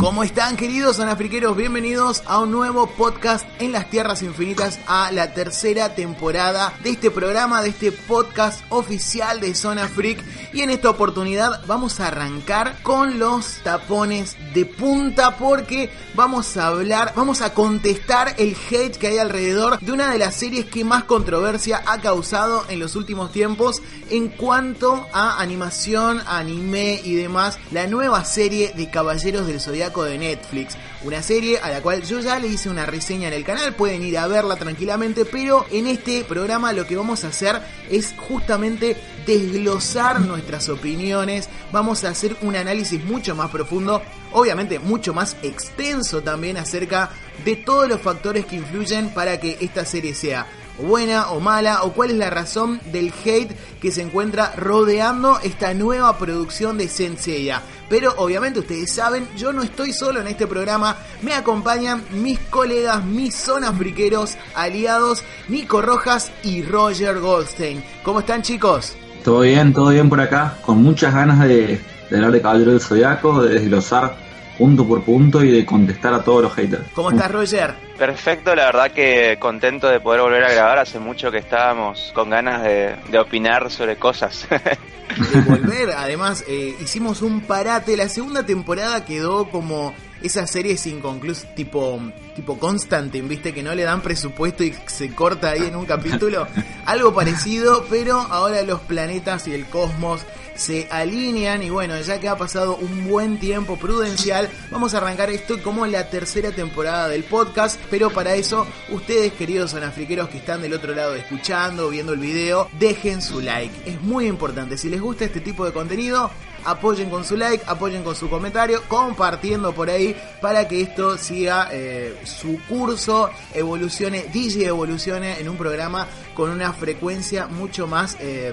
[0.00, 1.54] ¿Cómo están queridos sonafriqueros?
[1.54, 7.10] Bienvenidos a un nuevo podcast en las Tierras Infinitas, a la tercera temporada de este
[7.10, 10.24] programa, de este podcast oficial de Zona Freak.
[10.54, 16.68] Y en esta oportunidad vamos a arrancar con los tapones de punta porque vamos a
[16.68, 20.82] hablar, vamos a contestar el hate que hay alrededor de una de las series que
[20.82, 27.58] más controversia ha causado en los últimos tiempos en cuanto a animación, anime y demás,
[27.70, 30.76] la nueva serie de Caballeros del Zodiaco de Netflix.
[31.02, 34.04] Una serie a la cual yo ya le hice una reseña en el canal, pueden
[34.04, 37.60] ir a verla tranquilamente, pero en este programa lo que vamos a hacer
[37.90, 44.00] es justamente desglosar nuestras opiniones, vamos a hacer un análisis mucho más profundo,
[44.32, 47.10] obviamente mucho más extenso también acerca
[47.44, 50.46] de todos los factores que influyen para que esta serie sea
[50.78, 55.74] buena o mala o cuál es la razón del hate que se encuentra rodeando esta
[55.74, 57.62] nueva producción de Senseiya.
[57.88, 63.04] Pero obviamente ustedes saben, yo no estoy solo en este programa, me acompañan mis colegas,
[63.04, 67.82] mis zonas friqueros, aliados, Nico Rojas y Roger Goldstein.
[68.04, 68.96] ¿Cómo están chicos?
[69.24, 72.80] Todo bien, todo bien por acá, con muchas ganas de, de hablar de Caballero del
[72.80, 74.29] Zodiaco, de desglosar
[74.60, 76.82] punto por punto y de contestar a todos los haters.
[76.94, 77.74] ¿Cómo estás Roger?
[77.98, 80.78] Perfecto, la verdad que contento de poder volver a grabar.
[80.78, 84.46] Hace mucho que estábamos con ganas de, de opinar sobre cosas.
[84.50, 85.92] de volver.
[85.96, 87.96] Además, eh, hicimos un parate.
[87.96, 91.98] La segunda temporada quedó como esas series inconclusas, tipo,
[92.36, 96.46] tipo Constantine, viste, que no le dan presupuesto y se corta ahí en un capítulo.
[96.84, 100.20] Algo parecido, pero ahora los planetas y el cosmos
[100.60, 105.30] se alinean y bueno, ya que ha pasado un buen tiempo prudencial, vamos a arrancar
[105.30, 110.60] esto como la tercera temporada del podcast, pero para eso ustedes queridos sonafriqueros que están
[110.60, 115.00] del otro lado escuchando, viendo el video, dejen su like, es muy importante, si les
[115.00, 116.30] gusta este tipo de contenido,
[116.66, 121.70] apoyen con su like, apoyen con su comentario, compartiendo por ahí para que esto siga
[121.72, 128.18] eh, su curso, evolucione, DJ evolucione en un programa con una frecuencia mucho más...
[128.20, 128.52] Eh,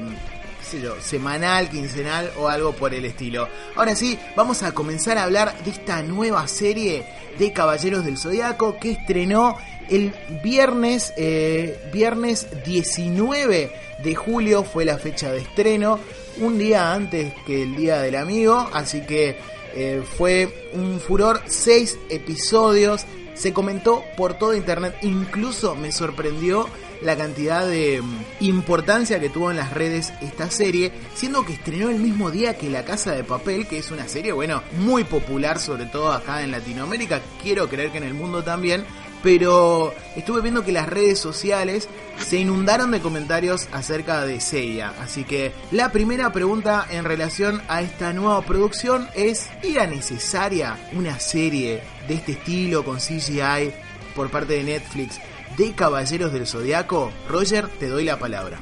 [0.67, 3.47] sé semanal, quincenal o algo por el estilo.
[3.75, 7.05] Ahora sí, vamos a comenzar a hablar de esta nueva serie
[7.39, 9.57] de Caballeros del Zodiaco que estrenó
[9.89, 10.13] el
[10.43, 13.71] viernes, eh, viernes 19
[14.03, 15.99] de julio fue la fecha de estreno,
[16.39, 19.37] un día antes que el Día del Amigo, así que
[19.73, 26.67] eh, fue un furor, seis episodios, se comentó por todo internet, incluso me sorprendió
[27.01, 31.89] la cantidad de mm, importancia que tuvo en las redes esta serie, siendo que estrenó
[31.89, 35.59] el mismo día que La Casa de Papel, que es una serie, bueno, muy popular,
[35.59, 38.85] sobre todo acá en Latinoamérica, quiero creer que en el mundo también,
[39.23, 44.93] pero estuve viendo que las redes sociales se inundaron de comentarios acerca de Seiya.
[45.01, 51.19] Así que la primera pregunta en relación a esta nueva producción es, ¿era necesaria una
[51.19, 53.71] serie de este estilo con CGI
[54.15, 55.19] por parte de Netflix
[55.57, 57.11] de Caballeros del Zodiaco?
[57.27, 58.59] Roger, te doy la palabra.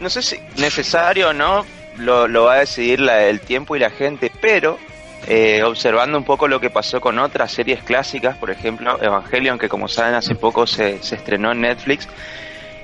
[0.00, 1.64] No sé si necesario o no,
[1.98, 4.78] lo, va a decidir el tiempo y la gente, pero
[5.26, 9.68] eh, observando un poco lo que pasó con otras series clásicas, por ejemplo Evangelion, que
[9.68, 12.08] como saben hace poco se, se estrenó en Netflix,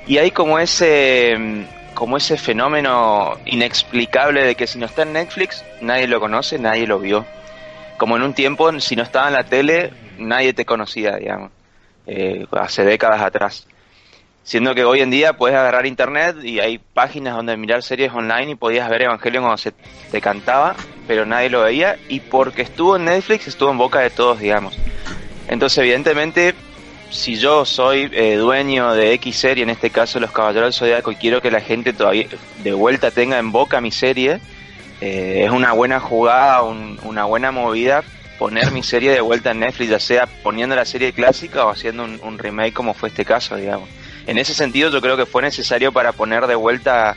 [0.07, 5.65] y hay como ese, como ese fenómeno inexplicable de que si no está en Netflix,
[5.81, 7.25] nadie lo conoce, nadie lo vio.
[7.97, 11.53] Como en un tiempo, si no estaba en la tele, nadie te conocía, digamos,
[12.11, 13.69] eh, hace décadas atrás.
[14.43, 18.51] Siendo que hoy en día puedes agarrar internet y hay páginas donde mirar series online
[18.51, 19.73] y podías ver Evangelion cuando se
[20.11, 20.75] te cantaba,
[21.07, 24.77] pero nadie lo veía y porque estuvo en Netflix estuvo en boca de todos, digamos.
[25.47, 26.55] Entonces, evidentemente,
[27.11, 31.13] si yo soy eh, dueño de X serie, en este caso Los Caballeros del Zodiaco,
[31.13, 32.27] y quiero que la gente todavía
[32.65, 34.41] de vuelta tenga en boca mi serie,
[35.01, 38.03] eh, es una buena jugada, una buena movida
[38.41, 42.05] poner mi serie de vuelta en Netflix, ya sea poniendo la serie clásica o haciendo
[42.05, 43.87] un, remake como fue este caso, digamos.
[44.27, 47.17] En ese sentido yo creo que fue necesario para poner de vuelta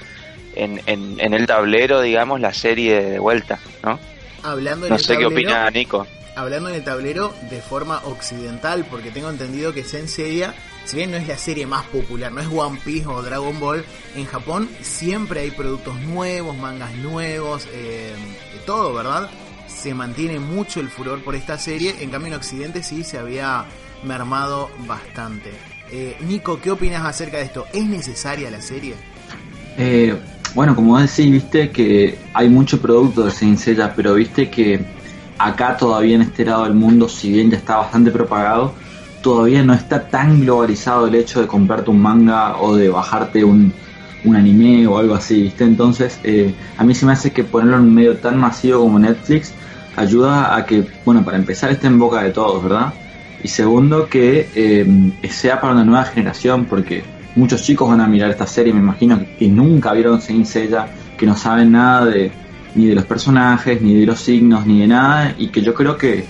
[0.53, 3.97] en, en, el tablero, digamos, la serie de vuelta, ¿no?
[4.43, 6.05] Hablando no sé qué opina Nico.
[6.35, 10.53] Hablando en el tablero de forma occidental, porque tengo entendido que Senseiya,
[10.83, 13.85] si bien no es la serie más popular, no es One Piece o Dragon Ball,
[14.17, 18.13] en Japón siempre hay productos nuevos, mangas nuevos, eh,
[18.65, 19.29] todo, ¿verdad?
[19.83, 23.65] Se mantiene mucho el furor por esta serie, en cambio en Occidente sí se había
[24.05, 25.49] mermado bastante.
[25.91, 27.65] Eh, Nico, ¿qué opinas acerca de esto?
[27.73, 28.93] ¿Es necesaria la serie?
[29.77, 30.15] Eh,
[30.55, 33.59] bueno, como decís, viste que hay mucho producto de Saint
[33.93, 34.79] pero viste que
[35.37, 38.73] acá todavía en este lado del mundo, si bien ya está bastante propagado,
[39.21, 43.73] todavía no está tan globalizado el hecho de comprarte un manga o de bajarte un,
[44.23, 45.65] anime o algo así, ¿viste?
[45.65, 48.97] Entonces, eh, a mí se me hace que ponerlo en un medio tan masivo como
[48.97, 49.53] Netflix
[49.95, 52.93] ayuda a que, bueno, para empezar esté en boca de todos, ¿verdad?
[53.43, 57.03] Y segundo, que eh, sea para una nueva generación, porque
[57.35, 60.87] muchos chicos van a mirar esta serie, me imagino que, nunca vieron Saint Seiya,
[61.17, 62.31] que no saben nada de,
[62.75, 65.97] ni de los personajes, ni de los signos, ni de nada, y que yo creo
[65.97, 66.25] que,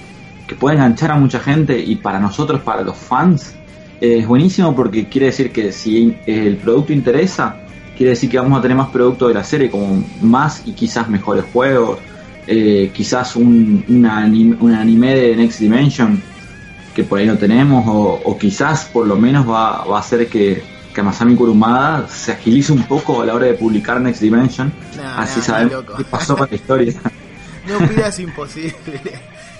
[0.47, 3.55] que puede enganchar a mucha gente y para nosotros, para los fans,
[4.01, 7.57] es buenísimo porque quiere decir que si el producto interesa,
[7.95, 11.07] quiere decir que vamos a tener más producto de la serie, como más y quizás
[11.07, 11.99] mejores juegos,
[12.47, 16.21] eh, quizás un, anime, un anime de Next Dimension
[16.93, 20.61] que por ahí no tenemos, o, quizás por lo menos va, va a hacer que,
[20.93, 24.71] que Masami Kurumada se agilice un poco a la hora de publicar Next Dimension,
[25.17, 26.93] así sabemos qué pasó con la historia.
[27.65, 29.01] No pidas imposible.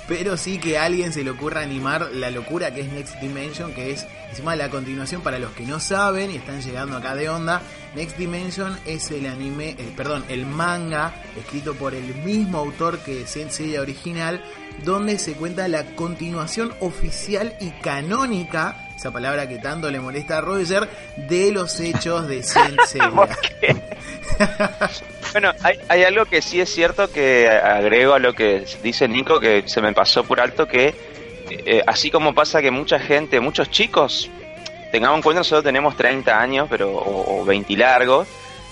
[0.08, 3.74] Pero sí que a alguien se le ocurra animar la locura que es Next Dimension,
[3.74, 7.30] que es encima la continuación para los que no saben y están llegando acá de
[7.30, 7.62] onda.
[7.96, 13.26] Next Dimension es el anime, eh, perdón, el manga escrito por el mismo autor que
[13.26, 14.44] Sensei original,
[14.84, 20.42] donde se cuenta la continuación oficial y canónica, esa palabra que tanto le molesta a
[20.42, 23.02] Roger, de los hechos de Sensei.
[25.34, 25.52] Bueno,
[25.90, 29.82] hay, algo que sí es cierto que agrego a lo que dice Nico, que se
[29.82, 30.96] me pasó por alto, que
[31.50, 34.30] eh, así como pasa que mucha gente, muchos chicos,
[34.94, 38.26] tengamos en cuenta, nosotros tenemos 30 años, pero o, 20 largos,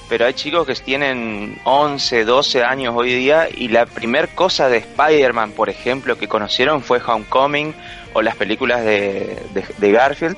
[0.07, 4.77] pero hay chicos que tienen 11, 12 años hoy día y la primer cosa de
[4.77, 7.73] Spider-Man, por ejemplo, que conocieron fue Homecoming
[8.13, 9.37] o las películas de,
[9.77, 10.37] de Garfield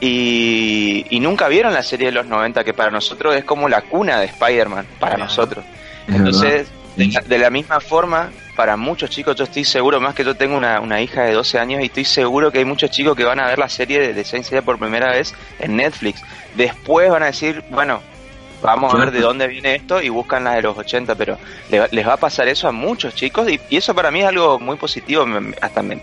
[0.00, 4.20] y, nunca vieron la serie de los 90, que para nosotros es como la cuna
[4.20, 5.64] de Spider-Man, para nosotros.
[6.06, 10.56] Entonces, de la, misma forma, para muchos chicos, yo estoy seguro, más que yo tengo
[10.56, 13.46] una, hija de 12 años y estoy seguro que hay muchos chicos que van a
[13.46, 16.22] ver la serie de, de Saint por primera vez en Netflix.
[16.54, 18.00] Después van a decir, bueno,
[18.60, 21.38] vamos a ver de dónde viene esto y buscan la de los 80, pero
[21.70, 24.76] les va a pasar eso a muchos chicos y, eso para mí es algo muy
[24.76, 25.24] positivo,
[25.62, 25.98] hasta me,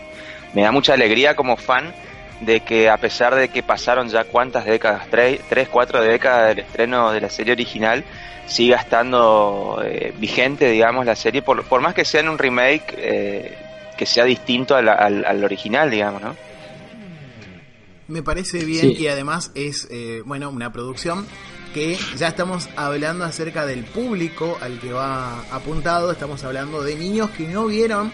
[0.53, 1.94] me da mucha alegría como fan
[2.42, 6.59] de que a pesar de que pasaron ya cuántas décadas, tres, tres cuatro décadas del
[6.65, 8.03] estreno de la serie original,
[8.48, 12.95] siga estando eh, vigente, digamos, la serie, por, por más que sea en un remake
[12.98, 13.57] eh,
[13.98, 16.36] que sea distinto al, al, original, digamos, ¿no?
[18.07, 21.25] Me parece bien y además es, eh, bueno, una producción
[21.74, 27.30] que ya estamos hablando acerca del público al que va apuntado, estamos hablando de niños
[27.30, 28.12] que no vieron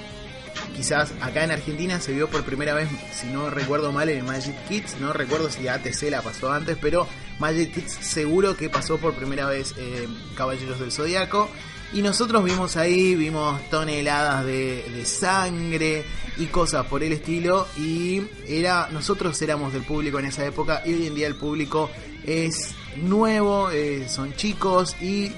[0.75, 4.55] quizás acá en Argentina se vio por primera vez, si no recuerdo mal, en Magic
[4.67, 4.99] Kids.
[4.99, 7.07] No recuerdo si ATC la pasó antes, pero
[7.39, 11.49] Magic Kids seguro que pasó por primera vez eh, Caballeros del Zodiaco.
[11.93, 16.03] Y nosotros vimos ahí, vimos toneladas de, sangre
[16.37, 17.65] y cosas por el estilo.
[17.77, 21.89] Y era, nosotros éramos del público en esa época y hoy en día el público
[22.25, 25.31] es nuevo, eh, son chicos y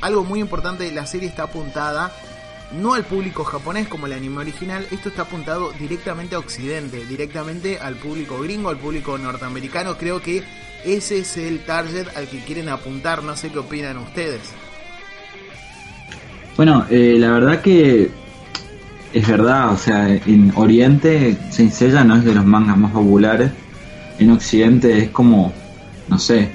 [0.00, 2.12] algo muy importante, la serie está apuntada
[2.74, 7.78] no al público japonés como el anime original, esto está apuntado directamente a Occidente, directamente
[7.78, 9.96] al público gringo, al público norteamericano.
[9.96, 10.42] Creo que
[10.84, 14.40] ese es el target al que quieren apuntar, no sé qué opinan ustedes.
[16.56, 18.10] Bueno, eh, la verdad que
[19.12, 23.50] es verdad, o sea, en Oriente Saint Seiya no es de los mangas más populares,
[24.18, 25.52] en Occidente es como,
[26.08, 26.50] no sé,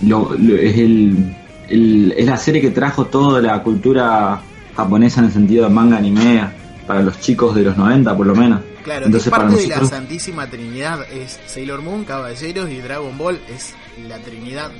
[0.00, 4.42] es, el, es la serie que trajo toda la cultura
[4.78, 6.48] japonesa en el sentido de manga anime
[6.86, 8.60] para los chicos de los 90 por lo menos.
[8.84, 13.74] Claro, Entonces, parte de la Santísima Trinidad es Sailor Moon, Caballeros y Dragon Ball es
[14.08, 14.70] la Trinidad.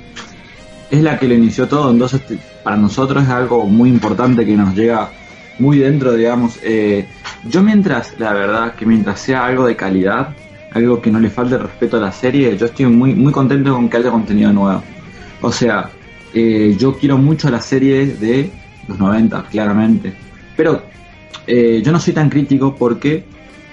[0.89, 2.21] Es la que lo inició todo, entonces
[2.63, 5.11] para nosotros es algo muy importante que nos llega
[5.59, 6.59] muy dentro, digamos.
[6.63, 7.05] Eh,
[7.45, 10.29] yo mientras, la verdad, que mientras sea algo de calidad,
[10.71, 13.89] algo que no le falte respeto a la serie, yo estoy muy, muy contento con
[13.89, 14.81] que haya contenido nuevo.
[15.41, 15.89] O sea,
[16.33, 18.49] eh, yo quiero mucho la serie de
[18.89, 20.13] los 90, claramente.
[20.57, 20.83] Pero
[21.47, 23.23] eh, yo no soy tan crítico porque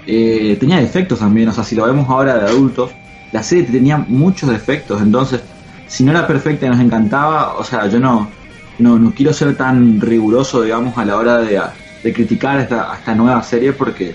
[0.07, 2.91] eh, tenía defectos también, o sea, si lo vemos ahora de adultos,
[3.33, 5.41] la serie tenía muchos defectos, entonces,
[5.89, 8.31] si no era perfecta y nos encantaba, o sea, yo no,
[8.79, 11.61] no, no quiero ser tan riguroso, digamos, a la hora de,
[12.03, 14.15] de criticar esta, esta nueva serie porque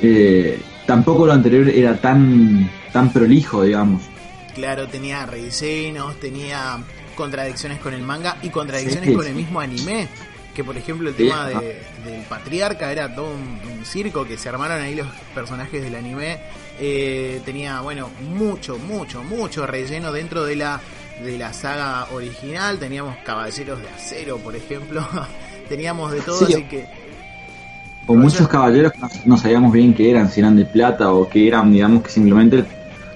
[0.00, 4.02] eh, tampoco lo anterior era tan, tan prolijo, digamos.
[4.54, 6.78] Claro, tenía rellenos, tenía
[7.18, 10.06] contradicciones con el manga y contradicciones con el mismo anime.
[10.54, 14.80] Que por ejemplo el tema de, del patriarca era todo un, circo que se armaron
[14.80, 16.38] ahí los personajes del anime.
[16.80, 20.80] Eh, tenía, bueno, mucho, mucho, mucho relleno dentro de la
[21.22, 22.78] de la saga original.
[22.78, 25.06] Teníamos Caballeros de Acero, por ejemplo.
[25.68, 26.86] Teníamos de todo, así que.
[28.06, 31.46] O muchos caballeros que no, sabíamos bien qué eran, si eran de plata o que
[31.46, 32.64] eran, digamos, que simplemente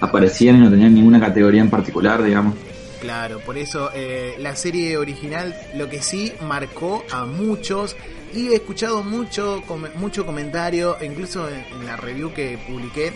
[0.00, 2.54] aparecían y no tenían ninguna categoría en particular, digamos.
[3.02, 7.96] Claro, por eso eh, la serie original lo que sí marcó a muchos
[8.32, 9.60] y he escuchado mucho,
[9.96, 13.12] mucho comentario, incluso en, la review que publiqué,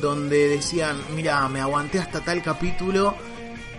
[0.00, 3.14] donde decían, mira, me aguanté hasta tal capítulo.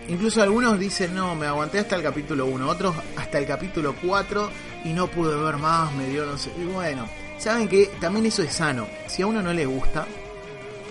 [0.08, 4.50] Incluso algunos dicen, no, me aguanté hasta el capítulo 1, otros hasta el capítulo 4
[4.86, 6.50] y no pude ver más, me dio no sé.
[6.58, 8.88] Y bueno, saben que también eso es sano.
[9.08, 10.08] Si a uno no le gusta,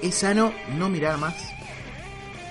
[0.03, 1.35] es sano no mirar más.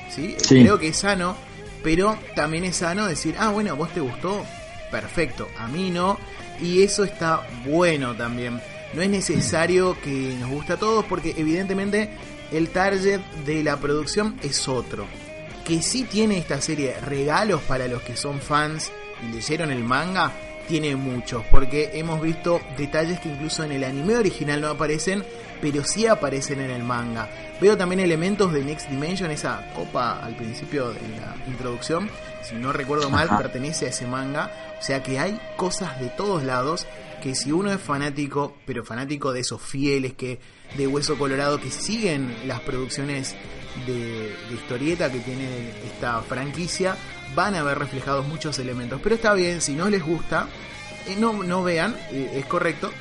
[0.09, 0.35] ¿Sí?
[0.47, 1.35] Creo que es sano,
[1.83, 4.45] pero también es sano decir, ah, bueno, vos te gustó,
[4.91, 6.17] perfecto, a mí no.
[6.61, 8.61] Y eso está bueno también.
[8.93, 12.09] No es necesario que nos guste a todos porque evidentemente
[12.51, 15.05] el target de la producción es otro.
[15.65, 18.91] Que sí tiene esta serie regalos para los que son fans
[19.23, 20.33] y leyeron el manga,
[20.67, 25.23] tiene muchos, porque hemos visto detalles que incluso en el anime original no aparecen,
[25.61, 27.29] pero sí aparecen en el manga.
[27.61, 32.09] Veo también elementos de Next Dimension, esa copa al principio de la introducción,
[32.41, 36.43] si no recuerdo mal, pertenece a ese manga, o sea que hay cosas de todos
[36.43, 36.87] lados
[37.21, 40.39] que si uno es fanático, pero fanático de esos fieles que
[40.77, 43.35] de Hueso Colorado que siguen las producciones
[43.85, 46.95] de, de historieta que tiene esta franquicia,
[47.35, 48.99] van a ver reflejados muchos elementos.
[49.03, 50.47] Pero está bien, si no les gusta,
[51.07, 52.91] eh, no, no vean, eh, es correcto.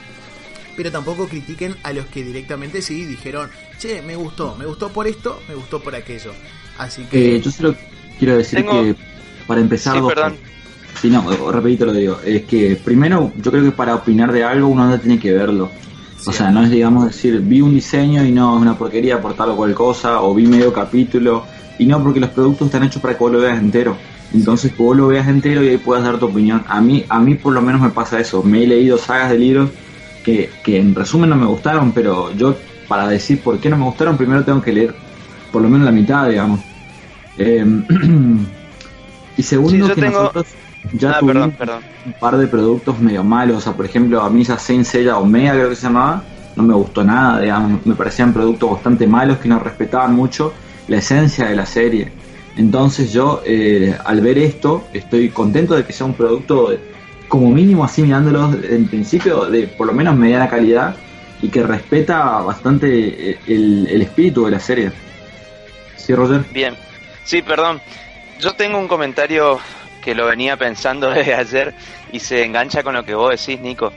[0.79, 5.09] Pero tampoco critiquen a los que directamente sí dijeron, che, me gustó, me gustó por
[5.09, 6.31] esto, me gustó por aquello.
[6.79, 7.35] Así que...
[7.35, 7.75] Eh, yo solo
[8.17, 8.95] quiero decir que,
[9.49, 9.97] para empezar...
[9.97, 10.37] Sí, perdón.
[11.03, 12.21] Sí, no, rapidito lo digo.
[12.25, 15.69] Es que primero, yo creo que para opinar de algo uno no tiene que verlo.
[16.25, 19.35] O sea, no es, digamos, decir, vi un diseño y no es una porquería por
[19.35, 21.45] tal o cual cosa, o vi medio capítulo,
[21.77, 23.97] y no porque los productos están hechos para que vos lo veas entero.
[24.33, 26.63] Entonces que vos lo veas entero y ahí puedas dar tu opinión.
[26.69, 28.45] A mí, a mí por lo menos me pasa eso.
[28.45, 29.71] Me he leído sagas de libros
[30.25, 32.57] que, que en resumen no me gustaron, pero yo
[32.89, 34.95] para decir por qué no me gustaron, primero tengo que leer
[35.53, 36.61] por lo menos la mitad, digamos.
[37.37, 37.85] Em,
[39.37, 40.47] y segundo, que nosotros
[40.93, 41.53] ya ah, tuvimos
[42.07, 43.59] un par de productos medio malos.
[43.59, 46.23] O sea, por ejemplo, a mí esa Seiya Omega creo que se llamaba,
[46.57, 47.85] no me gustó nada, digamos.
[47.87, 50.53] Me parecían productos bastante malos que no respetaban mucho
[50.89, 52.13] la esencia de la serie.
[52.57, 56.71] Entonces yo, eh, al ver esto, estoy contento de que sea un producto,
[57.29, 60.97] como mínimo así mirándolo en principio, de por lo menos mediana calidad
[61.41, 64.91] y que respeta bastante eh, el, espíritu de la serie.
[65.97, 66.43] ¿Sí, Roger?
[66.53, 66.75] Bien.
[67.25, 67.81] Sí, perdón.
[68.41, 69.61] Yo tengo un comentario
[70.03, 71.75] que lo venía pensando desde ayer
[72.13, 73.93] y se engancha con lo que vos decís, Nico.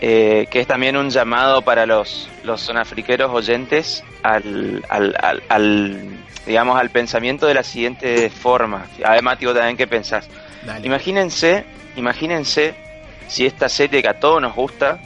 [0.00, 6.80] Eh, que es también un llamado para los, los sonafriqueros oyentes al, al, al digamos,
[6.80, 8.86] al pensamiento de la siguiente forma.
[9.04, 10.28] Además, digo también qué pensás.
[10.82, 11.64] Imagínense,
[11.98, 12.74] imagínense
[13.26, 14.98] si esta serie que a todos nos gusta,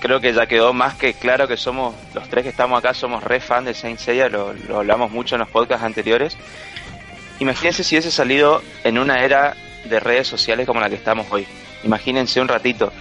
[0.00, 3.24] creo que ya quedó más que claro que somos, los tres que estamos acá somos
[3.24, 6.36] re fan de Saint Seiya, lo, lo hablamos mucho en los podcasts anteriores.
[7.38, 11.46] Imagínense si hubiese salido en una era de redes sociales como la que estamos hoy.
[11.82, 12.92] Imagínense un ratito.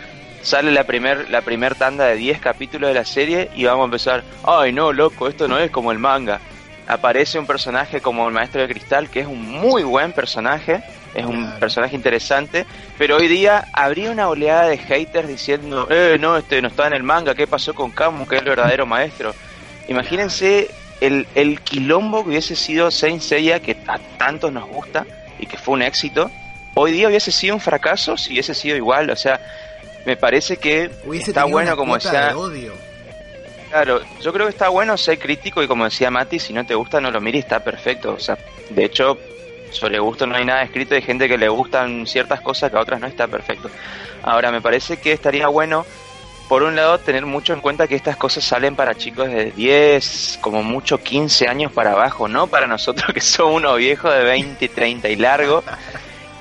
[0.42, 3.86] Sale la primer, la primer tanda de 10 capítulos de la serie y vamos a
[3.86, 6.40] empezar, ay no, loco, esto no es como el manga
[6.92, 11.26] aparece un personaje como el Maestro de Cristal, que es un muy buen personaje, es
[11.26, 12.66] un personaje interesante,
[12.98, 16.94] pero hoy día habría una oleada de haters diciendo, eh, no, este no está en
[16.94, 19.36] el manga, ¿qué pasó con Camus, que es el verdadero maestro?
[19.88, 20.70] Imagínense
[21.02, 25.06] el, el quilombo que hubiese sido Saint Seiya, que a tantos nos gusta
[25.40, 26.32] y que fue un éxito,
[26.76, 29.42] hoy día hubiese sido un fracaso si hubiese sido igual, o sea,
[30.06, 32.34] me parece que está bueno como decía...
[33.70, 36.76] Claro, yo creo que está bueno ser crítico y como decía Mati, si no te
[36.76, 38.12] gusta no lo mires, está perfecto.
[38.12, 38.38] O sea,
[38.70, 39.18] de hecho,
[39.72, 42.82] sobre gusto no hay nada escrito, hay gente que le gustan ciertas cosas que a
[42.82, 43.70] otras no está perfecto.
[44.24, 45.86] Ahora, me parece que estaría bueno,
[46.48, 50.40] por un lado, tener mucho en cuenta que estas cosas salen para chicos de 10,
[50.42, 54.70] como mucho 15 años para abajo, no para nosotros que somos unos viejos de 20,
[54.70, 55.64] 30 y largo.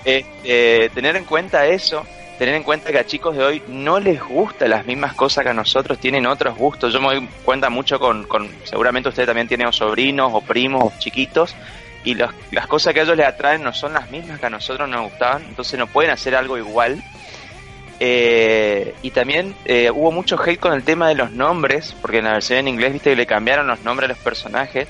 [0.05, 2.05] Este, tener en cuenta eso
[2.41, 5.51] tener en cuenta que a chicos de hoy no les gusta las mismas cosas que
[5.51, 6.91] a nosotros, tienen otros gustos.
[6.91, 10.93] Yo me doy cuenta mucho con, con seguramente usted también tiene sobrinos o primos o
[10.99, 11.55] chiquitos
[12.05, 14.89] y las cosas que a ellos les atraen no son las mismas que a nosotros
[14.89, 17.03] nos gustaban, entonces no pueden hacer algo igual.
[18.03, 22.25] Eh, y también eh, hubo mucho hate con el tema de los nombres, porque en
[22.25, 24.89] la versión en inglés, viste que le cambiaron los nombres a los personajes.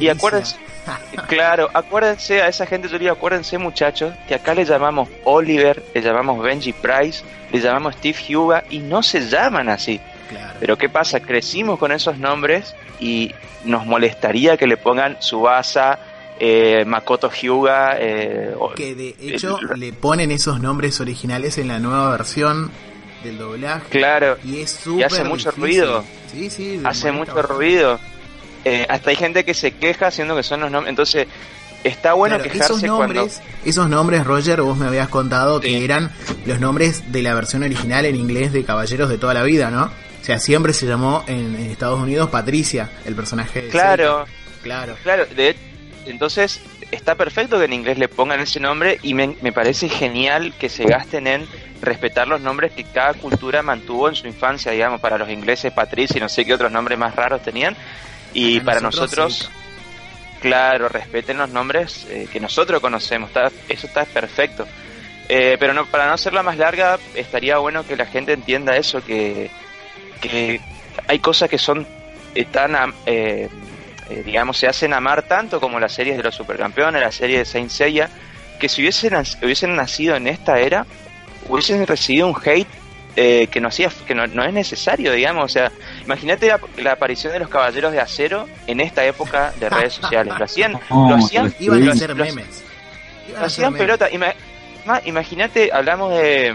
[0.00, 0.56] y acuérdense,
[1.28, 6.02] claro, acuérdense a esa gente, yo digo, acuérdense muchachos, que acá le llamamos Oliver, le
[6.02, 7.22] llamamos Benji Price,
[7.52, 10.00] le llamamos Steve Huga y no se llaman así.
[10.58, 11.20] Pero ¿qué pasa?
[11.20, 13.32] Crecimos con esos nombres y
[13.64, 15.98] nos molestaría que le pongan Subasa,
[16.38, 17.96] eh, Makoto Hyuga.
[17.98, 22.70] Eh, que de hecho le ponen esos nombres originales en la nueva versión
[23.22, 23.88] del doblaje.
[23.90, 24.36] Claro.
[24.44, 26.04] Y es hace mucho ruido.
[26.32, 26.80] Sí, sí.
[26.84, 27.98] Hace mucho ruido.
[28.64, 30.90] Eh, hasta hay gente que se queja haciendo que son los nombres.
[30.90, 31.26] Entonces,
[31.84, 36.12] está bueno quejarse esos nombres, Esos nombres, Roger, vos me habías contado que eran
[36.46, 39.84] los nombres de la versión original en inglés de Caballeros de toda la vida, ¿no?
[39.84, 43.68] O sea, siempre se llamó en, Estados Unidos Patricia, el personaje.
[43.68, 44.24] claro.
[44.62, 44.94] Claro.
[45.02, 45.26] Claro.
[45.34, 45.56] De,
[46.06, 50.68] entonces, está perfecto que en inglés le pongan ese nombre y me, parece genial que
[50.68, 51.48] se gasten en
[51.80, 56.18] respetar los nombres que cada cultura mantuvo en su infancia, digamos, para los ingleses Patricia
[56.18, 57.76] y no sé qué otros nombres más raros tenían.
[58.34, 59.50] Y para, nosotros,
[60.40, 63.30] claro, respeten los nombres eh, que nosotros conocemos,
[63.68, 64.66] eso está perfecto.
[65.28, 69.02] Eh, pero no, para no hacerla más larga, estaría bueno que la gente entienda eso,
[69.02, 69.50] que,
[70.20, 70.60] que
[71.06, 71.86] hay cosas que son
[72.50, 72.94] tan...
[73.06, 73.48] Eh,
[74.12, 77.44] eh, digamos, se hacen amar tanto como las series de los supercampeones, la serie de
[77.46, 78.10] Saint Seiya,
[78.60, 80.84] que si hubiesen, hubiesen nacido en esta era,
[81.48, 82.68] hubiesen recibido un hate
[83.16, 85.44] eh, que no hacía que no, es necesario, digamos.
[85.44, 85.72] O sea,
[86.04, 90.34] imagínate la, aparición de los Caballeros de Acero en esta época de redes sociales.
[90.38, 92.64] Lo hacían, lo hacían, iban a hacer memes.
[93.32, 94.08] Lo hacían pelota.
[95.06, 96.54] imagínate, hablamos de,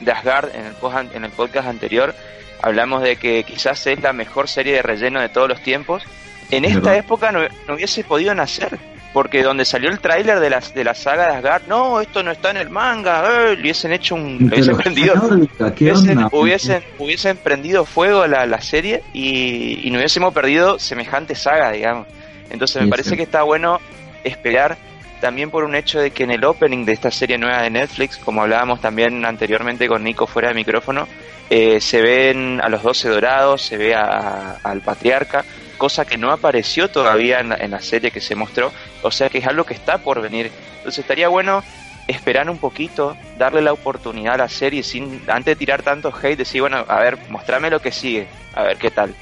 [0.00, 2.14] de Asgard en el, en el podcast anterior.
[2.62, 6.02] Hablamos de que quizás es la mejor serie de relleno de todos los tiempos
[6.50, 7.40] en esta época no,
[7.74, 8.78] hubiese podido nacer.
[9.12, 12.32] Porque donde salió el tráiler de la, de la saga de Asgard, no, esto no
[12.32, 14.50] está en el manga, eh, hubiesen hecho un...
[14.52, 15.14] Hubiesen prendido,
[16.32, 22.08] hubiesen, hubiesen, prendido fuego la, la serie y, y, no hubiésemos perdido semejante saga, digamos.
[22.50, 23.78] Entonces me parece que está bueno
[24.24, 24.76] esperar
[25.24, 28.18] también por un hecho de que en el opening de esta serie nueva de Netflix,
[28.18, 31.08] como hablábamos también anteriormente con Nico fuera de micrófono,
[31.48, 35.42] eh, se ven a los doce dorados, se ve al patriarca,
[35.74, 39.46] cosa que no apareció todavía en la, serie que se mostró, o sea que es
[39.46, 40.50] algo que está por venir.
[40.78, 41.62] Entonces estaría bueno
[42.06, 46.38] esperar un poquito, darle la oportunidad a la serie sin antes de tirar tanto hate,
[46.38, 49.14] decir, bueno, a ver, mostrame lo que sigue, a ver qué tal.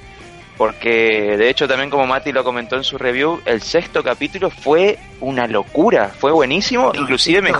[0.56, 4.98] Porque de hecho también como Mati lo comentó en su review, el sexto capítulo fue
[5.20, 7.52] una locura, fue buenísimo, inclusive me,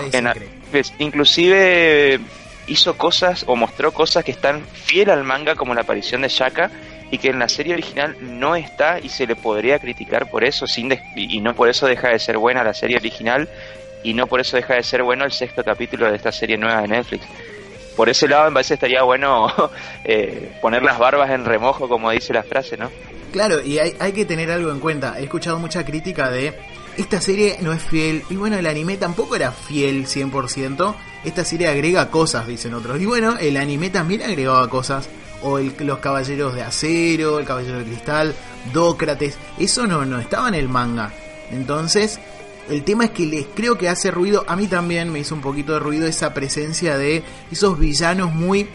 [0.71, 2.19] pues, inclusive
[2.67, 6.71] hizo cosas o mostró cosas que están fiel al manga como la aparición de Shaka
[7.11, 10.67] y que en la serie original no está y se le podría criticar por eso
[10.67, 13.47] sin y no por eso deja de ser buena la serie original
[14.03, 16.81] y no por eso deja de ser bueno el sexto capítulo de esta serie nueva
[16.81, 17.25] de Netflix.
[17.95, 19.47] Por ese lado me parece estaría bueno
[20.03, 22.89] eh, poner las barbas en remojo como dice la frase, ¿no?
[23.31, 25.15] Claro, y hay, hay que tener algo en cuenta.
[25.19, 26.53] He escuchado mucha crítica de
[26.97, 28.23] esta serie no es fiel.
[28.29, 30.95] Y bueno, el anime tampoco era fiel 100%.
[31.23, 33.01] Esta serie agrega cosas, dicen otros.
[33.01, 35.09] Y bueno, el anime también agregaba cosas
[35.43, 38.33] o los Caballeros de Acero, el Caballero de Cristal,
[38.73, 41.11] Dócrates, eso no, no estaba en el manga.
[41.51, 42.19] Entonces,
[42.69, 45.41] el tema es que les creo que hace ruido, a mí también me hizo un
[45.41, 48.69] poquito de ruido esa presencia de esos villanos muy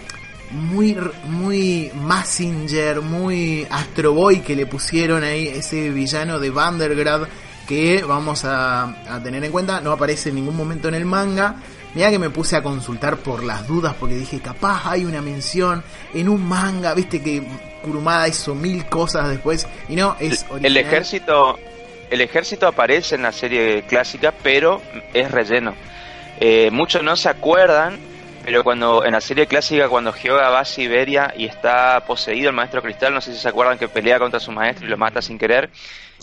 [0.50, 7.28] muy muy Massinger, muy Astro Boy que le pusieron ahí ese villano de Vandergrad
[7.66, 11.56] que vamos a, a tener en cuenta, no aparece en ningún momento en el manga,
[11.94, 15.82] Mira que me puse a consultar por las dudas porque dije, capaz hay una mención
[16.14, 17.42] en un manga, viste que
[17.82, 21.58] Kurumada hizo mil cosas después y no, es El ejército
[22.10, 24.80] el ejército aparece en la serie clásica, pero
[25.12, 25.74] es relleno.
[26.40, 27.98] Eh, muchos no se acuerdan,
[28.44, 32.56] pero cuando en la serie clásica cuando Hyoga va a Siberia y está poseído el
[32.56, 35.20] maestro cristal, no sé si se acuerdan que pelea contra su maestro y lo mata
[35.20, 35.68] sin querer.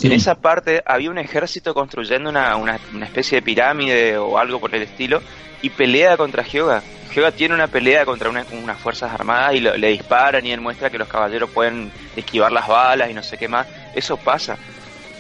[0.02, 4.60] En esa parte había un ejército construyendo una, una, una especie de pirámide o algo
[4.60, 5.22] por el estilo
[5.62, 6.84] y pelea contra Hyoga.
[7.14, 10.90] Hyoga tiene una pelea contra una, unas fuerzas armadas y le disparan y él muestra
[10.90, 13.68] que los caballeros pueden esquivar las balas y no sé qué más.
[13.96, 14.58] Eso pasa.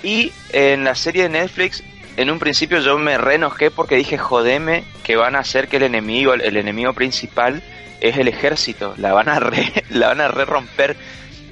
[0.03, 1.83] Y en la serie de Netflix,
[2.17, 5.83] en un principio yo me reenojé porque dije, jodeme, que van a hacer que el
[5.83, 7.63] enemigo, el, enemigo principal
[8.01, 8.93] es el ejército.
[8.97, 10.95] La van a re, la van a re romper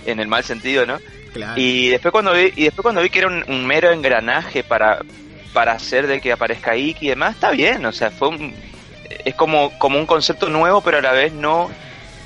[0.06, 1.00] en el mal sentido, ¿no?
[1.56, 5.00] Y después cuando vi, y después cuando vi que era un, mero engranaje para,
[5.54, 8.54] para hacer de que aparezca Iki y demás, está bien, o sea, fue un,
[9.26, 11.70] es como, como un concepto nuevo, pero a la vez no,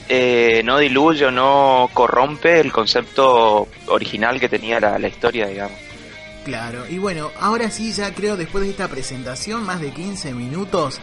[0.10, 5.78] eh, no diluye o no corrompe el concepto original que tenía la, la historia, digamos.
[6.46, 11.00] Claro, y bueno, ahora sí, ya creo después de esta presentación, más de 15 minutos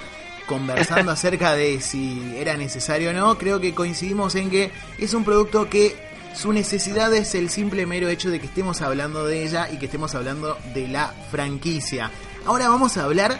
[0.46, 5.24] conversando acerca de si era necesario o no, creo que coincidimos en que es un
[5.24, 5.96] producto que
[6.34, 9.86] su necesidad es el simple mero hecho de que estemos hablando de ella y que
[9.86, 12.10] estemos hablando de la franquicia.
[12.44, 13.38] Ahora vamos a hablar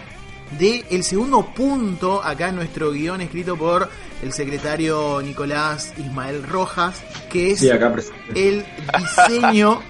[0.59, 3.89] de el segundo punto acá en nuestro guion escrito por
[4.23, 7.71] el secretario Nicolás Ismael Rojas, que es Sí,
[8.35, 8.65] el
[8.99, 9.83] diseño,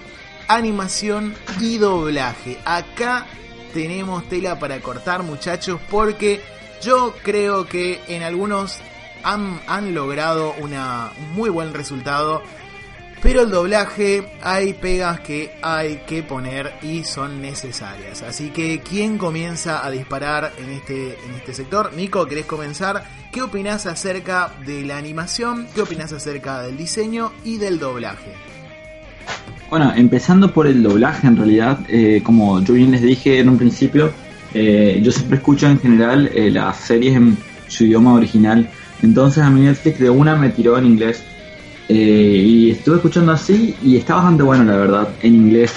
[0.47, 2.57] animación y doblaje.
[2.65, 3.25] Acá
[3.73, 6.41] tenemos tela para cortar, muchachos, porque
[6.81, 8.79] yo creo que en algunos
[9.23, 12.41] han, han logrado una, un muy buen resultado.
[13.25, 18.21] Pero el doblaje hay pegas que hay que poner y son necesarias.
[18.21, 21.91] Así que, ¿quién comienza a disparar en este, en este sector?
[21.95, 23.03] Nico, ¿querés comenzar?
[23.31, 25.65] ¿Qué opinás acerca de la animación?
[25.73, 28.31] ¿Qué opinás acerca del diseño y del doblaje?
[29.71, 33.57] Bueno, empezando por el doblaje, en realidad, eh, como yo bien les dije en un
[33.57, 34.11] principio,
[34.53, 37.35] eh, yo siempre escucho en general eh, las series en
[37.69, 38.69] su idioma original.
[39.01, 41.23] Entonces a mí Netflix de una me tiró en inglés.
[41.87, 45.73] Eh, y estuve escuchando así y está bastante bueno, la verdad, en inglés.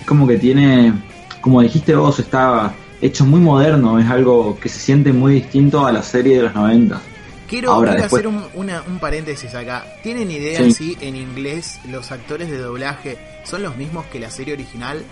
[0.00, 0.92] Es como que tiene,
[1.40, 5.92] como dijiste vos, está hecho muy moderno, es algo que se siente muy distinto a
[5.92, 7.00] la serie de los 90.
[7.48, 9.84] Quiero, Ahora, quiero después- hacer un, una- un paréntesis acá.
[10.02, 10.72] ¿Tienen idea Sí.
[10.72, 15.02] si en inglés los actores de doblaje son los mismos que la serie original?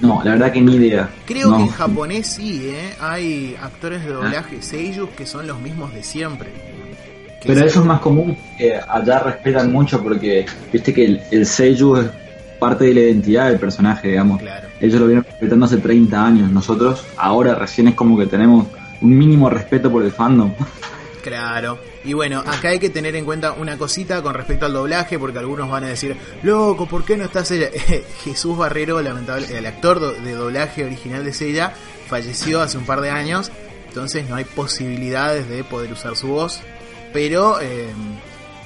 [0.00, 1.08] No, la verdad que ni idea.
[1.24, 1.56] Creo No.
[1.56, 2.94] que en japonés sí, ¿eh?
[3.00, 6.50] Hay actores de doblaje seiyus que son los mismos de siempre.
[7.44, 11.46] Pero es eso es más común, que allá respetan mucho porque viste que el, el
[11.46, 12.06] seiyuu es
[12.58, 14.40] parte de la identidad del personaje, digamos.
[14.40, 14.68] Claro.
[14.80, 16.50] Ellos lo vienen respetando hace 30 años.
[16.50, 18.66] Nosotros ahora recién es como que tenemos
[19.00, 20.52] un mínimo respeto por el fandom.
[21.20, 21.78] Claro.
[22.04, 25.38] Y bueno, acá hay que tener en cuenta una cosita con respecto al doblaje, porque
[25.38, 27.68] algunos van a decir, loco, ¿por qué no está Sella?
[28.24, 31.74] Jesús Barrero, lamentable, el actor de doblaje original de Sella,
[32.06, 33.50] falleció hace un par de años,
[33.88, 36.62] entonces no hay posibilidades de poder usar su voz,
[37.12, 37.88] pero eh,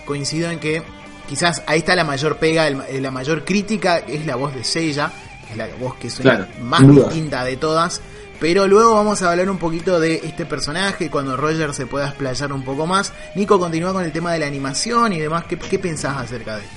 [0.04, 0.82] coincido en que
[1.28, 5.10] quizás ahí está la mayor pega, el- la mayor crítica, es la voz de Sella,
[5.46, 7.04] que es la voz que suena Claro, más duda.
[7.08, 8.00] distinta de todas.
[8.40, 12.52] Pero luego vamos a hablar un poquito de este personaje cuando Roger se pueda explayar
[12.52, 13.12] un poco más.
[13.36, 15.44] Nico, continúa con el tema de la animación y demás.
[15.48, 16.76] ¿Qué, qué pensás acerca de esto?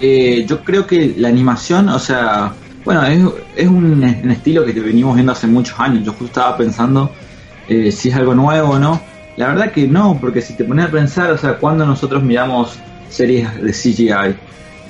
[0.00, 2.52] Eh, yo creo que la animación, o sea,
[2.84, 3.22] bueno, es,
[3.54, 6.04] es un, un estilo que venimos viendo hace muchos años.
[6.04, 7.12] Yo justo estaba pensando
[7.68, 9.00] eh, si es algo nuevo o no.
[9.40, 12.78] La verdad que no, porque si te pones a pensar, o sea, cuando nosotros miramos
[13.08, 14.36] series de CGI,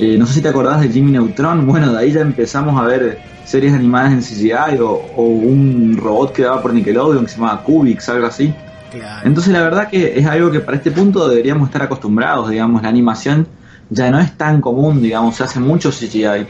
[0.00, 2.84] eh, no sé si te acordás de Jimmy Neutron, bueno, de ahí ya empezamos a
[2.84, 7.36] ver series animadas en CGI o, o un robot que daba por Nickelodeon que se
[7.36, 8.52] llamaba Cubix, algo así.
[8.90, 9.24] Claro.
[9.24, 12.88] Entonces la verdad que es algo que para este punto deberíamos estar acostumbrados, digamos, la
[12.88, 13.46] animación
[13.88, 16.44] ya no es tan común, digamos, se hace mucho CGI.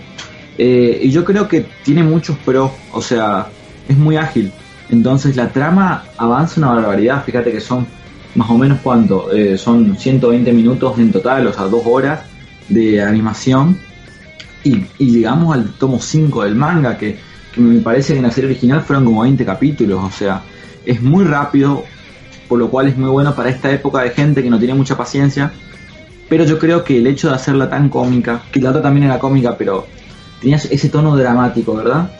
[0.56, 3.48] Eh, y yo creo que tiene muchos pros, o sea,
[3.86, 4.50] es muy ágil.
[4.90, 7.86] Entonces la trama avanza una barbaridad, fíjate que son
[8.34, 12.20] más o menos cuánto, Eh, son 120 minutos en total, o sea, dos horas
[12.68, 13.78] de animación.
[14.62, 17.18] Y, y llegamos al tomo 5 del manga, que,
[17.56, 20.42] me parece que en la serie original fueron como 20 capítulos, o sea,
[20.84, 21.84] es muy rápido,
[22.48, 24.96] por lo cual es muy bueno para esta época de gente que no tiene mucha
[24.96, 25.52] paciencia.
[26.28, 29.18] Pero yo creo que el hecho de hacerla tan cómica, que la otra también era
[29.18, 29.86] cómica, pero
[30.40, 32.10] tenía ese tono dramático, ¿verdad?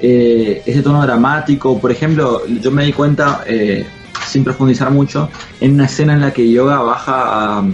[0.00, 3.86] Eh, ese tono dramático, por ejemplo, yo me di cuenta, eh,
[4.26, 5.28] sin profundizar mucho,
[5.60, 7.64] en una escena en la que Yoga baja a,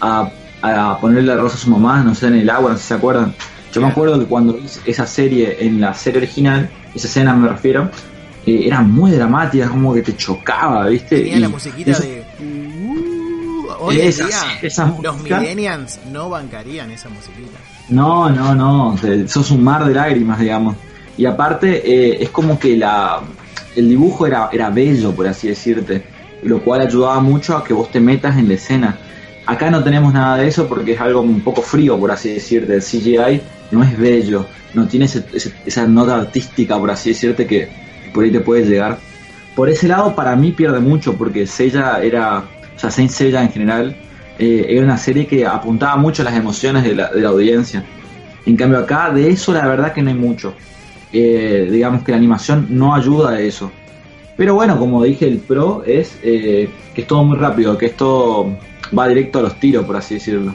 [0.00, 0.30] a,
[0.62, 2.88] a ponerle la rosa a su mamá, no sé, en el agua, no sé si
[2.88, 3.34] se acuerdan.
[3.72, 7.48] Yo me acuerdo que cuando vi esa serie, en la serie original, esa escena me
[7.48, 7.90] refiero,
[8.46, 11.18] eh, era muy dramática, como que te chocaba, ¿viste?
[11.18, 12.24] Tenía Y la musiquita eso- de...
[12.40, 17.58] Uh, hoy Esa, día, los millennials no bancarían esa musiquita.
[17.88, 20.76] No, no, no, sos un mar de lágrimas, digamos.
[21.16, 23.20] Y aparte, eh, es como que la,
[23.76, 26.02] el dibujo era, era bello, por así decirte,
[26.42, 28.98] lo cual ayudaba mucho a que vos te metas en la escena.
[29.46, 32.74] Acá no tenemos nada de eso porque es algo un poco frío, por así decirte.
[32.74, 37.68] El CGI no es bello, no tiene esa nota artística, por así decirte, que
[38.12, 38.98] por ahí te puede llegar.
[39.54, 42.44] Por ese lado, para mí pierde mucho porque Seiya era,
[42.76, 43.96] o sea, Saint en general,
[44.38, 47.84] eh, era una serie que apuntaba mucho a las emociones de la, de la audiencia.
[48.46, 50.54] En cambio acá, de eso la verdad que no hay mucho.
[51.12, 53.70] Eh, digamos que la animación no ayuda a eso.
[54.36, 58.56] Pero bueno, como dije, el pro es eh, que es todo muy rápido, que esto
[58.96, 60.54] va directo a los tiros, por así decirlo.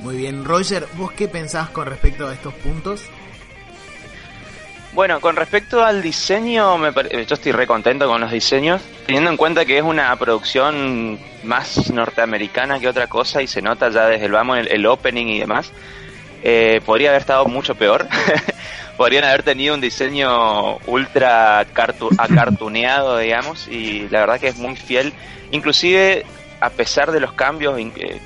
[0.00, 3.02] Muy bien, Roger, ¿vos qué pensás con respecto a estos puntos?
[4.96, 9.36] Bueno, con respecto al diseño, me yo estoy re contento con los diseños, teniendo en
[9.36, 14.24] cuenta que es una producción más norteamericana que otra cosa y se nota ya desde
[14.24, 15.70] el vamos el, opening y demás.
[16.42, 18.08] Eh, podría haber estado mucho peor.
[18.96, 21.60] Podrían haber tenido un diseño ultra
[22.18, 25.12] acartuneado, digamos, y la verdad que es muy fiel.
[25.50, 26.24] Inclusive
[26.60, 27.78] a pesar de los cambios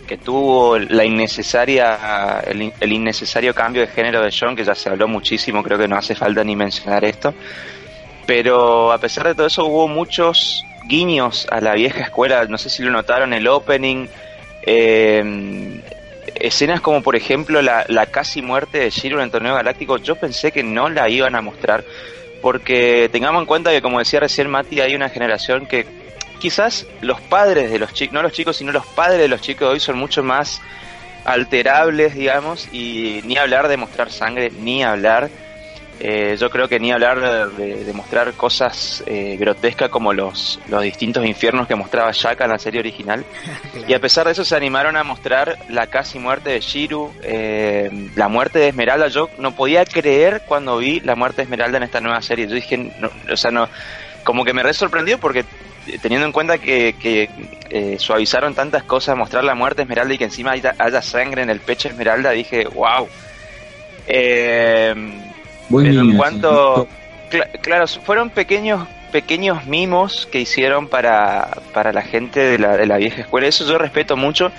[0.07, 5.09] que tuvo la innecesaria el, innecesario cambio de género de John que ya se habló
[5.09, 7.35] muchísimo creo que no hace falta ni mencionar esto
[8.27, 12.71] pero a pesar de todo eso hubo muchos guiños a la vieja escuela no sé
[12.71, 14.07] si lo notaron el opening
[14.63, 15.81] eh,
[16.35, 20.17] escenas como por ejemplo la, la casi muerte de Shiro en el torneo galáctico yo
[20.17, 21.85] pensé que no la iban a mostrar
[22.41, 25.87] porque tengamos en cuenta que como decía recién Mati hay una generación que
[26.41, 29.69] quizás los padres de los chicos, no los chicos, sino los padres de los chicos
[29.69, 30.61] de hoy son mucho más
[31.25, 35.31] alterables, digamos, y ni hablar de mostrar sangre, ni hablar.
[36.03, 41.27] Eh, yo creo que ni hablar de, mostrar cosas eh, grotescas como los, los distintos
[41.27, 43.25] infiernos que mostraba Shaka en la serie original.
[43.87, 47.91] Y a pesar de eso se animaron a mostrar la casi muerte de Shiru, eh,
[48.15, 49.09] la muerte de Esmeralda.
[49.09, 52.47] Yo no podía creer cuando vi la muerte de Esmeralda en esta nueva serie.
[52.47, 52.93] Yo dije,
[53.31, 53.69] o sea, no,
[54.25, 55.45] como que me re sorprendió porque
[56.01, 57.29] teniendo en cuenta que,
[57.69, 61.51] eh, suavizaron tantas cosas, mostrar la muerte de Esmeralda y que encima haya, sangre en
[61.51, 63.09] el pecho de Esmeralda, dije, wow.
[64.07, 64.95] Eh,
[65.71, 66.89] en cuanto,
[67.63, 72.97] claro, fueron pequeños pequeños mimos que hicieron para, para la gente de la, de la
[72.97, 73.49] vieja escuela.
[73.49, 74.53] Eso yo respeto mucho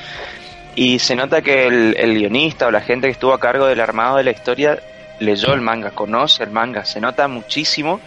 [0.76, 3.80] y se nota que el, el guionista o la gente que estuvo a cargo del
[3.80, 4.78] armado de la historia
[5.21, 8.02] leyó el manga, conoce el manga, se nota muchísimo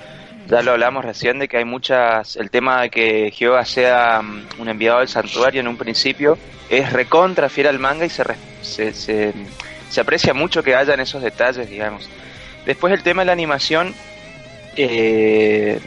[0.47, 4.61] ya lo hablamos recién de que hay muchas, el tema de que Jehová sea mm,
[4.61, 6.37] un enviado del santuario en un principio
[6.69, 8.25] es recontra fiel al manga y se,
[8.63, 12.09] se, se, aprecia mucho que hayan esos detalles, digamos.
[12.67, 13.95] Después el tema de la animación,
[14.77, 15.79] eh,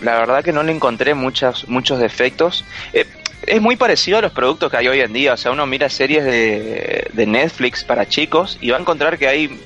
[0.00, 2.64] la verdad que no le encontré muchos, muchos defectos.
[2.92, 3.06] Eh,
[3.46, 5.88] es muy parecido a los productos que hay hoy en día, o sea, uno mira
[5.88, 9.60] series de, de Netflix para chicos y va a encontrar que hay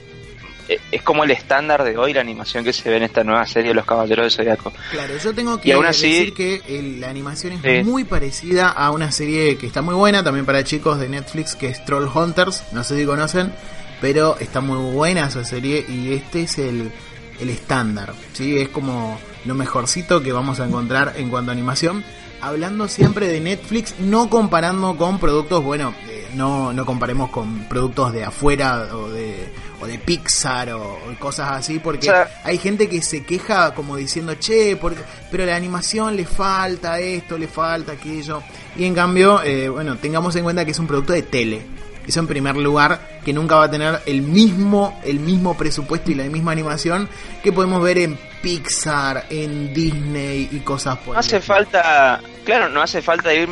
[0.69, 3.47] eh, es como el estándar de hoy la animación que se ve en esta nueva
[3.47, 4.73] serie de Los Caballeros del Zodiaco.
[4.91, 9.67] Claro, yo tengo que decir que la animación es muy parecida a una serie que
[9.67, 13.07] está muy buena también para chicos de Netflix que es Troll Hunters, no sé si
[13.07, 13.53] conocen,
[14.01, 16.93] pero está muy buena esa serie y este es el,
[17.41, 18.59] el estándar, ¿sí?
[18.59, 22.05] Es como lo mejorcito que vamos a encontrar en cuanto a animación.
[22.41, 28.13] Hablando siempre de Netflix, no comparando con productos, bueno, eh, no, no comparemos con productos
[28.13, 29.49] de afuera o de
[29.81, 32.11] o de Pixar o, cosas así, porque
[32.45, 37.39] hay gente que se queja como diciendo, che, porque, pero la animación le falta esto,
[37.39, 38.43] le falta aquello.
[38.77, 41.63] Y en cambio, eh, bueno, tengamos en cuenta que es un producto de tele.
[42.07, 46.15] Eso en primer lugar, que nunca va a tener el mismo, el mismo presupuesto y
[46.15, 47.09] la misma animación
[47.43, 52.81] que podemos ver en Pixar, en Disney y cosas por No hace falta, claro, no
[52.81, 53.49] hace falta ir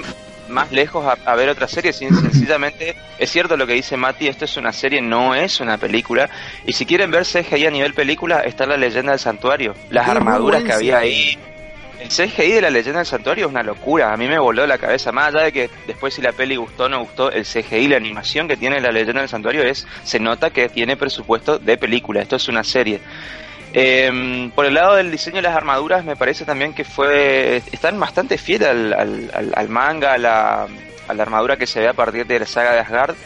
[0.49, 4.57] más lejos a, ver otra serie, sencillamente es cierto lo que dice Mati, esto es
[4.57, 6.29] una serie, no es una película,
[6.67, 10.63] y si quieren ver CGI a nivel película, está la leyenda del santuario, las armaduras
[10.63, 11.39] que había ahí,
[12.01, 14.79] el CGI de la leyenda del santuario es una locura, a mí me voló la
[14.79, 17.89] cabeza, más allá de que después si la peli gustó o no gustó, el CGI,
[17.89, 21.77] la animación que tiene la leyenda del santuario es, se nota que tiene presupuesto de
[21.77, 23.01] película, esto es una serie.
[23.77, 27.99] Eh, por el lado del diseño de las armaduras, me parece también que fue están
[27.99, 30.69] bastante fieles al, manga, a la,
[31.09, 33.17] armadura que se ve a partir de la saga de Asgard.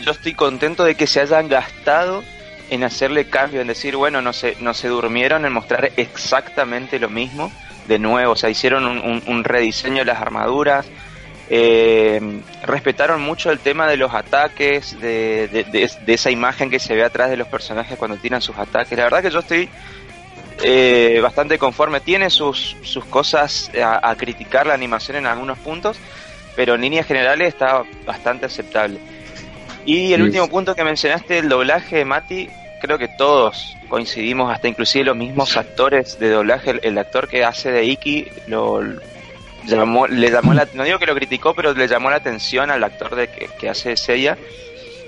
[0.00, 2.24] Yo estoy contento de que se hayan gastado
[2.70, 7.08] en hacerle cambio, en decir, bueno, no se, no se durmieron en mostrar exactamente lo
[7.08, 7.52] mismo
[7.88, 10.86] de nuevo, o sea, hicieron un, un rediseño de las armaduras,
[11.54, 17.28] eh, respetaron mucho el tema de los ataques, de, esa imagen que se ve atrás
[17.28, 18.96] de los personajes cuando tiran sus ataques.
[18.96, 19.68] La verdad que yo estoy
[20.62, 22.00] eh, bastante conforme.
[22.00, 25.98] Tiene sus, sus cosas a, criticar la animación en algunos puntos,
[26.56, 28.98] pero en líneas generales está bastante aceptable.
[29.84, 32.48] Y el último punto que mencionaste, el doblaje, Mati,
[32.82, 37.44] creo que todos coincidimos, hasta inclusive los mismos actores de doblaje, el, el actor que
[37.44, 38.82] hace de Iki, lo,
[39.66, 42.82] llamó, le llamó la, no digo que lo criticó, pero le llamó la atención al
[42.82, 44.36] actor de que, que hace Seiya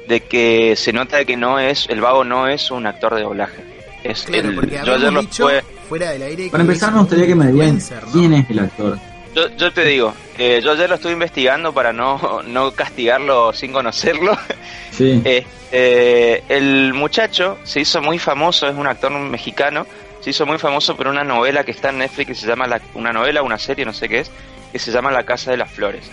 [0.09, 3.23] de que se nota de que no es, el vago no es un actor de
[3.23, 3.65] doblaje.
[4.03, 6.51] Es el, yo ayer lo fue, fuera del aire.
[6.51, 7.81] Para empezar me gustaría que me digan
[8.13, 8.99] quién es el actor.
[9.35, 13.73] Yo, yo te digo, eh, yo ayer lo estuve investigando para no, no castigarlo sin
[13.73, 14.37] conocerlo.
[14.95, 15.21] Sí.
[15.25, 19.89] Eh, eh, el muchacho se hizo muy famoso, es un actor mexicano,
[20.21, 22.81] se hizo muy famoso por una novela que está en Netflix que se llama, la,
[22.95, 24.31] una novela, una serie, no sé qué es,
[24.71, 26.09] que se llama La Casa de las Flores.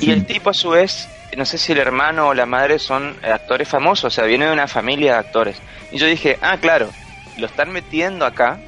[0.00, 3.14] Y el tipo a su vez, no sé si el hermano o la madre son
[3.22, 5.58] actores famosos, o sea, viene de una familia de actores.
[5.92, 6.88] Y yo dije, ah, claro,
[7.36, 8.58] lo están metiendo acá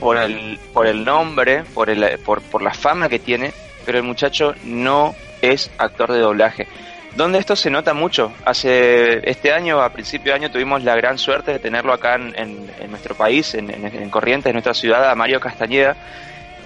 [0.00, 3.52] por el, por el nombre, por, el, por, por la fama que tiene,
[3.84, 6.66] pero el muchacho no es actor de doblaje.
[7.16, 8.32] Donde esto se nota mucho.
[8.44, 12.34] Hace este año, a principio de año, tuvimos la gran suerte de tenerlo acá en,
[12.36, 15.96] en, nuestro país, en, en, Corrientes, en nuestra ciudad, a Mario Castañeda.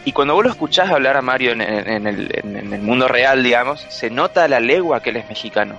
[0.04, 4.10] Y cuando vos lo escuchás hablar a Mario el, en el mundo real, digamos, se
[4.10, 5.76] nota la legua que él es mexicano.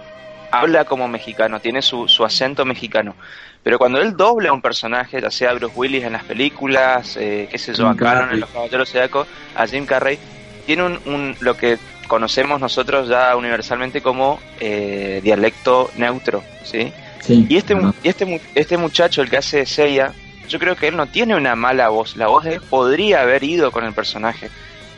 [0.59, 3.15] Habla como mexicano, tiene su, su acento mexicano.
[3.63, 7.47] Pero cuando él dobla a un personaje, ya sea Bruce Willis en las películas, eh,
[7.49, 10.19] qué sé yo, a Caron en Los Caballeros Zodiaco, a Jim Carrey,
[10.65, 16.93] tiene un, un, lo que conocemos nosotros ya universalmente como eh, dialecto neutro, ¿sí?
[17.27, 20.13] y este, y este, este muchacho, el que hace Seiya,
[20.47, 22.15] yo creo que él no tiene una mala voz.
[22.17, 24.49] La voz de él podría haber ido con el personaje,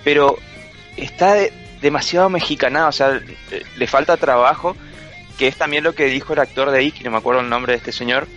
[0.03, 0.37] pero
[0.97, 1.35] está
[1.81, 3.21] demasiado mexicanado, o sea,
[3.77, 4.75] le falta trabajo,
[5.37, 7.73] que es también lo que dijo el actor de Iki, no me acuerdo el nombre
[7.73, 8.27] de este señor.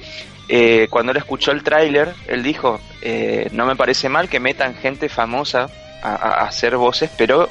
[0.48, 4.74] Eh, cuando él escuchó el tráiler, él dijo, eh, no me parece mal que metan
[4.74, 5.68] gente famosa
[6.02, 7.48] a hacer voces, pero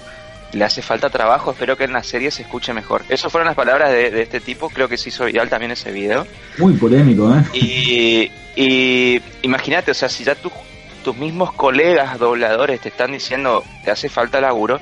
[0.51, 3.03] le hace falta trabajo, espero que en la serie se escuche mejor.
[3.09, 6.25] Esas fueron las palabras de, este tipo, creo que se hizo viral también ese video.
[6.57, 7.43] Muy polémico, ¿eh?
[7.53, 13.91] Y, y imagínate, o sea, si ya tus mismos colegas dobladores te están diciendo te
[13.91, 14.79] hace falta laburo,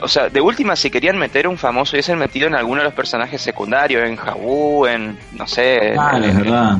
[0.00, 2.94] o sea, de última, si querían meter un famoso, hubiesen metido en alguno de los
[2.94, 5.94] personajes secundarios, en Jabú, en, no sé...
[5.98, 6.78] Ah, es verdad.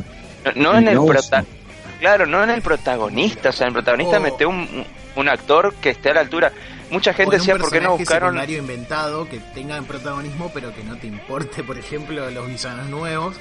[0.55, 1.45] No, en el protagonista.
[1.99, 4.21] Claro, no en el protagonista, o sea, en el protagonista oh.
[4.21, 6.51] mete un, un actor que esté a la altura
[6.91, 10.95] mucha gente decía por qué no buscaron un inventado que tenga protagonismo pero que no
[10.97, 13.35] te importe por ejemplo los villanos nuevos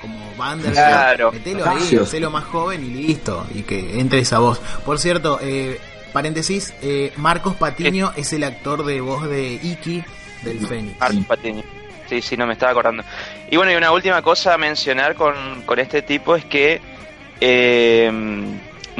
[0.00, 1.32] como Bander claro.
[1.32, 1.98] metelo ahí
[2.30, 5.80] más joven y listo y que entre esa voz por cierto eh,
[6.12, 10.04] paréntesis eh, Marcos Patiño es el actor de voz de Iki
[10.42, 11.62] del Fénix Marcos Patiño
[12.08, 13.02] sí sí no me estaba acordando
[13.50, 16.80] y bueno y una última cosa a mencionar con, con este tipo es que
[17.40, 18.10] eh,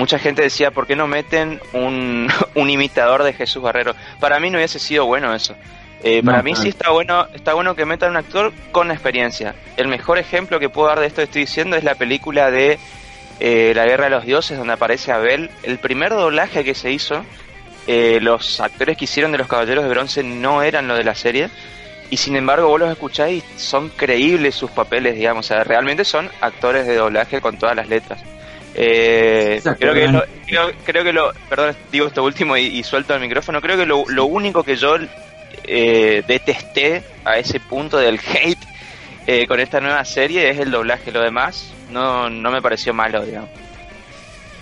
[0.01, 3.95] mucha gente decía, ¿por qué no meten un, un imitador de Jesús Barrero?
[4.19, 5.55] Para mí no hubiese sido bueno eso.
[6.03, 9.55] Eh, para mí sí está bueno, está bueno que metan un actor con experiencia.
[9.77, 12.79] El mejor ejemplo que puedo dar de esto que estoy diciendo es la película de
[13.41, 15.51] eh, La Guerra de los Dioses, donde aparece Abel.
[15.63, 17.25] El primer doblaje que se hizo,
[17.87, 21.15] eh, los actores que hicieron de los Caballeros de Bronce no eran lo de la
[21.15, 21.49] serie.
[22.11, 25.47] Y sin embargo vos los escucháis, son creíbles sus papeles, digamos.
[25.47, 28.21] O sea, realmente son actores de doblaje con todas las letras.
[28.75, 30.23] Eh, creo, que lo,
[30.85, 34.27] creo, que lo, perdón, digo esto último y, suelto el micrófono, creo que lo, lo
[34.27, 34.97] único que yo
[35.65, 38.63] eh, detesté a ese punto del hate
[39.27, 43.25] eh, con esta nueva serie es el doblaje, lo demás no, no me pareció malo,
[43.25, 43.51] digamos.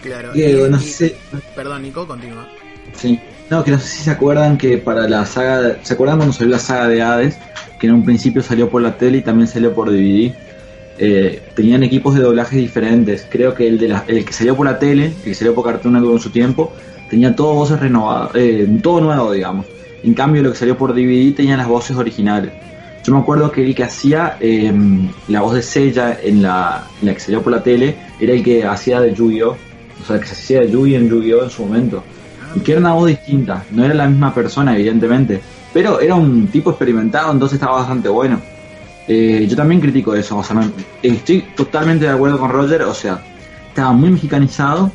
[0.02, 0.32] Claro,
[0.70, 1.16] no sé.
[1.54, 2.48] Perdón, Nico, continúa.
[2.94, 6.32] Sí, no, que no sé si se acuerdan que para la saga, ¿se acuerdan cuando
[6.32, 7.38] salió la saga de Hades?
[7.78, 10.34] Que en un principio salió por la tele y también salió por DVD
[11.00, 13.26] eh, tenían equipos de doblaje diferentes.
[13.28, 15.64] Creo que el, de la, el que salió por la tele, el que salió por
[15.64, 16.72] Cartoon Network en su tiempo,
[17.08, 19.66] tenía todo voces renovadas, eh, todo nuevo, digamos.
[20.02, 22.52] En cambio, lo que salió por DVD tenía las voces originales.
[23.08, 24.70] Yo me acuerdo que el que hacía eh,
[25.28, 28.44] la voz de Sella en la, en la que salió por la tele era el
[28.44, 29.52] que hacía de Yu-Gi-Oh!
[30.02, 31.44] O sea, el que se hacía de Yu-Gi en Yu-Gi-Oh!
[31.44, 32.04] en su momento.
[32.54, 35.40] Y que era una voz distinta, no era la misma persona, evidentemente.
[35.72, 38.42] Pero era un tipo experimentado, entonces estaba bastante bueno.
[39.06, 40.60] Eh, yo también critico eso, o sea,
[41.02, 43.24] estoy totalmente de acuerdo con Roger, o sea,
[43.68, 44.92] estaba muy mexicanizado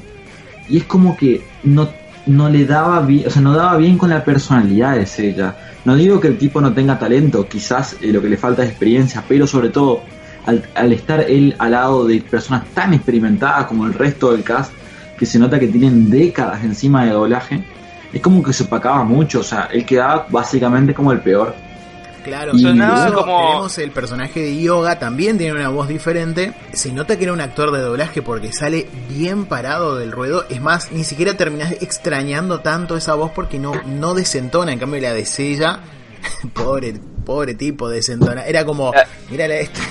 [0.69, 1.89] y es como que no,
[2.25, 5.55] no le daba bien, o sea, no daba bien con la personalidad de ella.
[5.85, 8.69] No digo que el tipo no tenga talento, quizás eh, lo que le falta es
[8.69, 10.01] experiencia, pero sobre todo
[10.45, 14.71] al, al, estar él al lado de personas tan experimentadas como el resto del cast,
[15.17, 17.63] que se nota que tienen décadas encima de doblaje,
[18.13, 21.55] es como que se opacaba mucho, o sea, él quedaba básicamente como el peor.
[22.23, 26.53] Claro, tenemos el personaje de Yoga, también tiene una voz diferente.
[26.71, 30.45] Se nota que era un actor de doblaje porque sale bien parado del ruedo.
[30.49, 34.71] Es más, ni siquiera terminás extrañando tanto esa voz porque no, no desentona.
[34.71, 35.79] En cambio, la de Sella,
[36.53, 36.93] pobre,
[37.25, 38.45] pobre tipo, desentona.
[38.45, 39.03] Era como, ah.
[39.29, 39.81] mírale este.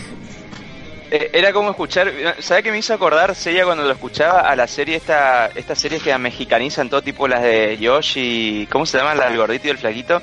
[1.10, 4.96] Era como escuchar, ¿sabe qué me hizo acordar Sella cuando lo escuchaba a la serie
[4.96, 9.14] esta, estas series que mexicanizan todo tipo las de Yoshi, ¿cómo se llama?
[9.14, 10.22] La del gordito y el flaquito.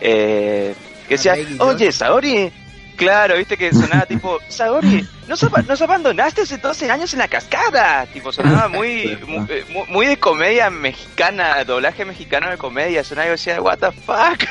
[0.00, 0.74] Eh,
[1.08, 2.52] que decía, oye, Saori,
[2.96, 8.06] claro, viste que sonaba tipo, Saori, ¿nos, nos abandonaste hace 12 años en la cascada.
[8.06, 13.02] Tipo, sonaba muy, eh, muy, de comedia mexicana, doblaje mexicano de comedia.
[13.02, 14.44] Sonaba y decía, what the fuck.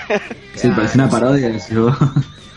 [0.56, 1.52] Sí, parece una parodia.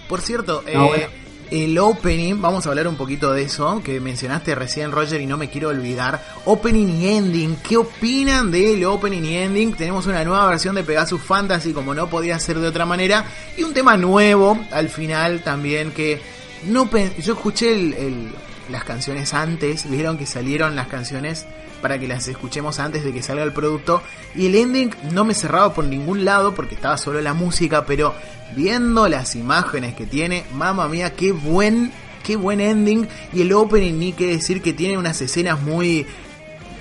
[0.09, 1.09] Por cierto, eh,
[1.51, 5.37] el opening, vamos a hablar un poquito de eso, que mencionaste recién Roger y no
[5.37, 6.23] me quiero olvidar.
[6.45, 9.75] Opening y ending, ¿qué opinan del opening y ending?
[9.75, 13.25] Tenemos una nueva versión de Pegasus Fantasy como no podía ser de otra manera
[13.57, 16.21] y un tema nuevo al final también que
[16.67, 16.89] no
[17.19, 18.33] yo escuché el,
[18.71, 21.47] las canciones antes, vieron que salieron las canciones
[21.81, 24.03] para que las escuchemos antes de que salga el producto.
[24.35, 28.15] Y el ending no me cerraba por ningún lado porque estaba solo la música, pero
[28.55, 31.93] viendo las imágenes que tiene, mamma mía, qué buen,
[32.23, 33.09] qué buen ending.
[33.33, 36.07] Y el opening, ni que decir que tiene unas escenas muy,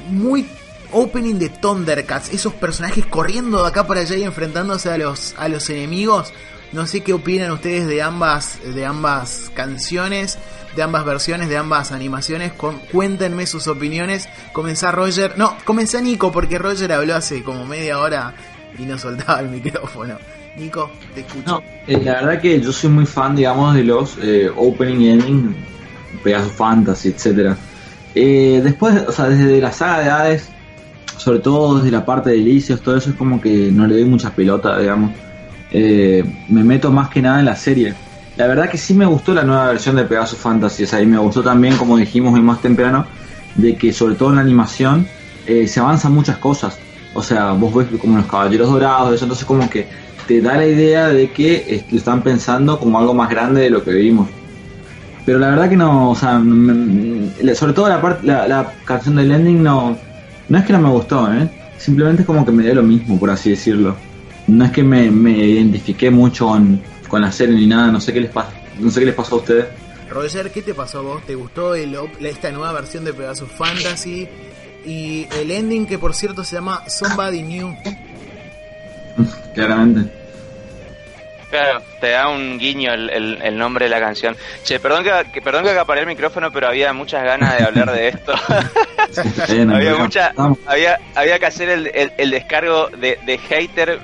[0.09, 0.45] muy
[0.91, 5.47] opening de Thundercats, esos personajes corriendo de acá para allá y enfrentándose a los, a
[5.47, 6.33] los enemigos.
[6.71, 10.37] No sé qué opinan ustedes de ambas, de ambas canciones,
[10.75, 12.53] de ambas versiones, de ambas animaciones.
[12.91, 14.29] cuéntenme sus opiniones.
[14.53, 15.35] Comenzá Roger.
[15.35, 18.35] No, comenzá Nico, porque Roger habló hace como media hora
[18.77, 20.17] y no soltaba el micrófono.
[20.59, 21.21] Nico, te
[21.87, 25.55] eh, la verdad que yo soy muy fan, digamos, de los eh, opening y ending,
[26.23, 27.57] Pegasus Fantasy, etcétera.
[28.13, 30.49] Eh, después, o sea, desde la saga de Hades,
[31.17, 34.05] sobre todo desde la parte de Elíseos, todo eso es como que no le doy
[34.05, 35.11] mucha pelota, digamos.
[35.71, 37.93] Eh, me meto más que nada en la serie.
[38.35, 41.17] La verdad que sí me gustó la nueva versión de Pegasus Fantasy, o y me
[41.17, 43.05] gustó también, como dijimos hoy más temprano,
[43.55, 45.07] de que sobre todo en la animación
[45.45, 46.77] se avanzan muchas cosas.
[47.15, 49.87] O sea, vos ves como los caballeros dorados, eso, entonces como que
[50.29, 53.91] te da la idea de que están pensando como algo más grande de lo que
[53.91, 54.29] vivimos.
[55.25, 56.39] Pero la verdad que no, o sea,
[57.55, 59.97] sobre todo la, parte, la, canción del ending no,
[60.47, 61.49] no es que no me gustó, ¿eh?
[61.77, 63.95] simplemente es como que me dio lo mismo, por así decirlo
[64.49, 66.47] no es que me, identifiqué mucho
[67.07, 69.35] con, la serie ni nada, no sé qué les pasa, no sé qué les pasó
[69.35, 69.65] a ustedes.
[70.09, 71.25] Roger, ¿qué te pasó a vos?
[71.25, 74.27] ¿Te gustó el, esta nueva versión de Pegasus Fantasy?
[74.85, 77.75] Y el ending que por cierto se llama Somebody New.
[79.53, 80.18] Claramente.
[81.49, 84.37] Claro, te da un guiño el, nombre de la canción.
[84.63, 88.07] Che, perdón que, perdón que acaparé el micrófono, pero había muchas ganas de hablar de
[88.09, 88.33] esto.
[89.73, 90.33] había, mucha,
[90.67, 93.99] había, había que hacer el, el, descargo de, de hater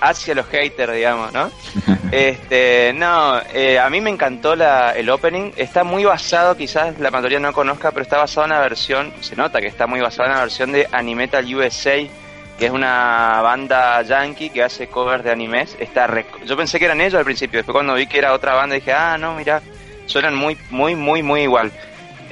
[0.00, 1.50] hacia los haters, digamos, ¿no?
[2.12, 5.52] este, no, eh, a mí me encantó la, el opening.
[5.56, 9.36] Está muy basado, quizás la mayoría no conozca, pero está basado en una versión, se
[9.36, 11.96] nota que está muy basado en una versión de Animetal USA,
[12.60, 15.74] que es una banda yankee que hace covers de animes.
[15.80, 16.06] Está
[16.44, 18.92] Yo pensé que eran ellos al principio, después cuando vi que era otra banda dije,
[18.92, 19.62] ah, no, mira,
[20.04, 21.72] suenan muy, muy, muy, muy igual.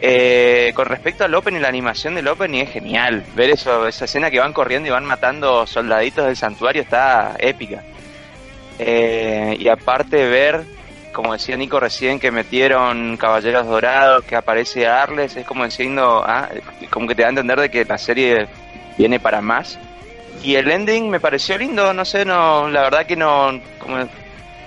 [0.00, 3.24] Eh, con respecto al Open y la animación del Open es genial.
[3.34, 7.82] Ver eso, esa escena que van corriendo y van matando soldaditos del santuario está épica.
[8.78, 10.62] Eh, y aparte ver,
[11.14, 16.50] como decía Nico recién, que metieron Caballeros Dorados, que aparece Arles, es como diciendo, ah,
[16.90, 18.46] como que te da a entender de que la serie
[18.98, 19.78] viene para más.
[20.42, 24.08] Y el ending me pareció lindo, no sé, no, la verdad que no, como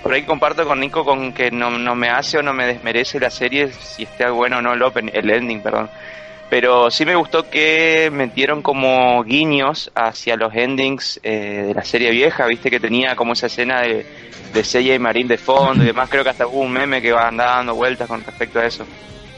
[0.02, 3.20] por ahí comparto con Nico con que no, no me hace o no me desmerece
[3.20, 5.88] la serie si está bueno o no el, open, el ending, perdón.
[6.50, 12.10] Pero sí me gustó que metieron como guiños hacia los endings eh, de la serie
[12.10, 14.04] vieja, viste que tenía como esa escena de,
[14.52, 16.10] de Seiya y Marín de fondo y demás.
[16.10, 18.84] Creo que hasta hubo un meme que va dando vueltas con respecto a eso.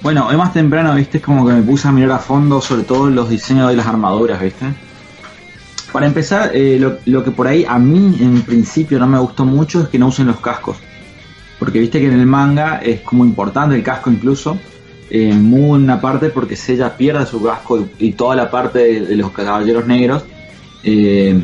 [0.00, 2.82] Bueno, hoy más temprano, viste, es como que me puse a mirar a fondo sobre
[2.82, 4.66] todo los diseños de las armaduras, viste.
[5.94, 9.82] Para empezar, eh, lo, que por ahí a mí en principio no me gustó mucho
[9.82, 10.76] es que no usen los cascos.
[11.60, 14.58] Porque viste que en el manga es como importante el casco incluso.
[15.08, 19.30] Eh, muy una parte porque Sella pierde su casco y, toda la parte de, los
[19.30, 20.24] caballeros negros.
[20.82, 21.40] Eh,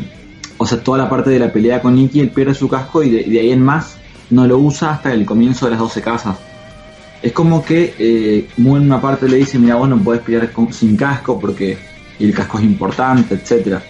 [0.58, 3.10] o sea, toda la parte de la pelea con Nikki, él pierde su casco y
[3.10, 3.98] de, ahí en más
[4.30, 6.36] no lo usa hasta el comienzo de las 12 casas.
[7.22, 10.50] Es como que eh, muy en una parte le dice, mira, vos no podés pelear
[10.72, 11.78] sin casco porque
[12.18, 13.80] el casco es importante, etcétera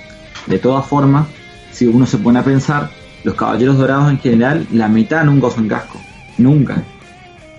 [0.46, 1.26] de todas formas,
[1.72, 2.90] si uno se pone a pensar,
[3.24, 6.00] los caballeros dorados en general, la mitad nunca usan casco.
[6.38, 6.82] Nunca.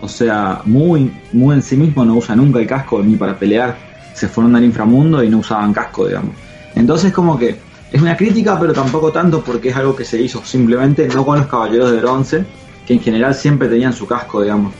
[0.01, 3.77] O sea, muy, muy en sí mismo no usa nunca el casco ni para pelear.
[4.13, 6.35] Se fueron al inframundo y no usaban casco, digamos.
[6.75, 7.57] Entonces como que
[7.91, 11.37] es una crítica, pero tampoco tanto porque es algo que se hizo simplemente no con
[11.37, 12.45] los caballeros de bronce,
[12.87, 14.73] que en general siempre tenían su casco, digamos.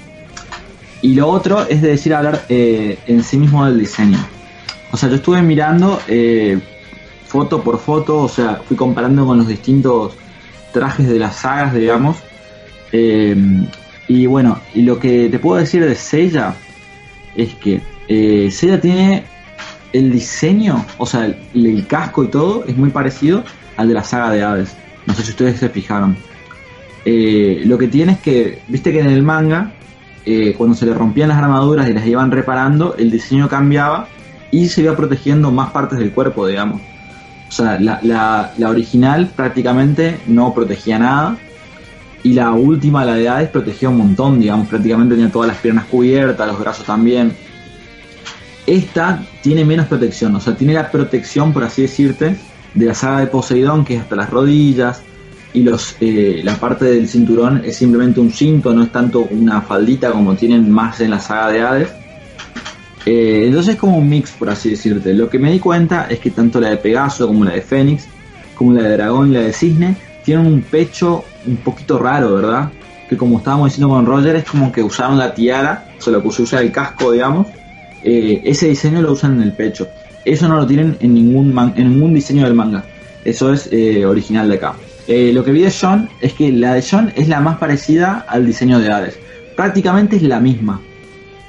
[1.02, 4.18] Y lo otro es de decir hablar eh, en sí mismo del diseño.
[4.92, 6.60] O sea, yo estuve mirando eh,
[7.32, 10.14] foto por foto, o sea, fui comparando con los distintos
[10.74, 12.18] trajes de las sagas, digamos.
[12.92, 13.36] Eh,
[14.10, 16.54] y bueno, y lo que te puedo decir de Seiya
[17.36, 18.52] es que eh,
[18.82, 19.24] tiene
[19.94, 23.46] el diseño, o sea, el, casco y todo es muy parecido
[23.78, 24.76] al de la saga de Hades.
[25.06, 26.18] No sé si ustedes se fijaron.
[27.06, 29.72] Eh, lo que tiene es que, viste que en el manga,
[30.26, 34.10] eh, cuando se le rompían las armaduras y las iban reparando, el diseño cambiaba
[34.52, 36.82] y se iba protegiendo más partes del cuerpo, digamos.
[37.52, 38.00] O sea, la,
[38.58, 41.38] la, original prácticamente no protegía nada.
[42.24, 45.84] Y la última, la de Hades, protegía un montón, digamos, prácticamente tenía todas las piernas
[45.86, 47.34] cubiertas, los brazos también.
[48.66, 52.38] Esta tiene menos protección, o sea, tiene la protección, por así decirte,
[52.74, 55.02] de la saga de Poseidón, que es hasta las rodillas,
[55.52, 59.62] y los, eh, la parte del cinturón es simplemente un cinto, no es tanto una
[59.62, 61.90] faldita como tienen más en la saga de Hades.
[63.06, 65.14] Eh, entonces es como un mix, por así decirte.
[65.14, 68.08] Lo que me di cuenta es que tanto la de Pegaso como la de Fénix,
[68.56, 72.70] como la de Dragón y la de Cisne, tienen un pecho un poquito raro, ¿verdad?
[73.10, 76.22] Que como estábamos diciendo con Roger, es como que usaron la tiara, o sea, lo
[76.22, 77.48] que usa el casco, digamos.
[78.04, 79.88] eh, ese diseño lo usan en el pecho.
[80.26, 82.84] Eso no lo tienen en ningún, man- en ningún diseño del manga.
[83.24, 84.76] Eso es eh, original de acá.
[85.08, 88.46] Lo que vi de John es que la de John es la más parecida al
[88.46, 89.20] diseño de Hades.
[89.56, 90.80] Prácticamente es la misma.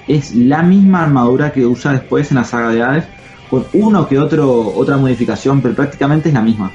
[0.09, 3.05] Es la misma armadura que usa después en la saga de Hades,
[3.53, 6.72] con uno que otro otra modificación, pero prácticamente es la misma.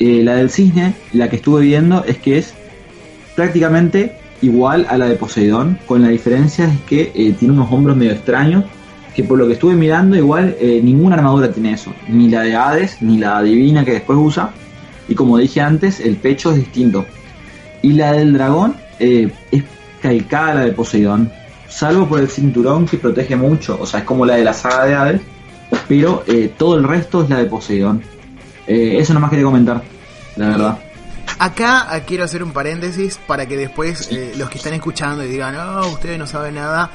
[0.00, 2.52] Eh, la del cisne, la que estuve viendo, es que es
[3.36, 7.96] prácticamente igual a la de Poseidón, con la diferencia es que eh, tiene unos hombros
[7.96, 8.64] medio extraños,
[9.14, 12.56] que por lo que estuve mirando, igual eh, ninguna armadura tiene eso, ni la de
[12.56, 14.50] Hades, ni la divina que después usa,
[15.08, 17.06] y como dije antes, el pecho es distinto.
[17.82, 19.30] Y la del dragón es
[20.02, 21.30] calcada a la de Poseidón,
[21.74, 24.84] salvo por el cinturón que protege mucho, o sea, es como la de la saga
[24.84, 25.20] de Hades,
[25.88, 28.02] pero eh, todo el resto es la de Poseidón.
[28.66, 29.82] Eh, eso nomás quería comentar,
[30.36, 30.78] la verdad.
[31.38, 35.28] Acá eh, quiero hacer un paréntesis para que después eh, los que están escuchando y
[35.28, 36.90] digan, no, ustedes no saben nada,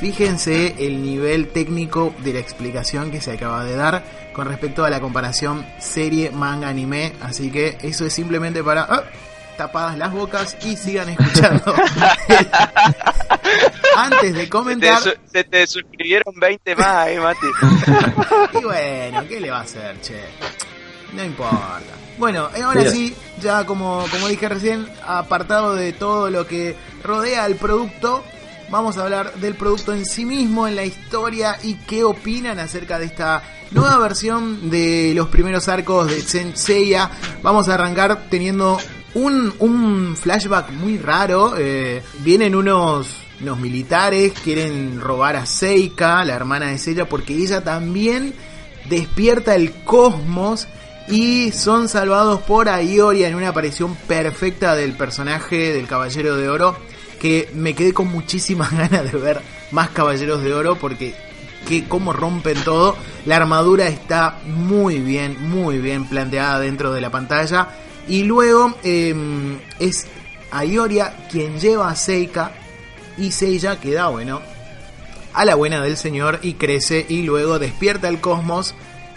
[0.00, 4.90] fíjense el nivel técnico de la explicación que se acaba de dar con respecto a
[4.90, 9.04] la comparación serie, manga, anime, así que eso es simplemente para ah,
[9.56, 11.74] tapadas las bocas y sigan escuchando.
[13.96, 15.02] Antes de Se te, comentar,
[15.32, 17.46] se te suscribieron 20 más, eh, Mati.
[18.60, 20.20] y bueno, ¿qué le va a hacer, che?
[21.14, 21.80] No importa.
[22.18, 22.92] Bueno, y ahora Mira.
[22.92, 28.24] sí, ya como, como dije recién, apartado de todo lo que rodea al producto,
[28.70, 32.98] vamos a hablar del producto en sí mismo, en la historia y qué opinan acerca
[32.98, 37.10] de esta nueva versión de los primeros arcos de Senseiya.
[37.42, 38.78] Vamos a arrancar teniendo
[39.16, 41.54] un, flashback muy raro.
[41.58, 43.08] eh, vienen unos,
[43.40, 48.34] unos militares, quieren robar a Seika, la hermana de Seiya, porque ella también
[48.88, 50.68] despierta el cosmos
[51.08, 56.76] y son salvados por Aioria en una aparición perfecta del personaje del Caballero de Oro
[57.20, 59.40] que me quedé con muchísimas ganas de ver
[59.70, 61.14] más Caballeros de Oro porque
[61.68, 67.10] que cómo rompen todo la armadura está muy bien muy bien planteada dentro de la
[67.10, 67.68] pantalla
[68.08, 69.14] y luego eh,
[69.78, 70.06] es
[70.50, 72.52] Aioria quien lleva a Seika
[73.18, 74.40] y Seiya queda bueno
[75.34, 78.74] a la buena del señor y crece y luego despierta el cosmos.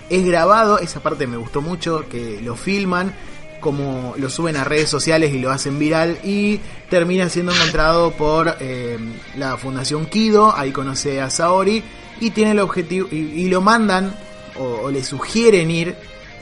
[0.10, 3.14] Es grabado, esa parte me gustó mucho, que lo filman,
[3.62, 6.60] como lo suben a redes sociales y lo hacen viral y
[6.90, 8.98] termina siendo encontrado por eh,
[9.38, 11.84] la Fundación Kido, ahí conoce a Saori
[12.20, 14.14] y tiene el objetivo y, lo mandan
[14.58, 15.96] o le sugieren ir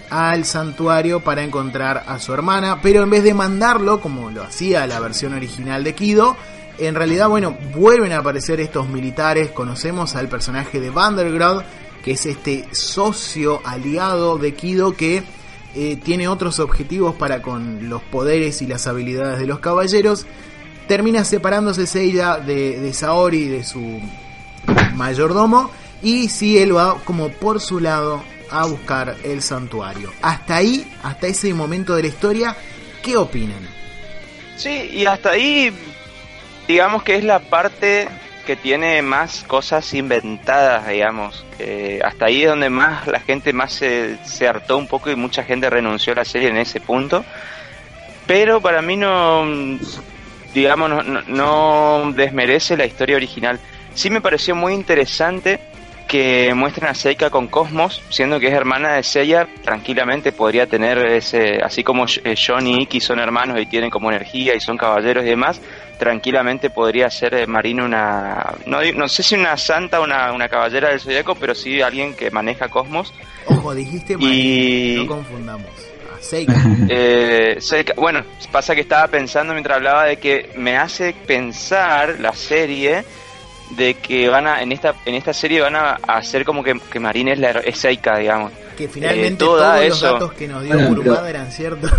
[0.10, 4.88] al santuario para encontrar a su hermana, pero en vez de mandarlo como lo hacía
[4.88, 6.38] la versión original de Kido,
[6.80, 9.50] en realidad, bueno, vuelven a aparecer estos militares.
[9.52, 11.64] Conocemos al personaje de Vanderground,
[12.04, 15.24] que es este socio aliado de Kido que
[15.76, 20.28] eh, tiene otros objetivos para con los poderes y las habilidades de los caballeros.
[20.88, 24.00] Termina separándose Seiya de, de Saori de su
[24.96, 25.72] mayordomo.
[26.04, 30.12] Y si él va como por su lado a buscar el santuario.
[30.22, 32.56] Hasta ahí, hasta ese momento de la historia,
[33.04, 33.68] ¿qué opinan?
[34.56, 35.72] Sí, y hasta ahí,
[36.68, 38.08] digamos que es la parte
[38.46, 41.46] que tiene más cosas inventadas, digamos.
[41.60, 45.16] Eh, hasta ahí es donde más la gente más se, se hartó un poco y
[45.16, 47.26] mucha gente renunció a la serie en ese punto.
[48.26, 49.46] Pero para mí no,
[50.54, 53.60] digamos, no, no- desmerece la historia original.
[53.94, 55.60] Sí me pareció muy interesante
[56.08, 60.98] que muestren a Seika con Cosmos, siendo que es hermana de Seiya, tranquilamente podría tener
[61.06, 64.78] ese, así como eh, John y Iki son hermanos y tienen como energía y son
[64.78, 65.62] caballeros y demás,
[66.00, 70.48] tranquilamente podría ser eh, Marina una, no, no sé si una santa o una, una
[70.48, 73.14] caballera del zodiaco, pero sí alguien que maneja Cosmos.
[73.48, 75.68] Ojo, dijiste Y- no confundamos.
[76.18, 76.54] A Seika.
[76.90, 82.34] Eh, Seika- bueno, pasa que estaba pensando mientras hablaba de que me hace pensar la
[82.34, 83.04] serie
[83.72, 87.00] de que van a en esta en esta serie van a, hacer como que, que
[87.00, 88.52] Marina es la es Seika, digamos.
[88.78, 90.14] Que finalmente Eh, toda todos los eso.
[90.14, 91.92] datos que nos dio Bueno, Kurumada eran ciertos.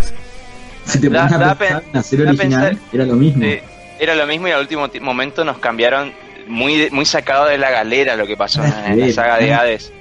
[0.85, 3.15] Si te Da- pones a da pensar, pen- la serie da original pensar- era lo
[3.15, 3.45] mismo.
[3.45, 3.63] Eh,
[3.99, 6.13] era lo mismo y al último ti- momento nos cambiaron
[6.47, 9.93] muy muy sacado de la galera lo que pasó en, en la saga de Hades.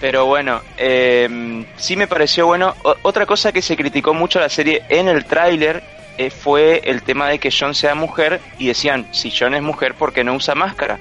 [0.00, 2.74] Pero bueno, eh, sí me pareció bueno.
[2.82, 5.82] O- otra cosa que se criticó mucho a la serie en el tráiler
[6.30, 10.12] fue el tema de que John sea mujer y decían, si John es mujer, ¿por
[10.12, 10.98] qué no usa máscara?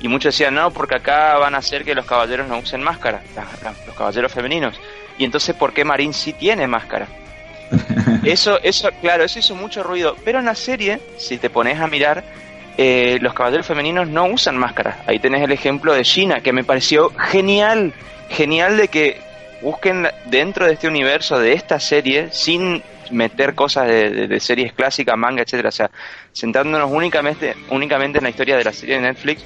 [0.00, 3.20] Y muchos decían, no, porque acá van a hacer que los caballeros no usen máscara,
[3.36, 4.80] la- la- los caballeros femeninos.
[5.18, 7.06] Y entonces, ¿por qué Marín sí tiene máscara?
[8.24, 10.16] Eso, eso, claro, eso hizo mucho ruido.
[10.24, 12.22] Pero en la serie, si te pones a mirar,
[12.76, 14.96] eh, los caballeros femeninos no usan máscaras.
[15.06, 17.92] Ahí tenés el ejemplo de Gina, que me pareció genial,
[18.28, 19.20] genial de que
[19.62, 25.42] busquen dentro de este universo, de esta serie, sin meter cosas de, series clásicas, manga,
[25.42, 25.90] etcétera, o sea,
[26.32, 29.44] sentándonos únicamente, únicamente en la historia de la serie de Netflix,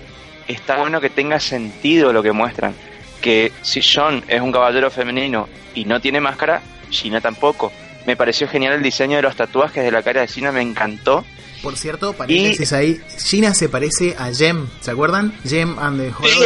[0.48, 2.74] está bueno que tenga sentido lo que muestran.
[3.20, 6.60] Que si John es un caballero femenino y no tiene máscara,
[6.90, 7.72] Gina tampoco.
[8.06, 11.24] Me pareció genial el diseño de los tatuajes de la cara de Gina, me encantó.
[11.64, 15.32] Por cierto, paréntesis ahí, Gina se parece a Jem, ¿se acuerdan?
[15.48, 16.38] Jem and the sí,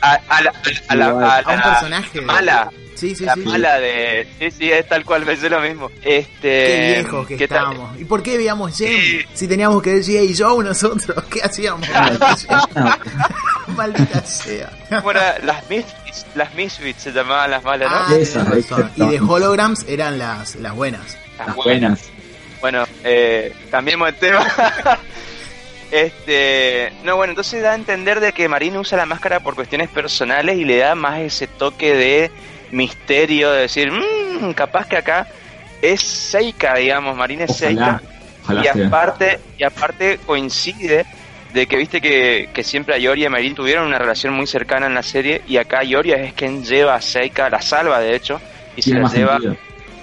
[0.00, 2.20] a, a, un personaje.
[2.22, 2.70] Mala.
[2.96, 4.26] Sí, sí, la mala de.
[4.40, 5.92] Sí, sí, es tal cual, me lo mismo.
[6.02, 6.26] Este.
[6.40, 8.00] Qué viejos que estábamos.
[8.00, 9.24] ¿Y por qué veíamos Jem?
[9.32, 10.34] Si teníamos que ver G.A.
[10.36, 11.88] Joe nosotros, ¿qué hacíamos?
[13.76, 14.70] Maldita sea.
[15.04, 18.76] Bueno, las Misfits, las Misfits se llamaban las malas, ¿no?
[18.76, 21.16] Ah, y de Holograms eran las, las buenas.
[21.38, 22.10] Las, buenas.
[22.64, 24.46] Bueno, eh, cambiemos el tema.
[25.90, 29.88] Este, no, bueno, entonces da a entender de que Marín usa la máscara por cuestiones
[29.90, 32.32] personales y le da más ese toque de
[32.72, 35.28] misterio de decir, mmm, capaz que acá
[35.80, 38.00] es Seika, digamos, Marín es Seika.
[38.48, 41.06] y aparte, y aparte coincide
[41.52, 44.94] de que viste que, siempre a Yoria y Marín tuvieron una relación muy cercana en
[44.94, 48.40] la serie y acá Yoria es quien lleva a Seika, la salva de hecho,
[48.74, 49.38] y se la lleva.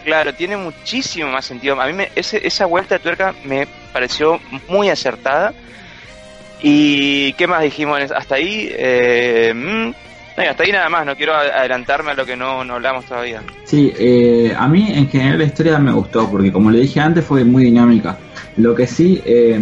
[0.03, 1.79] Claro, tiene muchísimo más sentido.
[1.79, 5.53] A mí me, ese, esa vuelta de tuerca me pareció muy acertada.
[6.63, 8.69] ¿Y qué más dijimos hasta ahí?
[8.71, 9.91] Eh, mm,
[10.49, 13.41] hasta ahí nada más, no quiero adelantarme a lo que no, no hablamos todavía.
[13.63, 17.25] Sí, eh, a mí en general la historia me gustó, porque como le dije antes
[17.25, 18.17] fue muy dinámica.
[18.57, 19.59] Lo que sí, eh,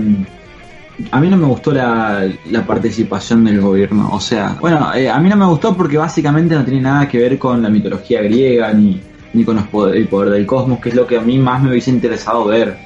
[1.11, 4.09] a mí no me gustó la, la, participación del gobierno.
[4.11, 7.17] O sea, bueno, eh, a mí no me gustó porque básicamente no tiene nada que
[7.17, 9.01] ver con la mitología griega ni,
[9.33, 11.91] ni con el poder del cosmos, que es lo que a mí más me hubiese
[11.91, 12.77] interesado ver.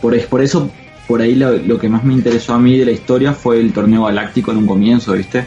[0.00, 0.70] por, por eso,
[1.06, 4.04] por ahí lo, que más me interesó a mí de la historia fue el torneo
[4.04, 5.46] galáctico en un comienzo, ¿viste?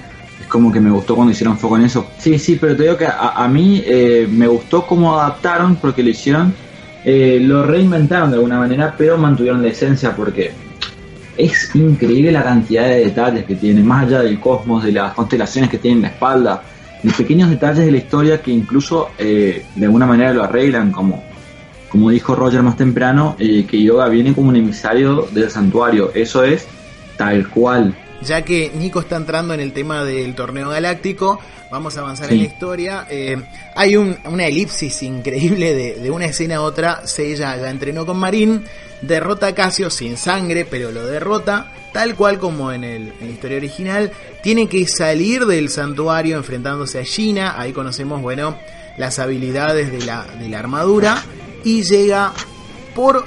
[0.49, 2.07] como que me gustó cuando hicieron foco en eso.
[2.17, 6.09] Sí, sí, pero te digo que a, mí eh, me gustó cómo adaptaron, porque lo
[6.09, 6.53] hicieron,
[7.05, 10.51] eh, lo reinventaron de alguna manera, pero mantuvieron la esencia porque
[11.37, 15.69] es increíble la cantidad de detalles que tiene, más allá del cosmos, de las constelaciones
[15.69, 16.63] que tiene en la espalda,
[17.03, 21.23] de pequeños detalles de la historia que incluso eh, de alguna manera lo arreglan, como,
[21.89, 26.67] como dijo Roger más temprano, que Yoga viene como un emisario del santuario, eso es
[27.17, 31.39] tal cual ya que Nico está entrando en el tema del torneo galáctico,
[31.71, 33.07] vamos a avanzar en la historia.
[33.09, 33.41] Eh,
[33.75, 37.07] hay una elipsis increíble de, una escena a otra.
[37.07, 38.63] Seiya ya entrenó con Marín,
[39.01, 43.31] derrota a Casio sin sangre, pero lo derrota, tal cual como en, el, en la
[43.31, 44.11] historia original.
[44.43, 47.59] Tiene que salir del santuario enfrentándose a Gina.
[47.59, 48.57] Ahí conocemos, bueno,
[48.97, 51.23] las habilidades de la, de la armadura.
[51.63, 52.33] Y llega
[52.95, 53.25] por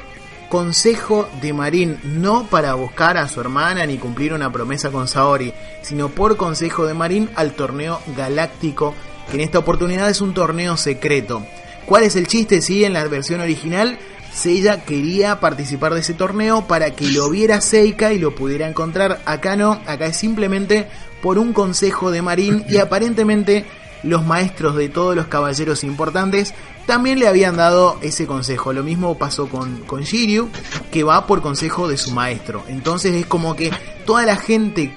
[0.49, 5.53] consejo de Marín, no para buscar a su hermana ni cumplir una promesa con Saori,
[5.83, 8.95] sino por consejo de Marín al torneo galáctico,
[9.29, 11.45] que en esta oportunidad es un torneo secreto.
[11.87, 12.63] ¿Cuál es el chiste?
[12.63, 13.99] Si en la versión original
[14.35, 19.21] Seiya quería participar de ese torneo para que lo viera Seika y lo pudiera encontrar.
[19.27, 20.89] Acá no, acá es simplemente
[21.23, 23.65] por un consejo de Marín y aparentemente
[24.03, 26.53] los maestros de todos los caballeros importantes
[26.87, 28.73] también le habían dado ese consejo.
[28.73, 30.51] Lo mismo pasó con, con Shiryu,
[30.91, 32.63] que va por consejo de su maestro.
[32.69, 33.71] Entonces es como que
[34.05, 34.93] toda la gente,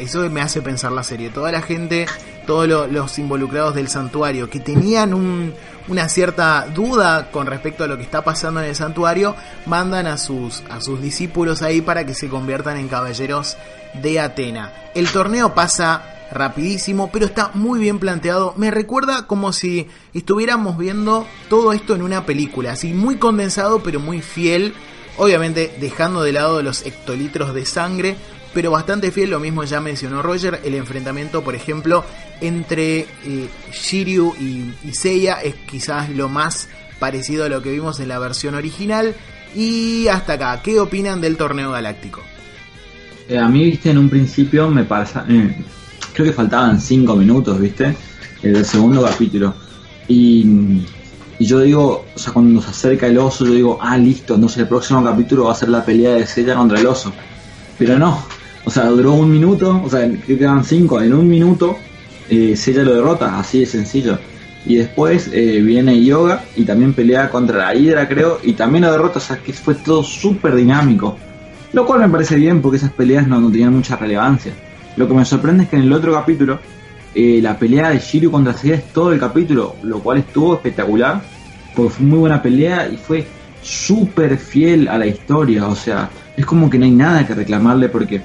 [0.00, 2.06] eso me hace pensar la serie, toda la gente,
[2.46, 5.52] todos los involucrados del santuario, que tenían
[5.88, 9.34] una cierta duda con respecto a lo que está pasando en el santuario,
[9.66, 13.56] mandan a sus, a sus discípulos ahí para que se conviertan en caballeros
[13.94, 14.72] de Atena.
[14.94, 18.54] El torneo pasa rapidísimo, pero está muy bien planteado.
[18.56, 24.00] Me recuerda como si estuviéramos viendo todo esto en una película, así muy condensado, pero
[24.00, 24.74] muy fiel.
[25.16, 28.16] Obviamente dejando de lado los hectolitros de sangre,
[28.58, 29.30] pero bastante fiel.
[29.30, 32.04] Lo mismo ya mencionó Roger, el enfrentamiento, por ejemplo,
[32.40, 38.08] entre eh, Shiryu y, Seiya es quizás lo más parecido a lo que vimos en
[38.08, 39.14] la versión original.
[39.54, 42.20] Y hasta acá, ¿qué opinan del torneo galáctico?
[43.28, 45.54] Eh, a mí, viste, en un principio me, pasa, eh,
[46.12, 47.94] creo que faltaban 5 minutos, ¿viste?
[48.42, 49.54] El segundo capítulo.
[50.08, 50.82] Y,
[51.38, 54.58] y, yo digo, o sea, cuando se acerca el oso, yo digo, ah, listo, entonces
[54.58, 57.12] el próximo capítulo va a ser la pelea de Sella contra el oso.
[57.78, 58.26] Pero no,
[58.68, 61.78] o sea, duró un minuto, o sea, quedan 5, en un minuto
[62.28, 64.18] eh, Sella lo derrota, así de sencillo.
[64.66, 68.92] Y después eh, viene Yoga y también pelea contra la Hydra, creo, y también lo
[68.92, 71.16] derrota, o sea, que fue todo súper dinámico.
[71.72, 74.52] Lo cual me parece bien porque esas peleas no, no tenían mucha relevancia.
[74.98, 76.58] Lo que me sorprende es que en el otro capítulo,
[77.14, 81.22] eh, la pelea de Shiryu contra Seiya es todo el capítulo, lo cual estuvo espectacular,
[81.74, 83.26] porque fue muy buena pelea y fue
[83.62, 87.88] súper fiel a la historia, o sea, es como que no hay nada que reclamarle
[87.88, 88.22] porque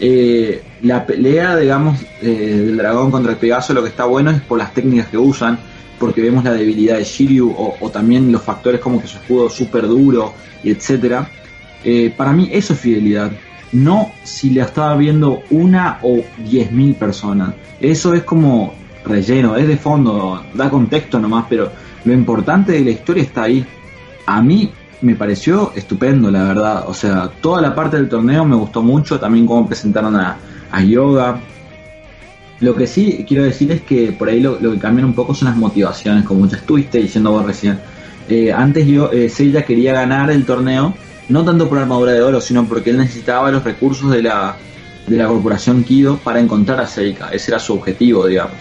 [0.00, 4.40] eh, la pelea, digamos, eh, del dragón contra el Pegaso lo que está bueno es
[4.40, 5.58] por las técnicas que usan,
[5.98, 9.86] porque vemos la debilidad de Shiryu o, también los factores como que su escudo súper
[9.86, 10.32] duro
[10.64, 11.28] y etcétera.
[11.84, 13.30] Eh, para mí eso es fidelidad.
[13.72, 17.52] No si le estaba viendo una o diez mil personas.
[17.78, 18.72] Eso es como
[19.04, 21.70] relleno, es de fondo, da contexto nomás, pero
[22.04, 23.64] lo importante de la historia está ahí.
[24.24, 24.72] A mí
[25.02, 26.84] me pareció estupendo, la verdad.
[26.86, 30.36] O sea, toda la parte del torneo me gustó mucho, también cómo presentaron a,
[30.70, 31.40] a Yoga,
[32.60, 35.48] lo que sí quiero decir es que por ahí lo, que cambian un poco son
[35.48, 37.78] las motivaciones, como ya estuviste diciendo vos recién.
[38.28, 40.94] Eh, antes yo, eh, Seiya quería ganar el torneo,
[41.30, 44.56] no tanto por armadura de oro, sino porque él necesitaba los recursos de la,
[45.06, 47.30] de la corporación Kido para encontrar a Seika.
[47.30, 48.54] Ese era su objetivo, digamos.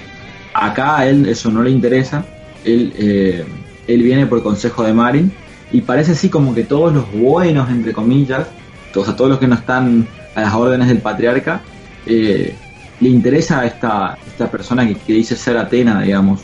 [0.53, 2.23] Acá a él eso no le interesa.
[2.63, 3.45] Él, eh,
[3.87, 5.31] él viene por consejo de Marin.
[5.71, 8.47] Y parece así como que todos los buenos, entre comillas,
[8.93, 11.61] todos, todos los que no están a las órdenes del patriarca,
[12.05, 12.55] eh,
[12.99, 16.41] le interesa a esta, esta persona que, dice ser Atena, digamos.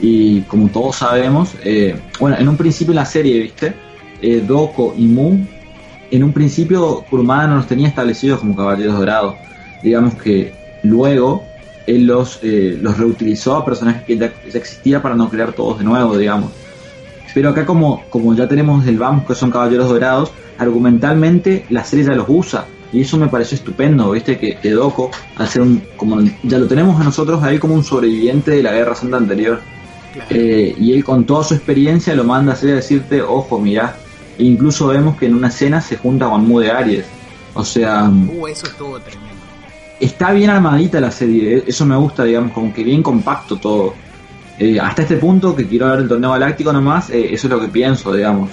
[0.00, 3.74] Y como todos sabemos, eh, bueno, en un principio en la serie, ¿viste?
[4.20, 5.38] Eh, Doko y Mu,
[6.10, 9.36] en un principio Kurumada no los tenía establecidos como caballeros dorados.
[9.82, 11.44] Digamos que luego
[11.86, 15.84] él los, eh, los reutilizó a personajes que ya, existía para no crear todos de
[15.84, 16.52] nuevo, digamos.
[17.34, 22.04] Pero acá como, como ya tenemos el Vamos que son caballeros dorados, argumentalmente la serie
[22.04, 25.82] ya los usa y eso me pareció estupendo, viste, que, que Doko, al ser un,
[25.96, 29.60] como ya lo tenemos a nosotros ahí como un sobreviviente de la Guerra Santa anterior.
[30.28, 33.96] Eh, y él con toda su experiencia lo manda a hacer a decirte, ojo, mirá.
[34.38, 37.06] E incluso vemos que en una escena se junta con Mu de Aries.
[37.54, 38.10] O sea...
[38.10, 39.32] Uh, eso estuvo tremendo.
[39.98, 43.94] Está bien armadita la serie, eh, eso me gusta, digamos, como que bien compacto todo.
[44.58, 47.68] Eh, hasta este punto, que quiero ver el torneo galáctico nomás, eso es lo que
[47.68, 48.50] pienso, digamos.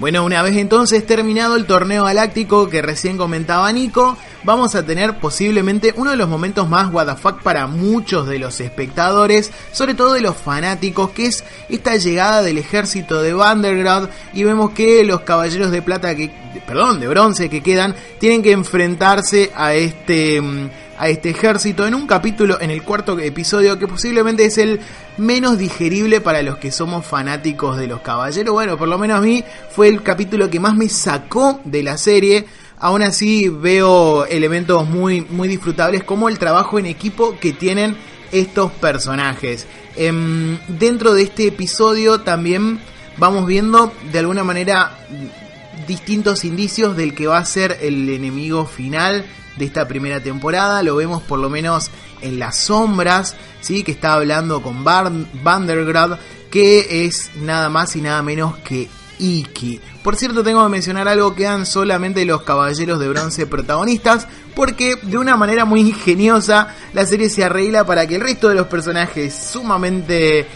[0.00, 5.18] Bueno, una vez entonces terminado el torneo galáctico que recién comentaba Nico, vamos a tener
[5.18, 10.22] posiblemente uno de los momentos más WTF para muchos de los espectadores, sobre todo de
[10.22, 15.70] los fanáticos, que es esta llegada del ejército de Vandergrad y vemos que los caballeros
[15.70, 16.30] de plata que,
[16.66, 20.70] perdón, de bronce que quedan, tienen que enfrentarse a este mm,
[21.00, 24.80] a este ejército en un capítulo, en el cuarto episodio, que posiblemente es el
[25.16, 28.52] menos digerible para los que somos fanáticos de los caballeros.
[28.52, 31.96] Bueno, por lo menos a mí fue el capítulo que más me sacó de la
[31.96, 32.44] serie.
[32.78, 37.96] Aún así veo elementos muy, muy disfrutables como el trabajo en equipo que tienen
[38.30, 39.66] estos personajes.
[39.96, 42.78] Em, dentro de este episodio también
[43.16, 44.98] vamos viendo de alguna manera
[45.88, 49.24] distintos indicios del que va a ser el enemigo final
[49.60, 50.82] de esta primera temporada.
[50.82, 51.90] Lo vemos por lo menos
[52.20, 53.84] en las sombras, ¿sí?
[53.84, 56.18] que está hablando con Vandergrad,
[56.50, 58.88] que es nada más y nada menos que
[59.20, 59.80] Iki.
[60.02, 65.18] Por cierto, tengo que mencionar algo, quedan solamente los caballeros de bronce protagonistas, porque de
[65.18, 69.34] una manera muy ingeniosa la serie se arregla para que el resto de los personajes
[69.34, 70.46] sumamente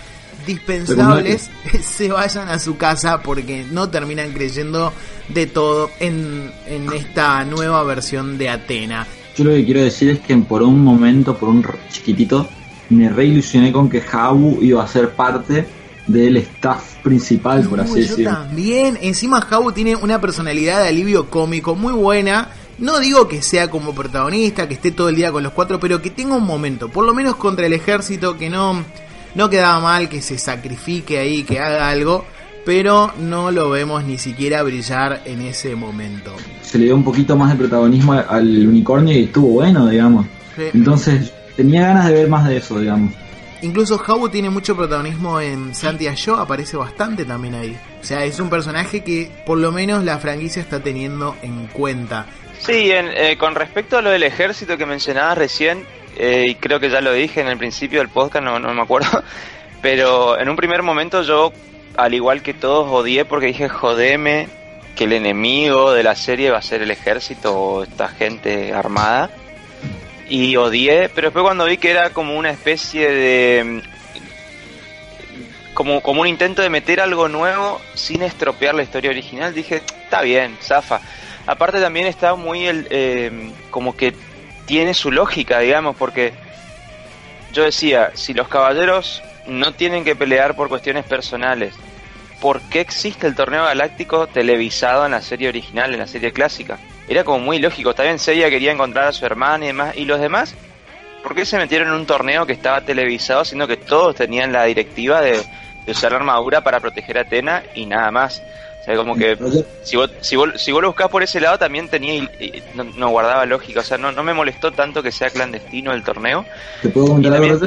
[0.46, 1.50] dispensables
[1.82, 4.92] se vayan a su casa porque no terminan creyendo
[5.28, 9.06] de todo en, en esta nueva versión de Atena.
[9.36, 12.48] Yo lo que quiero decir es que por un momento, por un chiquitito,
[12.90, 15.66] me reilusioné con que Jabu iba a ser parte
[16.06, 18.30] del staff principal, por así decirlo.
[18.30, 22.50] También, encima Jabu tiene una personalidad de alivio cómico muy buena.
[22.78, 26.02] No digo que sea como protagonista, que esté todo el día con los cuatro, pero
[26.02, 28.84] que tenga un momento, por lo menos contra el ejército, que no,
[29.34, 32.24] no quedaba mal que se sacrifique ahí, que haga algo,
[32.64, 36.34] pero no lo vemos ni siquiera brillar en ese momento.
[36.62, 40.26] Se le dio un poquito más de protagonismo al unicornio y estuvo bueno, digamos.
[40.56, 43.12] Entonces, tenía ganas de ver más de eso, digamos.
[43.62, 47.76] Incluso Habu tiene mucho protagonismo en Santiago, aparece bastante también ahí.
[48.00, 52.26] O sea, es un personaje que por lo menos la franquicia está teniendo en cuenta.
[52.58, 55.84] Sí, eh, con respecto a lo del ejército que mencionabas recién,
[56.16, 59.22] eh, creo que ya lo dije en el principio del podcast, no, no me acuerdo,
[59.82, 61.52] pero en un primer momento yo,
[61.96, 64.48] al igual que todos, odié porque dije, jodeme,
[64.94, 69.30] que el enemigo de la serie va a ser el ejército o esta gente armada.
[70.28, 73.82] Y odié, pero después cuando vi que era como una especie de...
[75.74, 80.22] Como, como un intento de meter algo nuevo sin estropear la historia original, dije, está
[80.22, 81.00] bien, zafa.
[81.46, 84.14] Aparte también está muy el, eh, como que
[84.66, 86.32] tiene su lógica, digamos, porque
[87.52, 91.74] yo decía, si los caballeros no tienen que pelear por cuestiones personales,
[92.40, 96.78] ¿por qué existe el torneo galáctico televisado en la serie original, en la serie clásica?
[97.08, 100.20] Era como muy lógico, bien, Seiya quería encontrar a su hermana y demás, y los
[100.20, 100.54] demás,
[101.22, 104.64] ¿por qué se metieron en un torneo que estaba televisado, siendo que todos tenían la
[104.64, 105.40] directiva de,
[105.86, 108.42] usar la armadura para proteger a Atena y nada más?
[108.86, 109.38] O O sea, como que
[109.82, 112.28] si vos, si vos, si vos lo buscás por ese lado también tenía
[112.74, 116.02] no, no, guardaba lógica, o sea, no, no me molestó tanto que sea clandestino el
[116.02, 116.44] torneo.
[116.82, 117.66] ¿Te puedo comentar algo?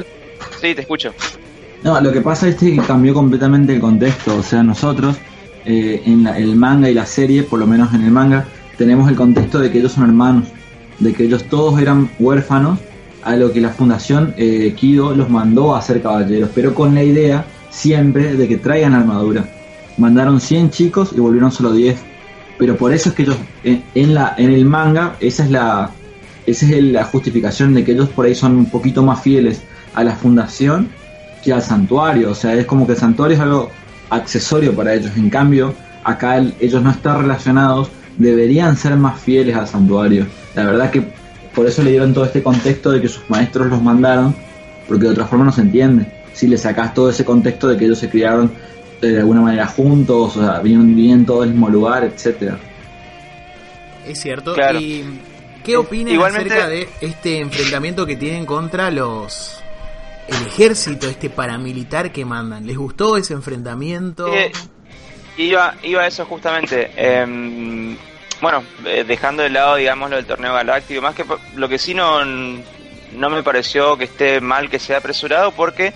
[0.62, 1.14] Sí, te escucho.
[1.84, 5.16] No, lo que pasa es que cambió completamente el contexto, o sea, nosotros
[5.66, 8.46] eh, en el manga y la serie, por lo menos en el manga,
[8.78, 10.50] tenemos el contexto de que ellos son hermanos,
[11.00, 12.78] de que ellos todos eran huérfanos,
[13.24, 17.04] a lo que la fundación eh, Kido los mandó a ser caballeros, pero con la
[17.04, 19.57] idea siempre de que traigan armadura
[19.98, 21.98] mandaron 100 chicos y volvieron solo 10.
[22.58, 25.92] Pero por eso es que ellos, en, la, en el manga, esa es la
[26.48, 29.62] esa es la justificación de que ellos por ahí son un poquito más fieles
[29.94, 30.88] a la fundación
[31.44, 32.32] que al santuario.
[32.32, 33.70] O sea, es como que el santuario es algo
[34.10, 35.12] accesorio para ellos.
[35.18, 35.74] En cambio,
[36.06, 40.26] acá ellos no están relacionados, deberían ser más fieles al santuario.
[40.56, 41.06] La verdad que
[41.54, 44.34] por eso le dieron todo este contexto de que sus maestros los mandaron,
[44.88, 46.14] porque de otra forma no se entiende.
[46.32, 48.52] Si le sacas todo ese contexto de que ellos se criaron
[49.02, 52.58] de alguna manera juntos, o sea, vienen, bien todo el mismo lugar, etcétera.
[54.06, 54.56] Es cierto.
[54.80, 55.20] ¿Y
[55.64, 59.62] qué opinan acerca de este enfrentamiento que tienen contra los
[60.28, 62.66] el ejército, este paramilitar que mandan?
[62.66, 64.34] ¿Les gustó ese enfrentamiento?
[64.34, 64.52] Eh,
[65.38, 66.92] iba, iba a eso justamente.
[66.96, 67.98] Em,
[68.42, 71.26] bueno, eh, dejando de lado, digamos, lo del torneo galáctico, más que
[71.56, 75.94] lo que sí no, no me pareció que esté mal que sea apresurado, porque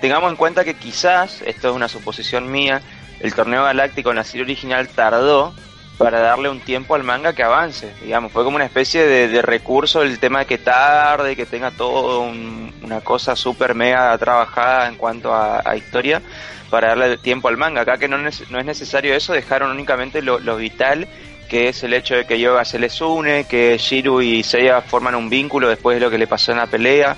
[0.00, 2.82] tengamos en cuenta que quizás, esto es una suposición mía,
[3.20, 5.54] el torneo galáctico en la serie original tardó
[5.98, 10.00] para darle un tiempo al manga que avance, digamos, fue como una especie de, recurso
[10.00, 15.34] el tema de que tarde, que tenga todo una cosa súper mega trabajada en cuanto
[15.34, 16.22] a, historia
[16.70, 21.06] para darle tiempo al manga, acá que no, es necesario eso, dejaron únicamente lo, vital
[21.50, 25.14] que es el hecho de que Yoga se les une, que Shiru y Seiya forman
[25.16, 27.16] un vínculo después de lo que le pasó en la pelea.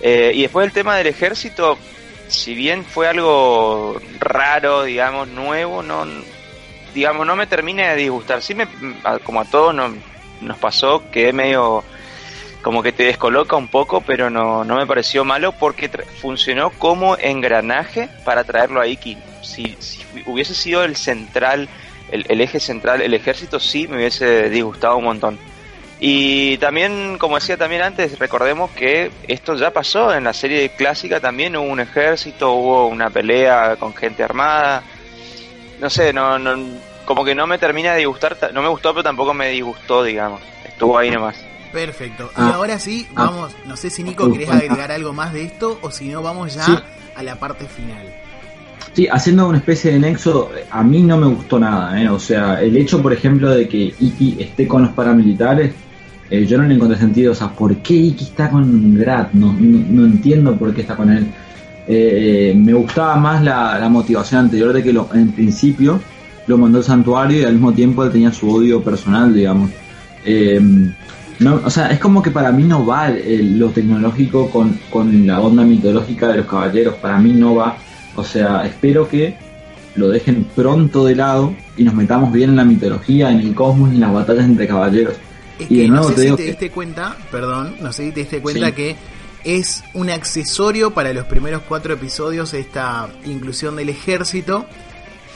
[0.00, 1.76] Eh, y después el tema del ejército,
[2.28, 6.06] si bien fue algo raro, digamos, nuevo, no
[6.94, 8.42] digamos, no me termina de disgustar.
[8.42, 8.66] Sí me
[9.22, 11.84] como a todos nos pasó que medio
[12.62, 17.16] como que te descoloca un poco, pero no, no me pareció malo porque funcionó como
[17.16, 19.16] engranaje para traerlo a Iki.
[19.42, 21.68] Si, si hubiese sido el central,
[22.10, 25.38] el, eje central, el ejército sí me hubiese disgustado un montón.
[25.98, 31.20] Y también, como decía también antes, recordemos que esto ya pasó en la serie clásica,
[31.20, 34.82] también hubo un ejército, hubo una pelea con gente armada.
[35.80, 36.54] No sé, no, no,
[37.06, 40.42] como que no me termina de disgustar, no me gustó, pero tampoco me disgustó, digamos.
[40.64, 41.36] Estuvo ahí nomás.
[41.72, 42.30] Perfecto.
[42.36, 42.52] y ah.
[42.54, 43.24] ahora sí, ah.
[43.26, 46.54] vamos, no sé si Nico querés agregar algo más de esto o si no, vamos
[46.54, 46.84] ya
[47.14, 48.06] a la parte final.
[48.92, 52.08] Sí, haciendo una especie de nexo, a mí no me gustó nada, ¿eh?
[52.08, 55.74] O sea, el hecho, por ejemplo, de que Iki esté con los paramilitares,
[56.28, 59.32] eh, yo no le encontré sentido, o sea, ¿por qué Iki está con Grat?
[59.32, 61.26] No, no, entiendo por qué está con él.
[61.86, 66.00] Eh, me gustaba más la, motivación anterior de que lo, en principio
[66.48, 69.70] lo mandó al santuario y al mismo tiempo él tenía su odio personal, digamos.
[70.24, 70.60] Eh,
[71.38, 75.40] no, o sea, es como que para mí no va lo tecnológico con, con la
[75.40, 77.76] onda mitológica de los caballeros, para mí no va.
[78.16, 79.36] O sea, espero que
[79.94, 83.92] lo dejen pronto de lado y nos metamos bien en la mitología, en el cosmos
[83.92, 85.14] en las batallas entre caballeros
[85.58, 88.96] y no sé si te diste cuenta, perdón, no sé si te diste cuenta que
[89.44, 94.66] es un accesorio para los primeros cuatro episodios esta inclusión del ejército,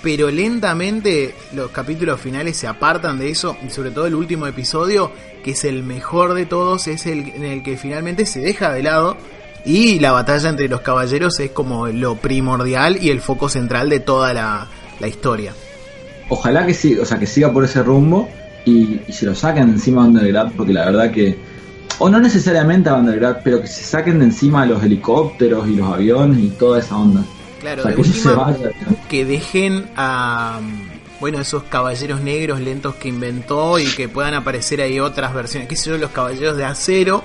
[0.03, 5.12] pero lentamente los capítulos finales se apartan de eso, y sobre todo el último episodio,
[5.45, 8.83] que es el mejor de todos, es el en el que finalmente se deja de
[8.83, 9.16] lado
[9.64, 14.01] y la batalla entre los caballeros es como lo primordial y el foco central de
[14.01, 14.66] toda la,
[14.99, 15.55] la historia.
[16.29, 18.29] Ojalá que sí, o sea, que siga por ese rumbo
[18.65, 21.39] y, y se lo saquen encima a Undergrad, porque la verdad que,
[21.99, 25.93] o no necesariamente a Undergrad, pero que se saquen de encima los helicópteros y los
[25.93, 27.25] aviones y toda esa onda.
[27.61, 27.83] Claro,
[29.09, 30.61] que, dejen a
[31.21, 35.69] bueno, esos caballeros negros lentos que inventó y que puedan aparecer ahí otras versiones.
[35.69, 35.99] ¿Qué sé yo?
[35.99, 37.23] Los caballeros de acero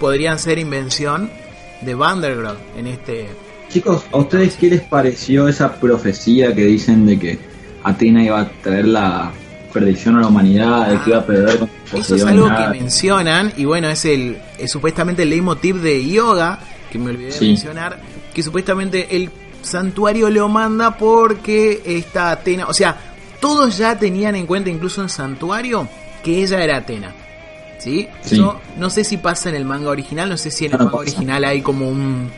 [0.00, 1.30] podrían ser invención
[1.82, 3.26] de Vanderground en este.
[3.68, 7.38] Chicos, ¿a ustedes qué les pareció esa profecía que dicen de que
[7.82, 9.32] Atena iba a traer la,
[9.74, 13.52] perdición a la humanidad, el que iba a perder con Eso es algo que mencionan,
[13.56, 16.60] y bueno, es el es supuestamente el leitmotiv de yoga,
[16.90, 17.98] que me olvidé de mencionar,
[18.32, 19.30] que supuestamente el
[19.62, 22.96] santuario lo manda porque está Atena, o sea,
[23.40, 25.88] todos ya tenían en cuenta, incluso en santuario,
[26.22, 27.12] que ella era Atena.
[27.76, 28.08] ¿Sí?
[28.78, 31.44] no sé si pasa en el manga original, no sé si en el manga original
[31.44, 32.30] hay como un,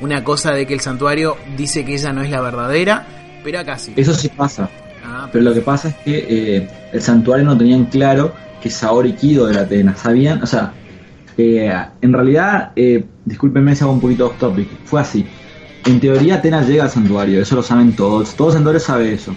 [0.00, 3.06] una cosa de que el santuario dice que ella no es la verdadera,
[3.44, 3.92] pero acá sí.
[3.94, 4.70] Eso sí pasa.
[5.08, 9.12] Ah, pero lo que pasa es que eh, el santuario no tenían claro que Saori
[9.12, 9.94] Kido era Atena.
[9.94, 10.72] Sabían, o sea,
[11.38, 15.24] eh, en realidad, eh, discúlpenme si hago un poquito off topic, fue así.
[15.84, 19.34] En teoría Atena llega al santuario, eso lo saben todos, todo santuario sabe eso.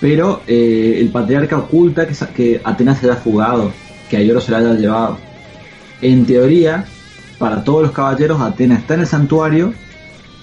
[0.00, 3.72] pero el patriarca oculta que, que Atenas se haya fugado,
[4.08, 5.18] que a Iorio se la haya llevado.
[6.02, 6.84] En teoría,
[7.38, 9.72] para todos los caballeros, Atenas está en el santuario,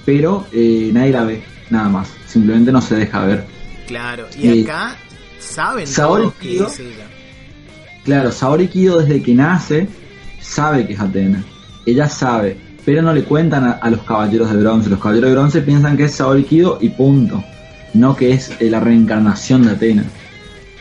[0.05, 2.09] pero nadie la ve, nada más.
[2.25, 3.54] Simplemente no se deja ver.
[3.87, 4.95] Claro, y acá
[5.39, 7.07] saben Saori que es ella.
[8.03, 9.87] Claro, Saori Kido desde que nace
[10.39, 11.43] sabe que es Atenas.
[11.85, 14.89] Ella sabe, pero no le cuentan a, los caballeros de bronce.
[14.89, 17.43] Los caballeros de bronce piensan que es Saori Kido y punto.
[17.93, 20.05] No que es eh, la reencarnación de Atenas.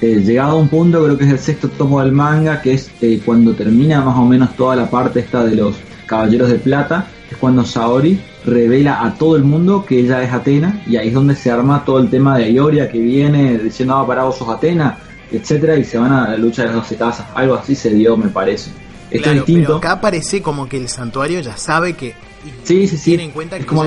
[0.01, 2.91] Eh, llegado a un punto, creo que es el sexto tomo del manga, que es
[3.01, 5.77] eh, cuando termina más o menos toda la parte esta de los
[6.07, 10.83] caballeros de plata, es cuando Saori revela a todo el mundo que ella es Atena
[10.87, 14.07] y ahí es donde se arma todo el tema de Ioria que viene diciendo, ah,
[14.07, 14.99] para vos sos Atena,
[15.31, 17.27] etcétera, y se van a la lucha de las 12 casas.
[17.35, 18.71] Algo así se dio, me parece.
[19.11, 19.67] Esto es distinto.
[19.67, 22.15] Pero acá parece como que el santuario ya sabe que
[22.63, 23.11] sí, sí, sí.
[23.11, 23.85] tiene en cuenta que como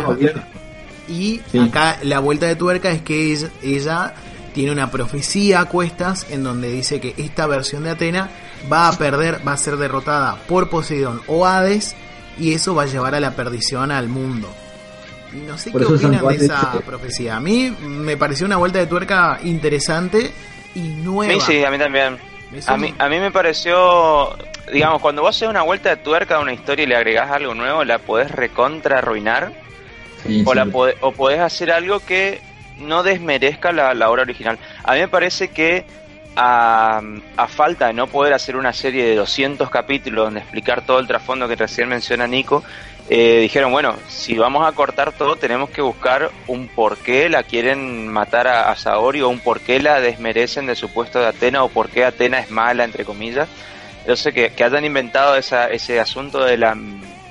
[1.10, 3.32] y acá la vuelta de tuerca es que
[3.64, 4.14] ella,
[4.54, 8.30] tiene una profecía a cuestas en donde dice que esta versión de Atena
[8.72, 11.95] va a perder, va a ser derrotada por Poseidón o Hades
[12.40, 14.50] y eso va a llevar a la perdición al mundo.
[15.34, 17.36] No sé qué opinan de esa profecía.
[17.36, 20.32] A mí me pareció una vuelta de tuerca interesante
[20.74, 21.34] y nueva.
[21.34, 22.18] Sí, sí, a mí también.
[22.68, 24.36] A mí, a mí me pareció,
[24.72, 27.54] digamos, cuando vos haces una vuelta de tuerca a una historia y le agregás algo
[27.54, 29.52] nuevo, la podés recontra arruinar.
[30.46, 30.66] o, La
[31.02, 32.42] o podés hacer algo que
[32.80, 34.58] no desmerezca la, la obra original.
[34.84, 35.86] A mí me parece que
[36.38, 37.02] a,
[37.48, 41.48] falta de no poder hacer una serie de 200 capítulos donde explicar todo el trasfondo
[41.48, 42.64] que recién menciona Nico,
[43.10, 47.44] eh, dijeron, bueno, si vamos a cortar todo, tenemos que buscar un por qué la
[47.44, 51.64] quieren matar a, Saori o un por qué la desmerecen de su puesto de Atena
[51.64, 53.48] o por qué Atena es mala, entre comillas.
[54.16, 56.78] Sé que, que hayan inventado esa, ese asunto de la,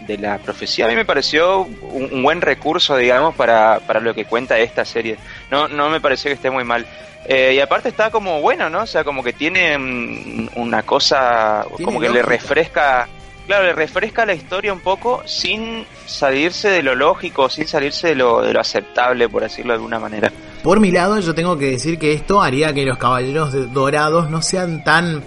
[0.06, 4.24] de la profecía, a mí me pareció un, buen recurso, digamos, para, para lo que
[4.24, 5.16] cuenta esta serie.
[5.50, 6.86] No, no me pareció que esté muy mal.
[7.28, 8.82] Eh, y aparte está como bueno, ¿no?
[8.82, 13.08] O sea, como que tiene mm, una cosa, como que le refresca,
[13.46, 18.14] claro, le refresca la historia un poco sin salirse de lo lógico, sin salirse de
[18.14, 20.30] lo, de lo aceptable, por decirlo de alguna manera.
[20.62, 24.40] Por mi lado, yo tengo que decir que esto haría que los caballeros dorados no
[24.40, 25.24] sean tan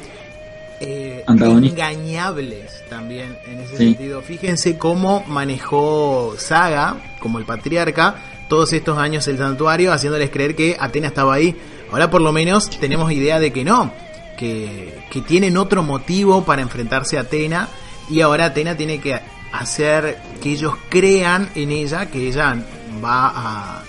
[0.80, 4.22] eh, engañables también en ese sentido.
[4.22, 8.16] Fíjense cómo manejó Saga, como el patriarca,
[8.48, 11.56] todos estos años el santuario, haciéndoles creer que Atenas estaba ahí.
[11.92, 13.92] Ahora por lo menos tenemos idea de que no,
[14.38, 17.70] que, que tienen otro motivo para enfrentarse a Atena
[18.10, 19.20] y ahora Atena tiene que
[19.52, 22.56] hacer que ellos crean en ella, que ella
[23.04, 23.82] va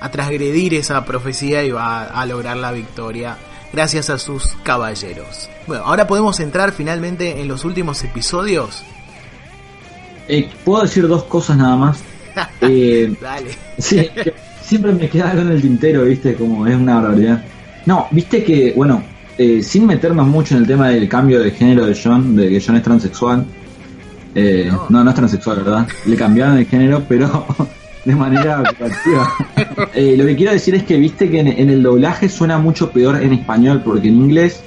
[0.00, 3.36] a, transgredir esa profecía y va a, lograr la victoria
[3.72, 5.48] gracias a sus caballeros.
[5.66, 8.82] Bueno, ahora podemos entrar finalmente en los últimos episodios.
[10.26, 12.02] Eh, Puedo decir dos cosas nada más.
[12.62, 13.50] Eh, Dale.
[13.78, 14.08] Sí,
[14.62, 16.34] siempre me queda algo en el tintero, ¿viste?
[16.34, 17.42] Como es una barbaridad.
[17.86, 19.02] No, viste que, bueno,
[19.38, 22.62] eh, sin meternos mucho en el tema del cambio de género de John, de que
[22.64, 23.46] John es transexual.
[24.34, 25.02] Eh, no.
[25.02, 25.88] no, es transexual, ¿verdad?
[26.06, 27.46] Le cambiaron el género, pero
[28.04, 28.62] de manera
[29.94, 33.22] eh, lo que quiero decir es que viste que en, el doblaje suena mucho peor
[33.22, 34.62] en español, porque en inglés,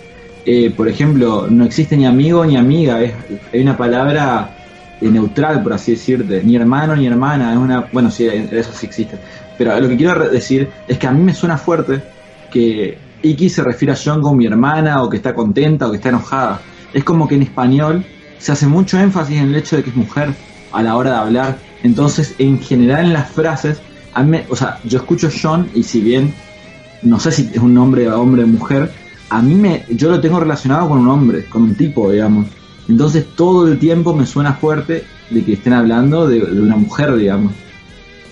[0.46, 3.14] eh, por ejemplo, no existe ni amigo ni amiga, es,
[3.54, 4.63] hay una palabra
[5.12, 9.18] neutral, por así decirte, ni hermano ni hermana, es una, bueno, sí, eso sí existe,
[9.58, 12.02] pero lo que quiero decir es que a mí me suena fuerte
[12.52, 15.98] que Iki se refiere a John como mi hermana, o que está contenta, o que
[15.98, 16.62] está enojada.
[16.94, 18.06] Es como que en español
[18.38, 20.34] se hace mucho énfasis en el hecho de que es mujer
[20.72, 21.58] a la hora de hablar.
[21.84, 23.82] Entonces, en general en las frases,
[24.14, 26.34] a mí, o sea, yo escucho John y si bien
[27.02, 28.92] no sé si es un nombre hombre o mujer,
[29.30, 32.48] a mí me, yo lo tengo relacionado con un hombre, con un tipo, digamos.
[32.90, 37.54] Entonces todo el tiempo me suena fuerte de que estén hablando de una mujer, digamos.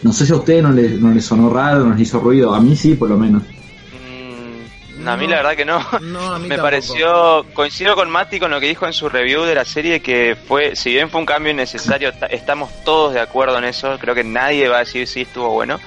[0.04, 2.54] No sé si a ustedes no les, no les sonó raro, no les hizo ruido.
[2.54, 3.43] A mí sí, por lo menos.
[4.97, 5.80] Mm, a mí la verdad que no.
[6.39, 10.02] Me pareció, coincido con Mati con lo que dijo en su review de la serie,
[10.02, 14.16] que fue, si bien fue un cambio innecesario, estamos todos de acuerdo en eso, creo
[14.16, 15.80] que nadie va a decir si estuvo bueno,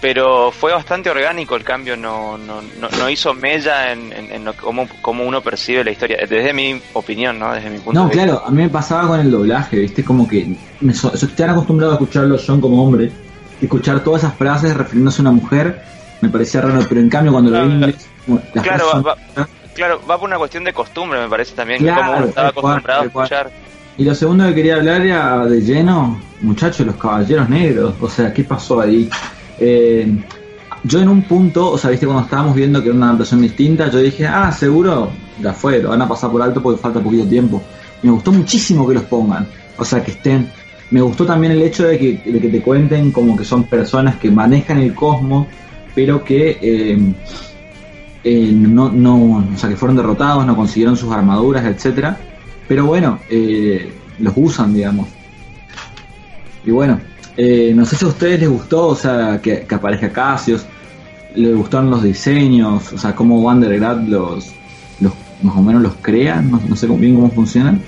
[0.00, 2.60] pero fue bastante orgánico el cambio, no, no,
[2.98, 4.52] no, hizo mella en, en,
[5.00, 7.52] cómo, uno percibe la historia, desde mi opinión, ¿no?
[7.52, 10.04] Desde mi punto no, claro, a mí me pasaba con el doblaje, ¿viste?
[10.04, 13.10] Como que me, yo estoy acostumbrado a escucharlo John como hombre
[13.60, 15.82] escuchar todas esas frases refiriéndose a una mujer
[16.20, 18.08] me parecía raro, pero en cambio cuando lo vi en inglés...
[18.62, 19.16] Claro, va,
[19.74, 23.06] claro, va por una cuestión de costumbre, me parece también, como uno estaba acostumbrado a
[23.06, 23.50] escuchar.
[23.98, 28.32] Y lo segundo que quería hablar era de lleno, muchachos, los caballeros negros, o sea,
[28.32, 29.08] ¿qué pasó ahí?
[29.58, 30.18] Eh,
[30.84, 33.90] yo en un punto, o sea, viste, cuando estábamos viendo que era una adaptación distinta,
[33.90, 35.10] yo dije, ah, seguro,
[35.42, 37.62] ya fue, lo van a pasar por alto porque falta poquito tiempo.
[38.02, 39.46] Me gustó muchísimo que los pongan,
[39.78, 40.48] o sea, que estén
[40.90, 44.16] me gustó también el hecho de que, de que te cuenten como que son personas
[44.16, 45.48] que manejan el cosmos,
[45.94, 46.98] pero que eh,
[48.22, 52.16] eh, no, no, o sea, que fueron derrotados, no consiguieron sus armaduras, etcétera.
[52.68, 53.20] Pero bueno,
[54.18, 55.08] los usan, digamos.
[56.64, 57.00] Y bueno,
[57.36, 60.64] eh, no sé si a ustedes les gustó, o sea, que, aparezca Cassius,
[61.34, 64.52] les gustaron los diseños, o sea, cómo Wandergrad los,
[65.00, 65.12] los,
[65.42, 67.82] más o menos los crea, no, no sé bien cómo funcionan.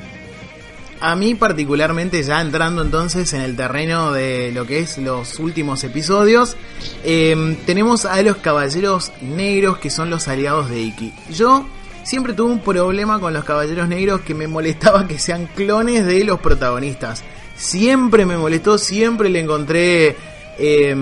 [1.00, 5.84] A mí particularmente, ya entrando entonces en el terreno de lo que es los últimos
[5.84, 6.56] episodios,
[7.04, 11.12] eh, tenemos a los caballeros negros que son los aliados de Iki.
[11.30, 11.66] Yo
[12.02, 16.24] siempre tuve un problema con los caballeros negros que me molestaba que sean clones de
[16.24, 17.22] los protagonistas.
[17.58, 20.16] Siempre me molestó, siempre le encontré,
[20.58, 20.96] eh,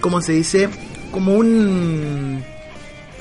[0.00, 0.68] ¿cómo se dice?
[1.10, 2.44] Como un,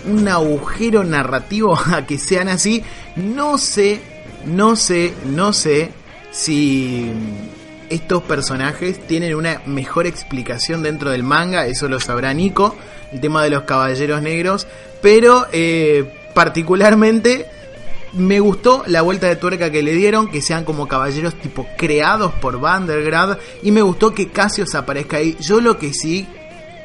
[0.06, 2.84] un agujero narrativo a que sean así.
[3.16, 4.02] No sé,
[4.46, 5.92] no sé, no sé
[6.32, 7.12] si
[7.90, 12.76] estos personajes tienen una mejor explicación dentro del manga, eso lo sabrá Nico,
[13.12, 14.68] el tema de los caballeros negros,
[15.02, 17.46] pero eh, particularmente
[18.14, 22.34] me gustó la vuelta de tuerca que le dieron, que sean como caballeros tipo creados
[22.34, 25.36] por Vandergrad, y me gustó que Cassius aparezca ahí.
[25.40, 26.28] Yo lo que sí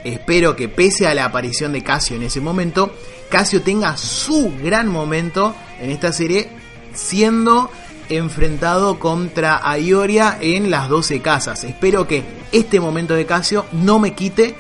[0.05, 2.93] espero que pese a la aparición de Casio en ese momento,
[3.29, 6.49] Casio tenga su gran momento en esta serie,
[6.95, 7.71] siendo
[8.09, 11.65] enfrentado contra Aioria en las 12 casas.
[11.65, 14.55] Espero que este momento de Casio no me quite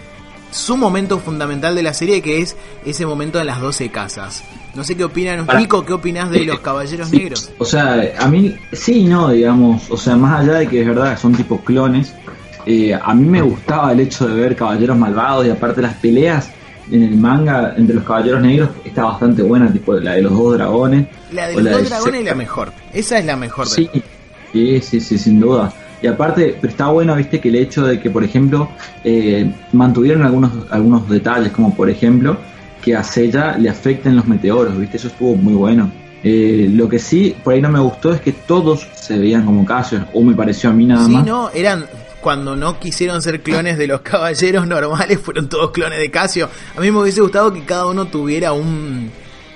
[0.50, 4.44] su momento fundamental de la serie, que es ese momento en las 12 casas.
[4.78, 7.50] No sé qué opinan, Nico, ¿qué opinas de los Caballeros Sí, Negros?
[7.58, 10.86] O sea, a mí sí y no, digamos, o sea, más allá de que es
[10.86, 12.14] verdad que son tipo clones,
[12.64, 16.50] eh, a mí me gustaba el hecho de ver caballeros malvados y aparte las peleas
[16.92, 20.56] en el manga entre los caballeros negros está bastante buena, tipo la de los dos
[20.56, 21.08] dragones.
[21.32, 22.72] La de los dos de dragones es la mejor.
[22.92, 23.68] Esa es la mejor.
[23.68, 23.90] de Sí,
[24.52, 25.72] sí, sí, sí, sin duda.
[26.00, 28.68] Y aparte, pero está bueno, viste, que el hecho de que, por ejemplo,
[29.02, 32.36] eh, mantuvieron algunos, algunos detalles, como por ejemplo,
[32.88, 35.90] que a Sella le afecten los meteoros, viste, eso estuvo muy bueno.
[36.24, 39.64] Eh, lo que sí, por ahí no me gustó es que todos se veían como
[39.64, 41.24] Cassius, o me pareció a mí nada Sí, más.
[41.26, 41.86] no, eran
[42.20, 46.48] cuando no quisieron ser clones de los caballeros normales, fueron todos clones de Casio.
[46.76, 49.10] A mí me hubiese gustado que cada uno tuviera un,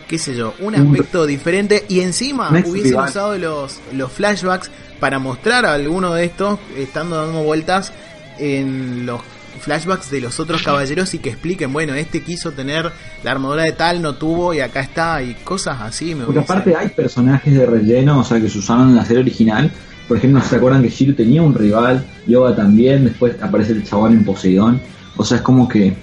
[0.06, 3.08] qué sé yo, un Un- aspecto diferente y encima hubiesen rival.
[3.08, 4.70] usado los, los flashbacks
[5.00, 7.92] para mostrar a alguno de estos estando dando vueltas
[8.38, 9.20] en los
[9.62, 12.92] flashbacks de los otros caballeros y que expliquen, bueno, este quiso tener
[13.24, 16.14] la armadura de tal, no tuvo y acá está y cosas así.
[16.14, 19.22] Me Porque aparte hay personajes de relleno, o sea, que se usaron en la serie
[19.22, 19.70] original.
[20.08, 22.04] Por ejemplo, ¿no se acuerdan que Shiro tenía un rival?
[22.26, 24.80] Yoga también, después aparece el chabón en Poseidón.
[25.16, 25.94] O sea, es como que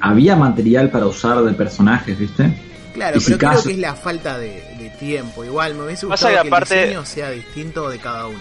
[0.00, 2.52] había material para usar de personajes, ¿viste?
[2.92, 5.44] Claro, si pero creo que es la falta de, de tiempo.
[5.44, 8.38] Igual me hubiese gustado que que, aparte- el diseño sea distinto de cada uno.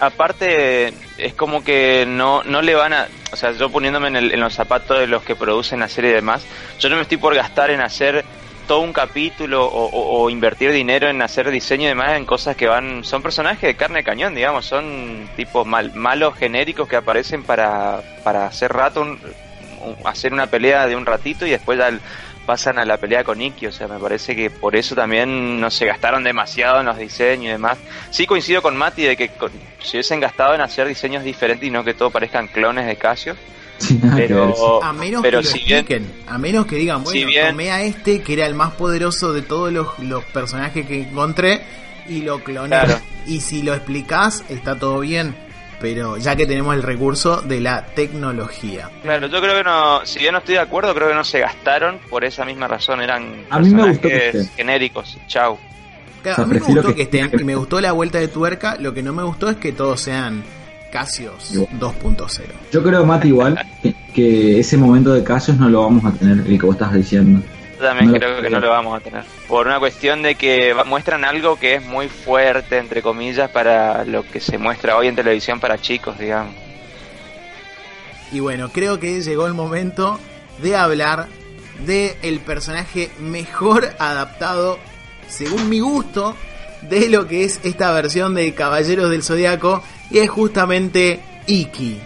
[0.00, 3.08] Aparte, es como que no, no le van a.
[3.32, 6.46] O sea, yo poniéndome en, los zapatos de los que producen la serie y demás,
[6.78, 8.24] yo no me estoy por gastar en hacer
[8.66, 13.04] todo un capítulo o, invertir dinero en hacer diseño y demás en cosas que van.
[13.04, 18.00] Son personajes de carne de cañón, digamos, son tipos mal, malos genéricos que aparecen para,
[18.22, 19.20] para hacer rato, un-
[20.04, 22.00] hacer una pelea de un ratito y después ya el-
[22.46, 25.70] pasan a la pelea con Iki, o sea, me parece que por eso también no
[25.70, 27.78] se gastaron demasiado en los diseños y demás.
[28.10, 31.70] Sí coincido con Mati de que con- se hubiesen gastado en hacer diseños diferentes y
[31.70, 33.36] no que todo parezcan clones de Casio,
[34.16, 37.24] pero, A menos pero que lo si bien, expliquen, a menos que digan, bueno, Si
[37.24, 41.02] bien- tomé a este que era el más poderoso de todos los, los personajes que
[41.02, 41.60] encontré
[42.08, 42.68] y lo cloné.
[42.68, 43.00] Claro.
[43.26, 45.34] Y si lo explicás, está todo bien.
[45.80, 48.90] Pero ya que tenemos el recurso de la tecnología.
[49.02, 51.40] claro, yo creo que no, si bien no estoy de acuerdo, creo que no se
[51.40, 55.58] gastaron por esa misma razón, eran A mí me gustó que genéricos, chau.
[56.22, 58.18] Claro, O sea, a mí me gustó que, que- estén y me gustó la vuelta
[58.18, 58.76] de tuerca.
[58.78, 60.42] Lo que no me gustó es que todos sean
[60.92, 61.68] Casios Igual.
[61.80, 62.42] 2.0.
[62.72, 66.38] Yo creo, Mati, igual, que, que ese momento de Cassius no lo vamos a tener,
[66.46, 67.40] el que vos estás diciendo.
[67.80, 69.24] Yo también No creo que no lo vamos a tener.
[69.48, 74.22] Por una cuestión de que muestran algo que es muy fuerte, entre comillas, para lo
[74.22, 76.54] que se muestra hoy en televisión para chicos, digamos.
[78.32, 80.20] Y bueno, creo que llegó el momento
[80.62, 81.28] de hablar
[81.86, 84.78] de el personaje mejor adaptado,
[85.28, 86.36] según mi gusto,
[86.82, 91.98] de lo que es esta versión de Caballeros del Zodiaco, y es justamente Iki.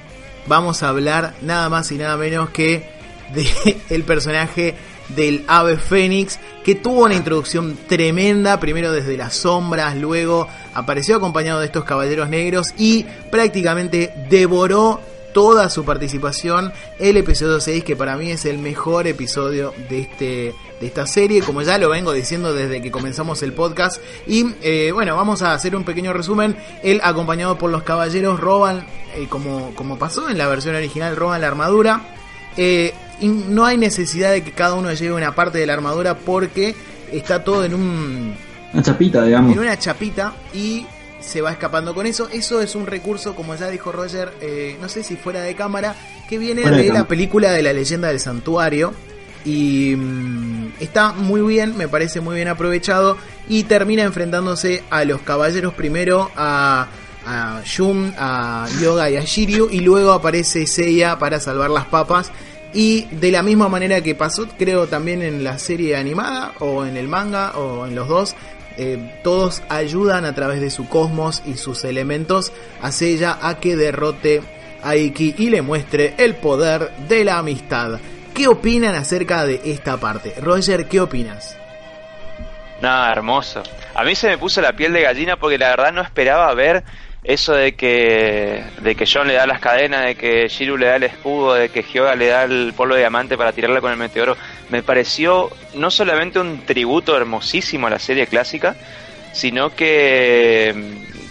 [0.46, 2.88] Vamos a hablar nada más y nada menos que
[3.34, 4.76] de el personaje
[5.08, 11.60] del ave fénix que tuvo una introducción tremenda primero desde las sombras luego apareció acompañado
[11.60, 15.00] de estos caballeros negros y prácticamente devoró
[15.34, 16.72] toda su participación.
[16.98, 21.42] El episodio 6 que para mí es el mejor episodio de este de esta serie
[21.42, 24.00] como ya lo vengo diciendo desde que comenzamos el podcast.
[24.26, 26.56] Y eh, bueno vamos a hacer un pequeño resumen.
[26.82, 28.86] Él acompañado por los caballeros roban
[29.16, 32.00] eh, como como pasó en la versión original roban la armadura.
[32.56, 32.94] Eh,
[33.28, 36.74] no hay necesidad de que cada uno lleve una parte de la armadura porque
[37.12, 38.34] está todo en un...
[38.72, 39.52] Una chapita, digamos.
[39.52, 40.86] En una chapita y
[41.24, 42.28] se va escapando con eso.
[42.32, 45.94] Eso es un recurso, como ya dijo Roger, eh, no sé si fuera de cámara,
[46.28, 48.92] que viene de, la película de la leyenda del santuario.
[49.44, 53.16] Y mm, está muy bien, me parece muy bien aprovechado.
[53.48, 56.88] Y termina enfrentándose a los caballeros primero, a,
[57.26, 59.68] a Shun, a Yoga y a Shiryu.
[59.70, 62.32] Y luego aparece Seiya para salvar las papas.
[62.74, 66.96] Y de la misma manera que pasó, creo también en la serie animada, o en
[66.96, 68.36] el manga, o en los dos,
[68.76, 72.52] eh, todos ayudan a través de su cosmos y sus elementos
[72.82, 74.42] a Seiya a que derrote
[74.82, 78.00] a Iki y le muestre el poder de la amistad.
[78.34, 80.34] ¿Qué opinan acerca de esta parte?
[80.40, 81.56] Roger, ¿qué opinas?
[82.82, 83.62] Nada, hermoso.
[83.94, 86.82] A mí se me puso la piel de gallina porque la verdad no esperaba ver
[87.24, 90.96] eso de que de que John le da las cadenas, de que Shiru le da
[90.96, 93.96] el escudo, de que Hyoga le da el polvo de diamante para tirarle con el
[93.96, 94.36] meteoro,
[94.68, 98.76] me pareció no solamente un tributo hermosísimo a la serie clásica,
[99.32, 100.74] sino que,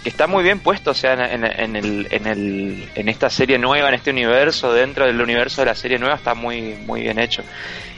[0.03, 3.95] está muy bien puesto, o sea, en, el, en, el, en esta serie nueva, en
[3.95, 7.43] este universo, dentro del universo de la serie nueva, está muy, muy bien hecho.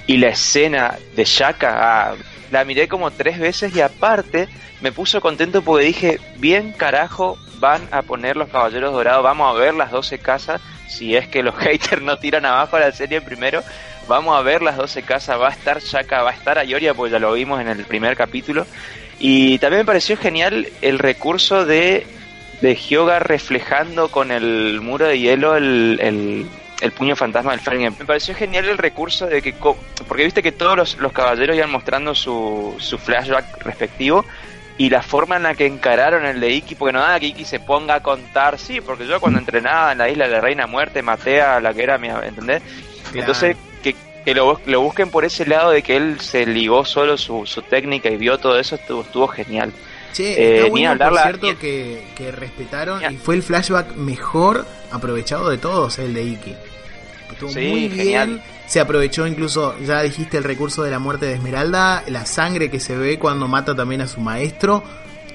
[0.06, 2.16] Y la escena de Shaka, ah,
[2.52, 4.48] la miré como tres veces y aparte
[4.82, 9.60] me puso contento porque dije, bien carajo, van a poner los Caballeros Dorados, vamos a
[9.60, 13.64] ver las 12 casas, si es que los haters no tiran abajo la serie primero,
[14.08, 17.12] vamos a ver las 12 casas, va a estar Shaka, va a estar Ayoria, pues
[17.12, 18.66] ya lo vimos en el primer capítulo,
[19.20, 22.06] y también me pareció genial el recurso de,
[22.62, 26.00] de Hyoga reflejando con el muro de hielo el,
[26.82, 27.92] el, puño fantasma del Fenrir.
[27.98, 31.72] Me pareció genial el recurso de que, porque viste que todos los, los caballeros iban
[31.72, 34.26] mostrando su, su flashback respectivo,
[34.78, 37.46] y la forma en la que encararon el de Iki, porque no nada que Iki
[37.46, 40.68] se ponga a contar, sí, porque yo cuando entrenaba en la isla de la Reina
[40.68, 42.62] Muerte maté a la que era mi, ¿entendés?
[43.14, 43.96] Entonces, que,
[44.26, 47.62] que lo, lo, busquen por ese lado de que él se ligó solo su, su
[47.62, 49.72] técnica y vio todo eso, estuvo, estuvo genial.
[50.12, 55.58] Che, eh, bueno, por cierto, que, que respetaron y fue el flashback mejor aprovechado de
[55.58, 56.56] todos, el de Iki.
[57.32, 62.04] Estuvo muy bien se aprovechó incluso, ya dijiste el recurso de la muerte de Esmeralda,
[62.08, 64.84] la sangre que se ve cuando mata también a su maestro.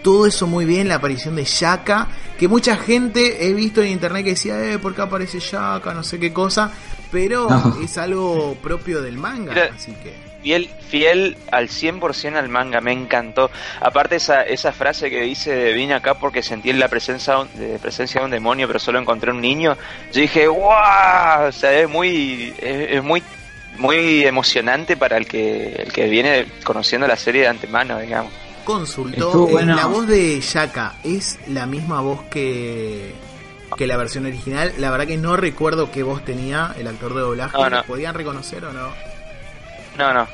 [0.02, 2.08] Todo eso muy bien, la aparición de Shaka,
[2.38, 5.92] que mucha gente he visto en internet que decía, eh, ¿por qué aparece Shaka?
[5.92, 6.72] No sé qué cosa,
[7.12, 7.48] pero
[7.84, 13.50] es algo propio del manga, así que fiel, fiel al 100% al manga, me encantó.
[13.80, 18.24] Aparte esa, esa frase que dice vine acá porque sentí la presencia de, presencia de
[18.26, 19.76] un demonio, pero solo encontré un niño.
[20.12, 21.48] Yo dije, ¡wow!
[21.48, 23.22] O sea, es muy, es, muy,
[23.78, 28.32] muy emocionante para el que, el que viene conociendo la serie de antemano, digamos.
[28.64, 33.14] Consultó, eh, la voz de Shaka es la misma voz que
[33.76, 34.72] que la versión original.
[34.78, 37.56] La verdad que no recuerdo qué voz tenía el actor de doblaje.
[37.86, 38.90] ¿Podían reconocer o no?
[40.00, 40.26] No, no.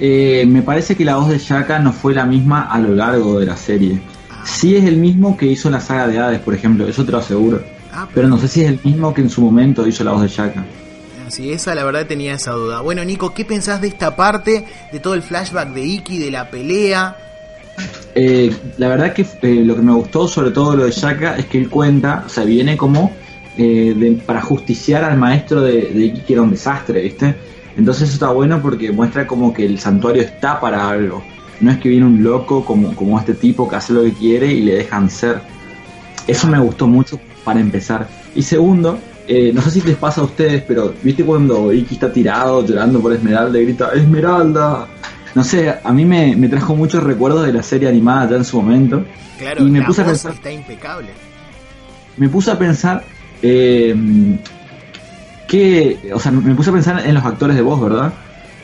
[0.00, 3.38] Eh, me parece que la voz de Shaka no fue la misma a lo largo
[3.38, 4.00] de la serie.
[4.44, 7.18] Sí es el mismo que hizo la saga de Hades, por ejemplo, eso te lo
[7.18, 7.62] aseguro.
[7.92, 10.22] Ah, pero no sé si es el mismo que en su momento hizo la voz
[10.22, 10.64] de Shaka.
[11.28, 12.80] Sí, esa la verdad tenía esa duda.
[12.80, 16.50] Bueno, Nico, ¿qué pensás de esta parte, de todo el flashback de Iki, de la
[16.50, 17.16] pelea?
[18.16, 21.46] Eh, la verdad que eh, lo que me gustó sobre todo lo de Shaka es
[21.46, 23.12] que él cuenta, o sea, viene como
[24.26, 27.36] para justiciar al maestro de, de Iki que era un desastre, ¿viste?
[27.80, 31.24] Entonces eso está bueno porque muestra como que el santuario está para algo.
[31.60, 34.52] No es que viene un loco como, como este tipo que hace lo que quiere
[34.52, 35.40] y le dejan ser.
[36.26, 38.06] Eso me gustó mucho para empezar.
[38.34, 42.12] Y segundo, eh, no sé si les pasa a ustedes, pero ¿viste cuando Iki está
[42.12, 44.86] tirado llorando por Esmeralda y grita ¡Esmeralda!
[45.34, 48.60] No sé, a mí me, trajo muchos recuerdos de la serie animada ya en su
[48.60, 49.06] momento.
[49.38, 51.08] Claro, y me puse a pensar, está impecable.
[52.18, 53.02] Me puse a pensar
[53.40, 53.96] eh,
[56.12, 58.12] o sea, me puse a pensar en los actores de voz, ¿verdad?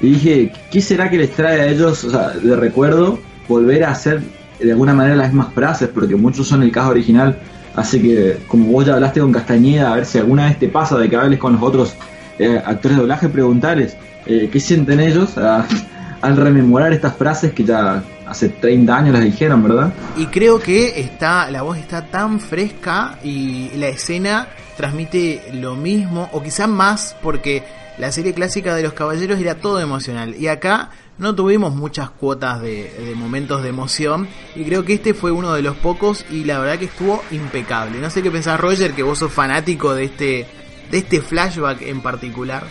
[0.00, 3.18] Y dije, ¿qué será que les trae a ellos, o sea, de recuerdo,
[3.48, 4.22] volver a hacer
[4.60, 5.88] de alguna manera las mismas frases?
[5.88, 7.38] Porque muchos son el caso original.
[7.74, 10.96] Así que, como vos ya hablaste con Castañeda, a ver si alguna vez te pasa
[10.98, 11.94] de que hables con los otros
[12.38, 13.96] eh, actores de doblaje, preguntarles
[14.26, 15.36] eh, qué sienten ellos
[16.20, 19.92] al rememorar estas frases que ya hace 30 años las dijeron, ¿verdad?
[20.16, 26.28] Y creo que está la voz está tan fresca y la escena transmite lo mismo,
[26.32, 27.64] o quizás más, porque
[27.98, 30.34] la serie clásica de los caballeros era todo emocional.
[30.38, 34.28] Y acá no tuvimos muchas cuotas de, momentos de emoción.
[34.54, 36.24] Y creo que este fue uno de los pocos.
[36.30, 37.98] Y la verdad que estuvo impecable.
[37.98, 40.46] No sé qué pensás, Roger, que vos sos fanático de este,
[40.90, 42.64] de este flashback en particular.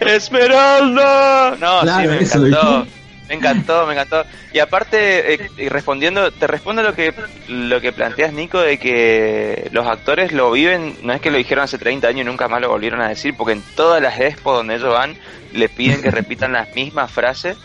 [0.00, 1.56] ¡Esmeralda!
[1.58, 2.86] No, sí, me encantó.
[3.28, 4.24] Me encantó, me encantó.
[4.52, 7.12] Y aparte, eh, y respondiendo, te respondo lo que
[7.48, 11.64] lo que planteas, Nico, de que los actores lo viven, no es que lo dijeron
[11.64, 14.54] hace 30 años y nunca más lo volvieron a decir, porque en todas las expo
[14.54, 15.16] donde ellos van,
[15.52, 17.56] le piden que repitan las mismas frases.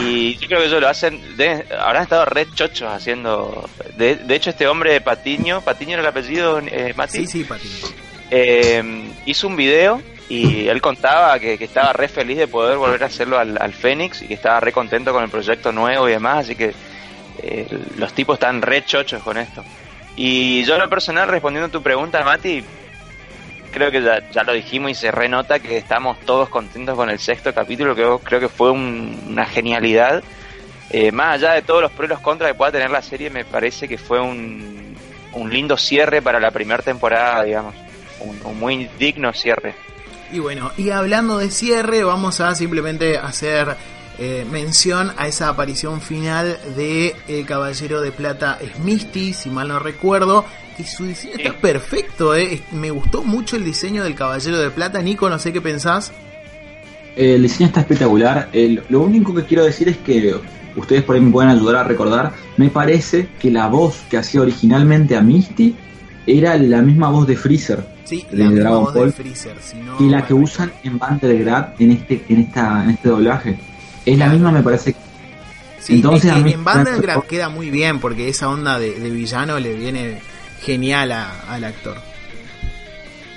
[0.00, 3.68] Y yo creo que ellos lo hacen, de, habrán estado red chochos haciendo.
[3.96, 7.18] De, de hecho, este hombre de Patiño, Patiño era el apellido, eh, Mati.
[7.18, 7.86] Sí, sí, Patiño.
[8.30, 13.02] Eh, hizo un video y él contaba que, que, estaba re feliz de poder volver
[13.04, 16.12] a hacerlo al, al, Fénix y que estaba re contento con el proyecto nuevo y
[16.12, 16.74] demás, así que
[17.42, 17.66] eh,
[17.96, 19.64] los tipos están re chochos con esto.
[20.16, 22.64] Y yo lo personal, respondiendo a tu pregunta, Mati,
[23.70, 27.18] creo que ya, ya lo dijimos y se renota que estamos todos contentos con el
[27.18, 30.24] sexto capítulo, que creo que fue un, una genialidad.
[30.90, 33.28] Eh, más allá de todos los pros y los contras que pueda tener la serie,
[33.28, 34.96] me parece que fue un,
[35.34, 37.74] un lindo cierre para la primera temporada, digamos.
[38.20, 39.74] Un muy digno cierre.
[40.32, 43.76] Y bueno, y hablando de cierre, vamos a simplemente hacer
[44.18, 49.78] eh, mención a esa aparición final de El Caballero de Plata Smisty, si mal no
[49.78, 50.44] recuerdo.
[50.78, 51.42] Y su diseño sí.
[51.42, 52.62] está perfecto, eh.
[52.72, 55.00] me gustó mucho el diseño del Caballero de Plata.
[55.00, 56.12] Nico, no sé qué pensás.
[57.14, 58.48] El diseño está espectacular.
[58.52, 60.34] El, lo único que quiero decir es que
[60.76, 62.32] ustedes por ahí me pueden ayudar a recordar.
[62.56, 65.74] Me parece que la voz que hacía originalmente a Misty
[66.26, 67.95] era la misma voz de Freezer.
[68.06, 69.56] Sí, de la Dragon voz Ball, de Freezer,
[69.98, 73.56] y la que usan en Bandergrad en este en esta en este doblaje.
[74.04, 74.94] Es la misma me parece.
[75.80, 79.58] Sí, Entonces es que en Bandergrad queda muy bien porque esa onda de, de villano
[79.58, 80.18] le viene
[80.62, 81.96] genial a, al actor.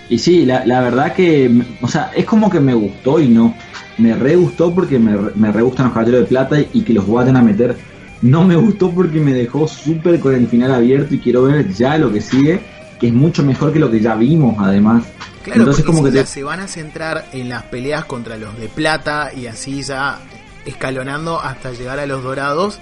[0.07, 1.51] Y sí, la, la, verdad que,
[1.81, 3.55] o sea, es como que me gustó y no.
[3.97, 6.93] Me re gustó porque me, me re gustan los caballeros de plata y, y que
[6.93, 7.75] los vayan a meter.
[8.21, 11.97] No me gustó porque me dejó súper con el final abierto y quiero ver ya
[11.97, 12.61] lo que sigue
[12.99, 15.03] que es mucho mejor que lo que ya vimos además.
[15.43, 16.25] Claro, Entonces como que te...
[16.25, 20.19] se van a centrar en las peleas contra los de plata y así ya
[20.65, 22.79] escalonando hasta llegar a los dorados,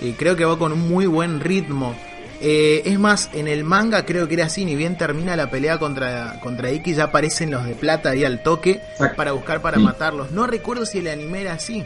[0.00, 1.94] eh, creo que va con un muy buen ritmo.
[2.40, 5.78] Eh, es más, en el manga creo que era así, ni bien termina la pelea
[5.78, 9.16] contra, contra Iki, ya aparecen los de plata ahí al toque Exacto.
[9.16, 9.82] para buscar para sí.
[9.82, 10.30] matarlos.
[10.30, 11.84] No recuerdo si el anime era así.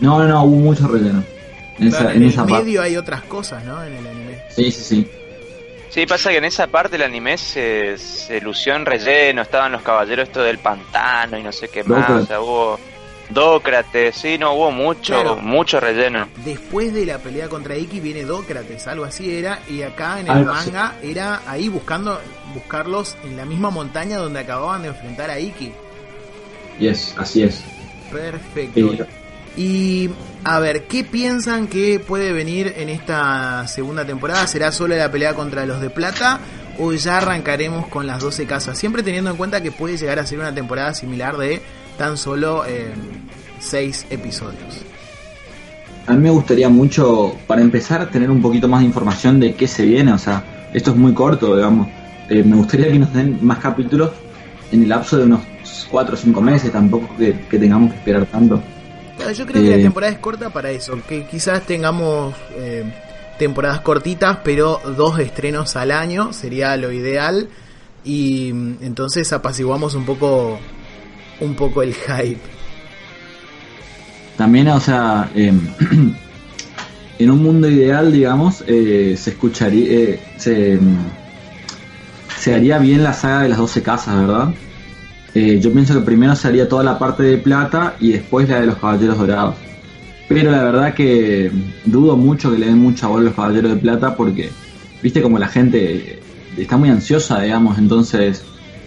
[0.00, 1.22] No, no, no, hubo mucho relleno.
[1.78, 3.82] En, esa, en, en el medio hay otras cosas, ¿no?
[3.82, 4.42] En el anime.
[4.50, 5.10] Sí, sí, sí.
[5.94, 9.82] Sí, pasa que en esa parte el anime se, se lució en relleno, estaban los
[9.82, 12.80] caballeros esto del pantano y no sé qué más, o sea, hubo
[13.30, 15.36] Dócrates, sí, no, hubo mucho, claro.
[15.36, 16.26] mucho relleno.
[16.44, 20.32] Después de la pelea contra Iki viene Dócrates, algo así era, y acá en el
[20.32, 21.12] algo manga así.
[21.12, 22.20] era ahí buscando
[22.54, 25.72] buscarlos en la misma montaña donde acababan de enfrentar a Iki.
[26.80, 27.62] Yes, así es.
[28.10, 29.06] Perfecto.
[29.54, 29.62] Sí.
[29.62, 30.10] Y
[30.44, 34.46] a ver, ¿qué piensan que puede venir en esta segunda temporada?
[34.46, 36.38] ¿Será solo la pelea contra los de plata
[36.78, 38.76] o ya arrancaremos con las 12 casas?
[38.76, 41.62] Siempre teniendo en cuenta que puede llegar a ser una temporada similar de
[41.96, 42.62] tan solo
[43.58, 44.82] 6 eh, episodios.
[46.06, 49.66] A mí me gustaría mucho, para empezar, tener un poquito más de información de qué
[49.66, 50.12] se viene.
[50.12, 50.44] O sea,
[50.74, 51.88] esto es muy corto, digamos.
[52.28, 54.10] Eh, me gustaría que nos den más capítulos
[54.72, 55.40] en el lapso de unos
[55.90, 58.62] 4 o 5 meses, tampoco que tengamos que esperar tanto.
[59.32, 62.84] Yo creo que la temporada es corta para eso, que quizás tengamos eh,
[63.38, 67.48] temporadas cortitas, pero dos estrenos al año sería lo ideal
[68.04, 70.58] y mm, entonces apaciguamos un poco
[71.40, 72.40] un poco el hype.
[74.36, 75.52] También, o sea, eh,
[77.18, 80.78] en un mundo ideal, digamos, eh, se escucharía, eh, se,
[82.38, 84.54] se haría bien la saga de las 12 casas, ¿verdad?
[85.34, 88.60] Eh, yo pienso que primero se haría toda la parte de plata y después la
[88.60, 89.56] de los caballeros dorados.
[90.28, 91.50] Pero la verdad que
[91.84, 94.50] dudo mucho que le den mucha bola a los caballeros de plata porque,
[95.02, 96.20] viste, como la gente
[96.56, 98.42] está muy ansiosa, digamos, entonces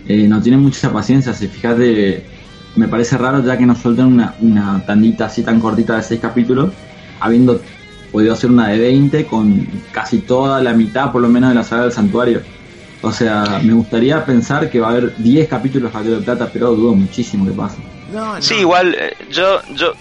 [0.08, 1.34] eh, no tiene mucha paciencia.
[1.34, 2.26] Si fíjate,
[2.76, 6.20] me parece raro ya que nos suelten una, una tandita así tan cortita de 6
[6.22, 6.72] capítulos,
[7.20, 7.62] habiendo
[8.12, 11.64] podido hacer una de 20 con casi toda la mitad, por lo menos, de la
[11.64, 12.42] saga del santuario.
[13.02, 16.74] O sea, me gustaría pensar que va a haber 10 capítulos de de Plata, pero
[16.74, 17.78] dudo muchísimo que pase.
[18.12, 18.42] No, no.
[18.42, 19.94] Sí, igual, eh, yo, yo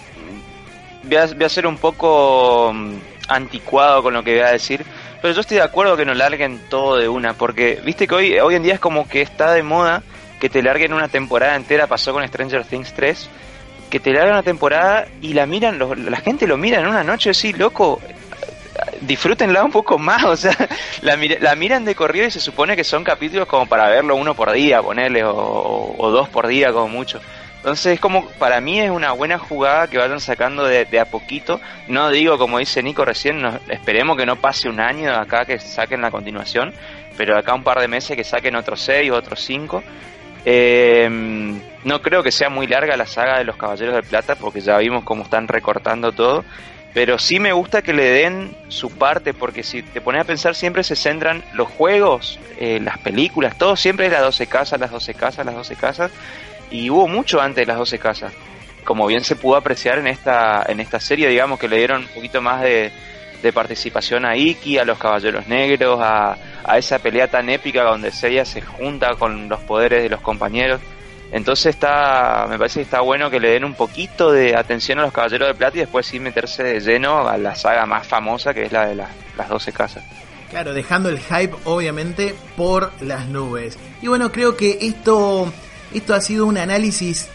[1.03, 2.93] voy a, voy a ser un poco um,
[3.27, 4.83] anticuado con lo que voy a decir,
[5.21, 8.39] pero yo estoy de acuerdo que no larguen todo de una, porque viste que hoy,
[8.39, 10.03] hoy en día es como que está de moda
[10.39, 13.29] que te larguen una temporada entera, pasó con Stranger Things 3,
[13.89, 17.03] que te largan una temporada y la miran, lo, la gente lo mira en una
[17.03, 17.99] noche así, loco,
[19.01, 20.55] disfrútenla un poco más, o sea,
[21.01, 24.35] la, la, miran de corrido y se supone que son capítulos como para verlo uno
[24.35, 27.19] por día, ponerle, o, dos por día como mucho.
[27.57, 31.05] Entonces es como, para mí es una buena jugada que vayan sacando de, de a
[31.05, 31.59] poquito.
[31.87, 36.01] No digo, como dice Nico recién, esperemos que no pase un año acá que saquen
[36.01, 36.73] la continuación,
[37.17, 39.83] pero acá un par de meses que saquen otros seis o otros cinco.
[40.45, 41.09] Eh,
[41.83, 44.77] no creo que sea muy larga la saga de los Caballeros de Plata porque ya
[44.77, 46.45] vimos cómo están recortando todo.
[46.93, 50.55] Pero sí me gusta que le den su parte porque si te pones a pensar
[50.55, 55.13] siempre se centran los juegos, eh, las películas, todo siempre era 12 casas, las 12
[55.13, 56.11] casas, las 12 casas.
[56.71, 58.33] Y hubo mucho antes de las 12 casas.
[58.83, 62.07] Como bien se pudo apreciar en esta, en esta serie, digamos que le dieron un
[62.07, 62.91] poquito más de,
[63.41, 68.11] de participación a Iki, a los Caballeros Negros, a, a esa pelea tan épica donde
[68.11, 70.81] Seiya se junta con los poderes de los compañeros.
[71.31, 75.03] Entonces está, me parece que está bueno que le den un poquito de atención a
[75.03, 78.53] los Caballeros de Plata y después sí meterse de lleno a la saga más famosa
[78.53, 79.09] que es la de las
[79.49, 80.03] 12 casas.
[80.49, 83.77] Claro, dejando el hype obviamente por las nubes.
[84.01, 85.51] Y bueno, creo que esto,
[85.93, 87.29] esto ha sido un análisis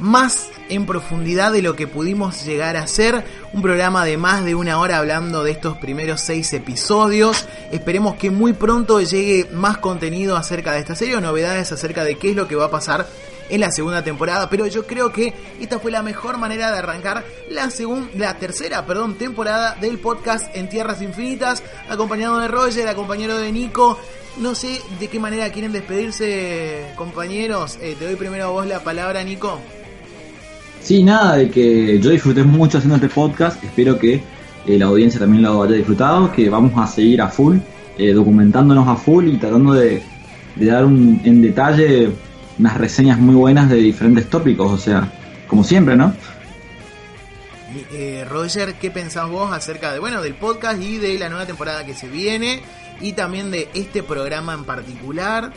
[0.00, 3.24] más en profundidad de lo que pudimos llegar a hacer.
[3.52, 7.46] Un programa de más de una hora hablando de estos primeros seis episodios.
[7.70, 12.16] Esperemos que muy pronto llegue más contenido acerca de esta serie o novedades acerca de
[12.16, 13.06] qué es lo que va a pasar
[13.50, 17.24] en la segunda temporada, pero yo creo que esta fue la mejor manera de arrancar
[17.48, 23.38] la segunda, la tercera, perdón, temporada del podcast en Tierras Infinitas, acompañado de Roger, acompañero
[23.38, 23.98] de Nico.
[24.36, 27.76] No sé de qué manera quieren despedirse, compañeros.
[27.80, 29.60] Eh, te doy primero a vos la palabra, Nico.
[30.82, 34.22] Sí, nada, de que yo disfruté mucho haciendo este podcast, espero que
[34.66, 37.58] eh, la audiencia también lo haya disfrutado, que vamos a seguir a full,
[37.98, 40.02] eh, documentándonos a full y tratando de,
[40.56, 42.10] dar un, en detalle
[42.58, 45.10] unas reseñas muy buenas de diferentes tópicos, o sea,
[45.46, 46.14] como siempre, ¿no?
[47.92, 51.84] Eh, Roger, ¿qué pensás vos acerca de, bueno, del podcast y de la nueva temporada
[51.86, 52.60] que se viene
[53.00, 55.52] y también de este programa en particular?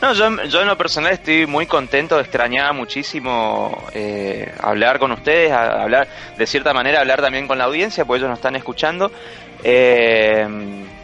[0.00, 5.50] No, yo, yo en lo personal estoy muy contento, extrañaba muchísimo eh, hablar con ustedes,
[5.50, 6.06] hablar
[6.36, 9.10] de cierta manera, hablar también con la audiencia, porque ellos nos están escuchando.
[9.64, 10.46] Eh,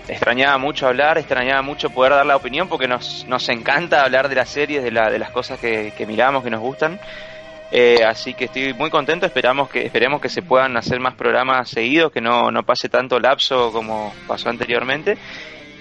[0.07, 4.37] extrañaba mucho hablar, extrañaba mucho poder dar la opinión, porque nos, nos encanta hablar de
[4.37, 7.01] las series, de, la, de las cosas que, miramos, que nos gustan.
[7.73, 11.69] Eh, así que estoy muy contento, esperamos que, esperemos que se puedan hacer más programas
[11.69, 15.19] seguidos, que no, no pase tanto lapso como pasó anteriormente.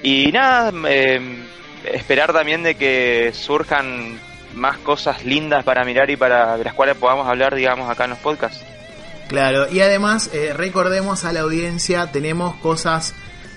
[0.01, 1.21] Y nada, eh,
[1.91, 4.19] esperar también de que surjan
[4.55, 8.11] más cosas lindas para mirar y para de las cuales podamos hablar, digamos, acá en
[8.11, 8.63] los podcasts.
[9.27, 13.13] Claro, y además eh, recordemos a la audiencia, tenemos cosas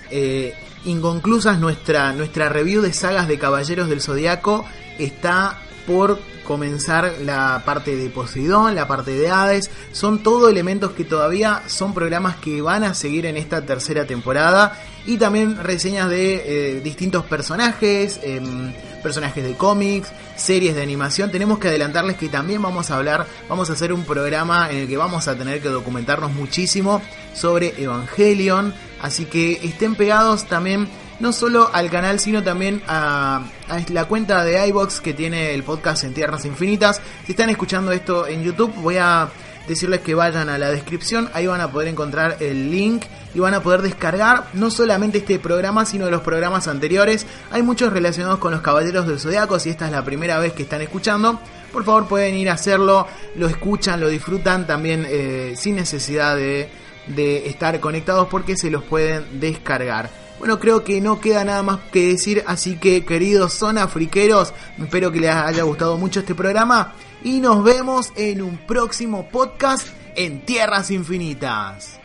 [0.09, 0.55] eh,
[0.85, 4.65] inconclusas, nuestra, nuestra review de sagas de Caballeros del Zodiaco
[4.97, 11.03] está por comenzar la parte de Poseidón, la parte de Hades, son todo elementos que
[11.03, 16.75] todavía son programas que van a seguir en esta tercera temporada y también reseñas de
[16.75, 21.31] eh, distintos personajes, em, personajes de cómics, series de animación.
[21.31, 24.87] Tenemos que adelantarles que también vamos a hablar, vamos a hacer un programa en el
[24.87, 27.01] que vamos a tener que documentarnos muchísimo
[27.33, 30.89] sobre Evangelion, así que estén pegados también
[31.19, 33.43] no solo al canal, sino también a,
[33.89, 37.01] la cuenta de iBox que tiene el podcast en Tierras Infinitas.
[37.25, 39.29] Si están escuchando esto en YouTube, voy a
[39.67, 43.03] decirles que vayan a la descripción, ahí van a poder encontrar el link
[43.33, 47.25] y van a poder descargar no solamente este programa, sino los programas anteriores.
[47.51, 50.63] Hay muchos relacionados con los Caballeros del Zodiaco, si esta es la primera vez que
[50.63, 51.39] están escuchando.
[51.71, 56.69] Por favor pueden ir a hacerlo, lo escuchan, lo disfrutan también eh, sin necesidad de,
[57.07, 60.09] de estar conectados porque se los pueden descargar.
[60.39, 65.19] Bueno, creo que no queda nada más que decir, así que queridos sonafriqueros, espero que
[65.19, 70.91] les haya gustado mucho este programa y nos vemos en un próximo podcast en Tierras
[70.91, 71.99] Infinitas.